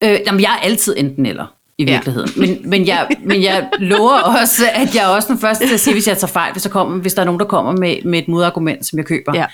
[0.03, 1.45] Øh, jamen, jeg er altid enten eller
[1.77, 1.91] i Ja.
[1.91, 2.29] virkeligheden.
[2.37, 5.79] Men, men, jeg, men jeg lover også, at jeg er også den første til at
[5.79, 8.03] sige, hvis jeg tager fejl, hvis der, kommer, hvis der er nogen, der kommer med,
[8.05, 9.31] med et modargument, som jeg køber.
[9.35, 9.45] Ja.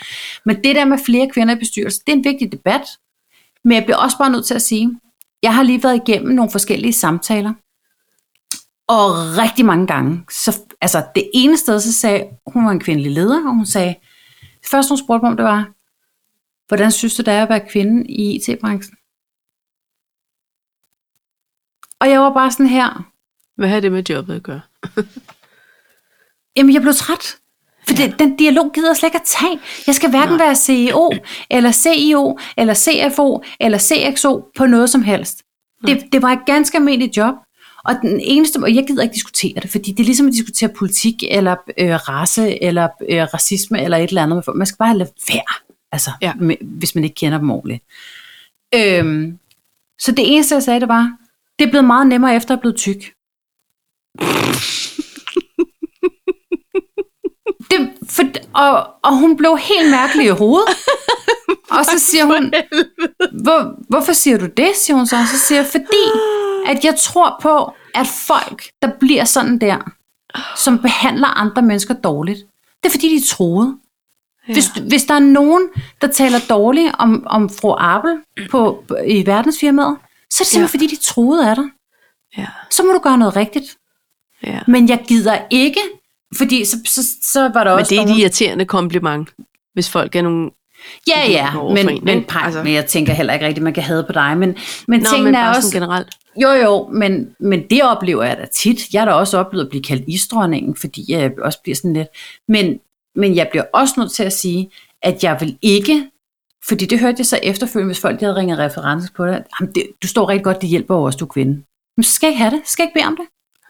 [0.45, 2.81] Men det der med flere kvinder i bestyrelsen, det er en vigtig debat.
[3.63, 4.99] Men jeg bliver også bare nødt til at sige,
[5.43, 7.53] jeg har lige været igennem nogle forskellige samtaler.
[8.87, 13.11] Og rigtig mange gange, så, altså det ene sted, så sagde, hun var en kvindelig
[13.11, 13.95] leder, og hun sagde,
[14.41, 15.67] det første hun spurgte mig om, det var,
[16.67, 18.95] hvordan synes du, det er at være kvinde i IT-branchen?
[21.99, 23.05] Og jeg var bare sådan her,
[23.55, 24.61] Hvad har det med jobbet at gøre?
[26.57, 27.35] jamen jeg blev træt.
[27.87, 29.59] For det, den dialog gider jeg slet ikke at tage.
[29.87, 30.45] Jeg skal hverken Nej.
[30.45, 31.11] være CEO,
[31.49, 35.43] eller CIO, eller CFO, eller CXO på noget som helst.
[35.87, 37.35] Det, det var et ganske almindeligt job.
[37.85, 40.69] Og den eneste, og jeg gider ikke diskutere det, fordi det er ligesom at diskutere
[40.69, 44.43] politik, eller øh, race, eller øh, racisme, eller et eller andet.
[44.55, 46.33] Man skal bare lade være, altså, Ja.
[46.33, 47.83] med, hvis man ikke kender dem ordentligt.
[48.75, 49.39] Øhm,
[49.99, 51.11] så det eneste, jeg sagde, det var,
[51.59, 52.97] det er blevet meget nemmere efter at jeg er blevet tyk.
[57.71, 60.67] Det, for, og, og hun blev helt mærkelig i hovedet.
[61.71, 62.53] Og så siger hun,
[63.43, 65.17] Hvor, hvorfor siger du det, siger hun så.
[65.31, 66.05] Så siger jeg, fordi
[66.65, 69.77] at jeg tror på, at folk, der bliver sådan der,
[70.57, 72.39] som behandler andre mennesker dårligt,
[72.83, 73.77] det er fordi, de er troede.
[74.47, 74.53] Ja.
[74.53, 75.69] Hvis, hvis der er nogen,
[76.01, 78.17] der taler dårligt om, om fru Abel
[78.51, 79.97] på, i verdensfirmaet,
[80.31, 80.85] så er det simpelthen, ja.
[80.85, 81.65] fordi de troede af dig.
[82.37, 82.47] Ja.
[82.71, 83.77] Så må du gøre noget rigtigt.
[84.43, 84.59] ja.
[84.67, 85.79] Men jeg gider ikke,
[86.37, 89.29] fordi så, så, så var der Men også det er et irriterende kompliment,
[89.73, 90.51] hvis folk er nogle...
[91.07, 92.63] Ja, ja, men, en, men, pej, Altså.
[92.63, 94.37] men jeg tænker heller ikke rigtigt, man kan have på dig.
[94.37, 94.57] Men,
[94.87, 95.73] men Nå, tingene men er også...
[95.73, 96.07] generelt.
[96.41, 98.93] Jo, jo, men, men det oplever jeg da tit.
[98.93, 102.07] Jeg har da også oplevet at blive kaldt isdronningen, fordi jeg også bliver sådan lidt...
[102.47, 102.79] Men,
[103.15, 104.71] men jeg bliver også nødt til at sige,
[105.01, 106.09] at jeg vil ikke...
[106.69, 109.43] Fordi det hørte jeg så efterfølgende, hvis folk de havde ringet reference på det.
[109.59, 111.53] Jamen, det du står rigtig godt, det hjælper jo også, du er kvinde.
[111.97, 112.61] Men så skal jeg ikke have det.
[112.65, 113.25] Skal jeg ikke bede om det.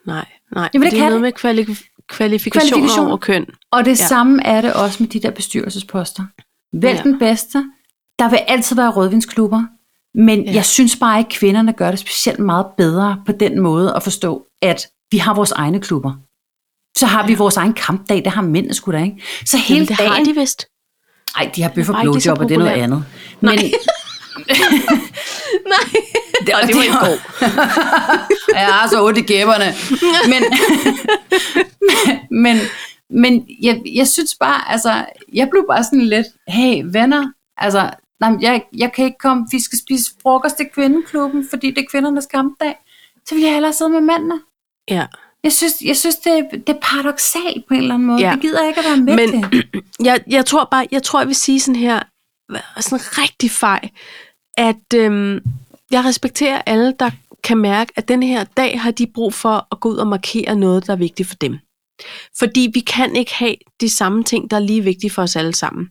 [0.08, 0.26] Nej,
[0.56, 0.70] nej.
[0.74, 3.08] Jeg vil ikke det er noget med kvali- kvalifikationer Kvalifikationer.
[3.10, 3.46] over køn.
[3.72, 3.96] Og det Ja.
[4.08, 6.24] samme er det også med de der bestyrelsesposter.
[6.74, 7.04] Vælg Ja.
[7.04, 7.58] den bedste.
[8.20, 9.64] Der vil altid være rødvinsklubber.
[10.18, 10.54] Men Ja.
[10.54, 14.04] jeg synes bare ikke, at kvinderne gør det specielt meget bedre på den måde at
[14.04, 16.14] forstå, at vi har vores egne klubber.
[16.98, 17.38] Så har vi Ja.
[17.38, 19.22] vores egen kampdag, det har mændene sgu da ikke.
[19.46, 20.12] Så hele Jamen, det dagen...
[20.12, 20.66] har de vist.
[21.36, 23.06] Ej, de har bøf og ikke blowjob, og det er noget andet.
[23.42, 23.50] Men,
[25.74, 25.84] Nej.
[26.46, 27.18] det, Og det var i går.
[28.60, 29.74] jeg har så ondt i gæberne.
[30.30, 30.44] Men,
[32.44, 32.58] men,
[33.10, 38.32] men jeg, jeg synes bare, altså, jeg blev bare sådan lidt, hey venner, altså, nej,
[38.42, 42.26] jeg, jeg kan ikke komme, vi skal spise frokost i kvindeklubben, fordi det er kvindernes
[42.26, 42.76] kampdag.
[43.28, 44.40] Så vil jeg hellere sidde med mændene.
[44.90, 45.06] Ja.
[45.44, 48.20] Jeg synes, jeg synes det, det er paradoxalt på en eller anden måde.
[48.22, 48.32] Ja.
[48.34, 49.84] Det gider jeg ikke at være med Men- til.
[50.06, 52.00] Jeg, jeg tror bare, jeg tror, jeg vil sige sådan her,
[52.80, 53.90] sådan rigtig fej,
[54.58, 55.40] at øhm,
[55.92, 57.10] jeg respekterer alle, der
[57.44, 60.56] kan mærke, at den her dag har de brug for at gå ud og markere
[60.56, 61.60] noget, der er vigtigt for dem.
[62.40, 65.56] Fordi vi kan ikke have de samme ting, der er lige vigtige for os alle
[65.56, 65.88] sammen.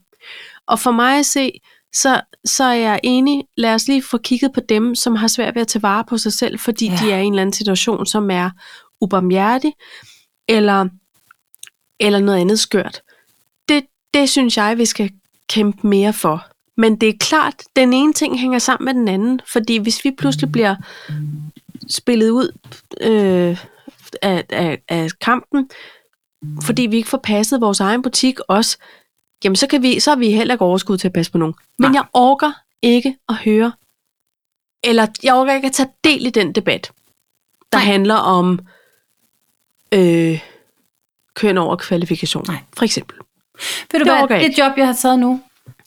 [0.69, 1.51] Og for mig at se,
[1.95, 5.55] så, så er jeg enig, lad os lige få kigget på dem, som har svært
[5.55, 6.87] ved at tage vare på sig selv, fordi.
[6.87, 6.99] Ja.
[7.03, 8.51] de er i en eller anden situation, som er
[9.01, 9.73] ubarmhjertig,
[10.49, 10.89] eller,
[12.01, 13.03] eller noget andet skørt.
[13.69, 15.11] Det, det synes jeg, vi skal
[15.49, 16.47] kæmpe mere for.
[16.77, 20.11] Men det er klart, den ene ting hænger sammen med den anden, fordi hvis vi
[20.19, 20.77] pludselig bliver
[21.89, 22.53] spillet ud
[23.01, 23.65] øh,
[24.23, 25.71] af, af, af kampen,
[26.63, 28.79] fordi vi ikke får passet vores egen butik også,
[29.45, 31.55] jamen så, kan vi, så har vi heller ikke overskud til at passe på nogen.
[31.79, 32.01] Men Nej.
[32.01, 33.73] jeg orker ikke at høre,
[34.85, 36.93] eller jeg orker ikke at tage del i den debat,
[37.73, 37.85] der Nej.
[37.85, 38.61] handler om
[39.95, 40.41] øh,
[41.35, 42.57] køn over kvalifikation, Nej.
[42.77, 43.17] for eksempel.
[43.59, 45.43] Ved du Det hvad, jeg det job, jeg har taget nu,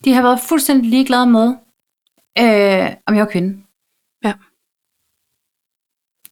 [0.06, 1.48] de har været fuldstændig ligeglade med,
[2.40, 3.64] øh, om jeg var kvinde.
[4.24, 4.34] Ja.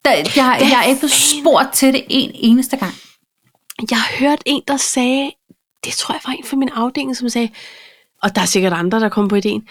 [0.05, 2.93] Der, jeg, har- jeg er ikke blevet spurgt til det en eneste gang.
[3.91, 5.32] Jeg har hørt en, der sagde,
[5.84, 7.49] det tror jeg var en fra min afdeling, som sagde,
[8.24, 9.67] og der er sikkert andre, der kom på ideen,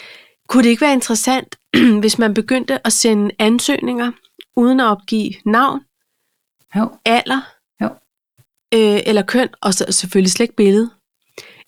[0.48, 1.56] kunne det ikke være interessant,
[2.00, 4.12] hvis man begyndte at sende ansøgninger,
[4.56, 5.80] uden at opgive navn,
[6.76, 6.90] Jo.
[7.04, 7.40] alder.
[8.74, 10.90] Øh, eller køn, og så selvfølgelig slet ikke billede.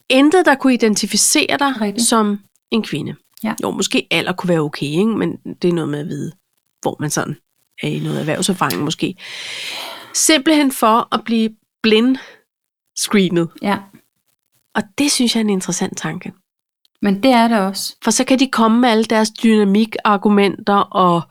[0.08, 2.06] Intet, der kunne identificere dig Rigtigt.
[2.06, 2.38] som
[2.70, 3.14] en kvinde.
[3.44, 3.54] Ja.
[3.62, 5.06] Jo, måske alder kunne være okay, ikke?
[5.06, 6.32] men det er noget med at vide,
[6.82, 7.36] hvor man sådan
[7.82, 9.14] er i noget erhvervserfaring måske.
[10.14, 11.50] Simpelthen for at blive
[11.82, 12.16] blind
[12.96, 13.48] screenet.
[13.62, 13.78] Ja,
[14.74, 16.32] Og det synes jeg er en interessant tanke.
[17.02, 17.96] men det er det også.
[18.04, 21.22] For så kan de komme med alle deres dynamikargumenter og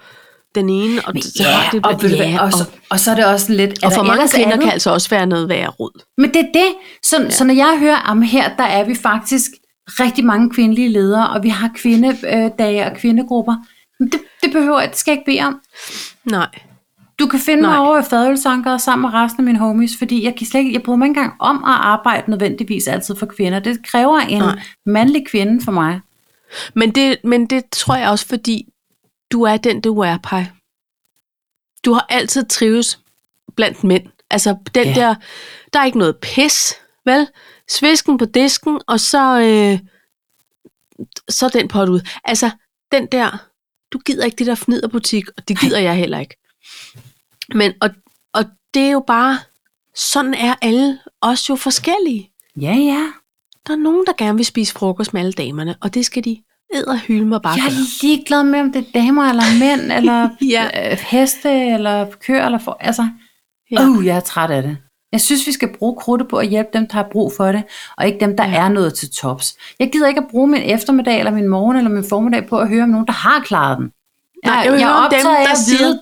[0.55, 3.25] den ene, og, så har det, og, hvad, ja, og, så, og så er det
[3.25, 3.83] også lidt...
[3.83, 4.63] og for mange kvinder andet?
[4.63, 6.03] kan altså også være noget værre råd.
[6.17, 6.73] Men det er det.
[7.03, 7.29] Så, ja.
[7.29, 9.51] så når jeg hører, om her, der er vi faktisk
[9.87, 13.55] rigtig mange kvindelige ledere, og vi har kvindedage og kvindegrupper.
[13.99, 15.59] Men det, det behøver jeg, det skal jeg ikke bede om.
[16.25, 16.47] Nej.
[17.19, 17.71] Du kan finde Nej.
[17.71, 20.73] mig over i fadølsankeret sammen med resten af mine homies, fordi jeg, kan slet ikke,
[20.73, 23.59] jeg bryder mig ikke engang om at arbejde nødvendigvis altid for kvinder.
[23.59, 24.39] Det kræver en.
[24.39, 24.59] Nej.
[24.85, 25.99] mandlig kvinde for mig.
[26.75, 28.65] Men det, men det tror jeg også, fordi
[29.31, 30.45] du er den, du er, Paj.
[31.85, 32.99] Du har altid trives
[33.55, 34.07] blandt mænd.
[34.29, 34.93] Altså, den Ja.
[34.93, 35.15] der,
[35.73, 36.73] der er ikke noget pis,
[37.05, 37.27] vel?
[37.69, 39.79] Svisken på disken, og så, øh,
[41.29, 42.01] så den pot ud.
[42.23, 42.49] Altså,
[42.91, 43.47] den der,
[43.91, 46.35] du gider ikke det der fniderbutik, og det gider jeg heller ikke.
[47.55, 47.89] Men, og,
[48.33, 49.39] og det er jo bare,
[49.95, 52.31] sådan er alle også jo forskellige.
[52.61, 53.11] Ja, ja.
[53.67, 56.43] Der er nogen, der gerne vil spise frokost med alle damerne, og det skal de
[56.73, 60.91] edderhylde mig bare Jeg er ligeglad med, om det er damer eller mænd, eller Ja.
[60.91, 63.09] øh, heste, eller køer, eller for, altså,
[63.71, 63.87] Ja.
[63.87, 64.77] uh, jeg er træt af det.
[65.11, 67.63] Jeg synes, vi skal bruge krudtet på at hjælpe dem, der har brug for det,
[67.97, 68.55] og ikke dem, der Ja.
[68.65, 69.53] er noget til tops.
[69.79, 72.67] Jeg gider ikke at bruge min eftermiddag, eller min morgen, eller min formiddag på at
[72.67, 73.91] høre om nogen, der har klaret den.
[74.45, 76.01] Nej, jeg vil jeg er om dem, af der at vide,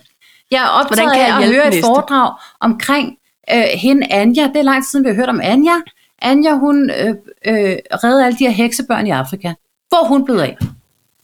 [0.51, 3.15] jeg er optaget "Hvordan kan jeg af at høre et næste?" foredrag omkring
[3.53, 4.43] øh, hende Anja.
[4.47, 5.75] Det er lang tid siden, vi har hørt om Anja.
[6.21, 7.07] Anja, hun øh,
[7.47, 9.53] øh, reddede alle de her heksebørn i Afrika.
[9.89, 10.57] Hvor er hun blevet af?
[10.59, 10.67] Kan,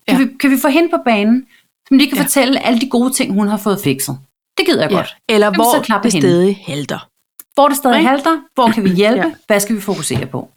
[0.08, 0.18] Ja.
[0.18, 1.48] vi, kan vi få hende på banen,
[1.88, 2.22] som lige kan Ja.
[2.22, 2.26] ja.
[2.26, 4.20] fortælle alle de gode ting, hun har fået fikset?
[4.58, 4.98] Det gider jeg Ja.
[4.98, 5.16] godt.
[5.30, 6.28] Eller så hvor det hende.
[6.28, 7.10] stadig halter.
[7.54, 8.42] Hvor det stadig halter?
[8.54, 9.20] Hvor kan vi hjælpe?
[9.22, 9.28] Ja.
[9.28, 9.34] ja.
[9.48, 10.50] Hvad skal vi fokusere på?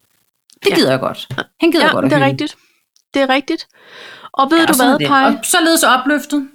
[0.63, 0.75] Det Ja.
[0.75, 1.27] gider jeg godt.
[1.61, 2.27] Han gider Ja, jeg godt det er hylde.
[2.29, 2.57] rigtigt.
[3.13, 3.67] Det er rigtigt.
[4.33, 5.07] Og ved Ja, du sådan er hvad.
[5.07, 5.23] Paj?
[5.23, 6.49] Og således opløftet.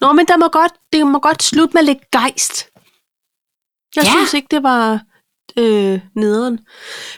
[0.00, 2.68] Nå, men der må godt, det må godt slutte med lidt gejst.
[3.96, 4.08] Jeg Ja.
[4.08, 4.10] ja.
[4.10, 5.00] synes ikke, det var
[5.56, 6.58] øh, nederen.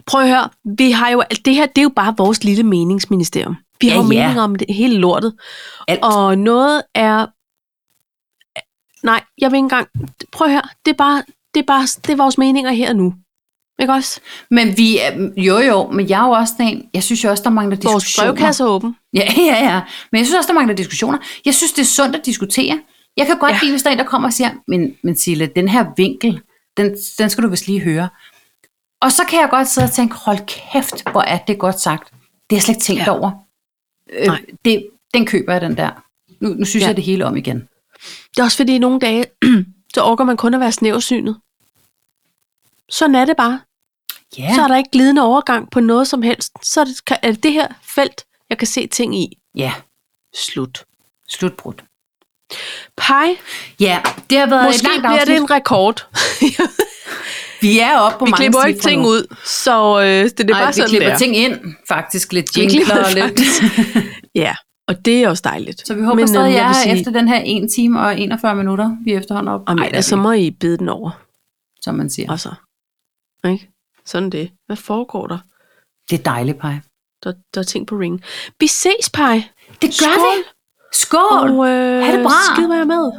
[0.07, 0.49] Prøv at høre,
[0.79, 3.57] vi har jo, det her det er jo bare vores lille meningsministerium.
[3.81, 4.19] Vi har Ja, jo ja.
[4.23, 5.35] meninger om det hele lortet.
[5.89, 6.01] Alt.
[6.03, 7.27] Og noget er...
[9.07, 9.89] Nej, jeg vil ikke engang...
[10.33, 11.23] Prøv at høre, det er bare,
[11.55, 13.15] det er bare det er vores meninger her og nu.
[13.81, 14.21] Ikke også?
[14.51, 17.43] Men vi er, jo jo, men jeg er jo også en, jeg synes jo også,
[17.43, 18.33] der mangler Vores diskussioner.
[18.33, 18.97] brevkasse er åben.
[19.15, 19.81] Ja, ja, ja.
[20.13, 21.19] Men jeg synes også, der mangler diskussioner.
[21.45, 22.81] Jeg synes, det er sundt at diskutere.
[23.17, 23.53] Jeg kan godt.
[23.53, 23.59] Ja.
[23.63, 26.41] lide, hvis der er en, der kommer og siger, men, men Sille, den her vinkel,
[26.77, 28.09] den, den skal du vist lige høre.
[29.01, 32.11] Og så kan jeg godt sidde og tænke, hold kæft, hvor er det godt sagt.
[32.11, 32.17] Det
[32.51, 33.11] har jeg slet ikke tænkt ja.
[33.19, 33.31] Over.
[34.13, 34.45] Øh, Nej.
[34.65, 36.05] det, den køber jeg, den der.
[36.41, 36.87] Nu, nu synes ja.
[36.87, 37.69] Jeg det hele om igen.
[38.31, 39.25] Det er også fordi, nogle dage,
[39.95, 41.41] så orker man kun at være snævsynet.
[42.89, 43.61] Sådan er det bare.
[44.39, 46.53] Ja, Så er der ikke glidende overgang på noget som helst.
[46.63, 49.39] Så er det, er det her felt, jeg kan se ting i.
[49.55, 49.73] ja.
[50.35, 50.85] Slut.
[51.29, 51.75] Slutbrud.
[52.97, 53.37] Pej,
[53.81, 54.01] Ja,
[54.31, 56.07] det har været et måske langt bliver det en rekord.
[57.61, 59.09] Vi er oppe på vi mange klipper jo ikke ting nu.
[59.09, 61.19] ud, så øh, det, det er Nej, bare vi sådan, klipper det er.
[61.19, 62.33] ting ind, faktisk.
[62.33, 63.41] Lidt Vi jingler klipper og lidt.
[64.35, 64.55] Ja,
[64.89, 65.87] og det er også dejligt.
[65.87, 68.21] Så vi håber Men, stadig, øhm, jeg er sige- efter den her 1 time og
[68.21, 69.61] 41 minutter, vi er efterhånden op.
[69.69, 71.11] Jamen, Ej, så vi, må I bide den over.
[71.81, 72.31] som man siger.
[72.33, 72.51] Og så.
[73.49, 73.69] Ikke?
[74.07, 74.51] Sådan det.
[74.67, 75.39] Hvad foregår der?
[76.11, 76.75] Det er dejligt, Paj.
[77.25, 78.23] Der, der er ting på ring.
[78.61, 79.43] Vi ses, Pej.
[79.69, 80.39] Det gør Skål.
[80.39, 80.43] vi.
[80.93, 81.51] Skål!
[81.51, 82.55] Og, øh, ha' det bra!
[82.55, 83.13] Skid være med.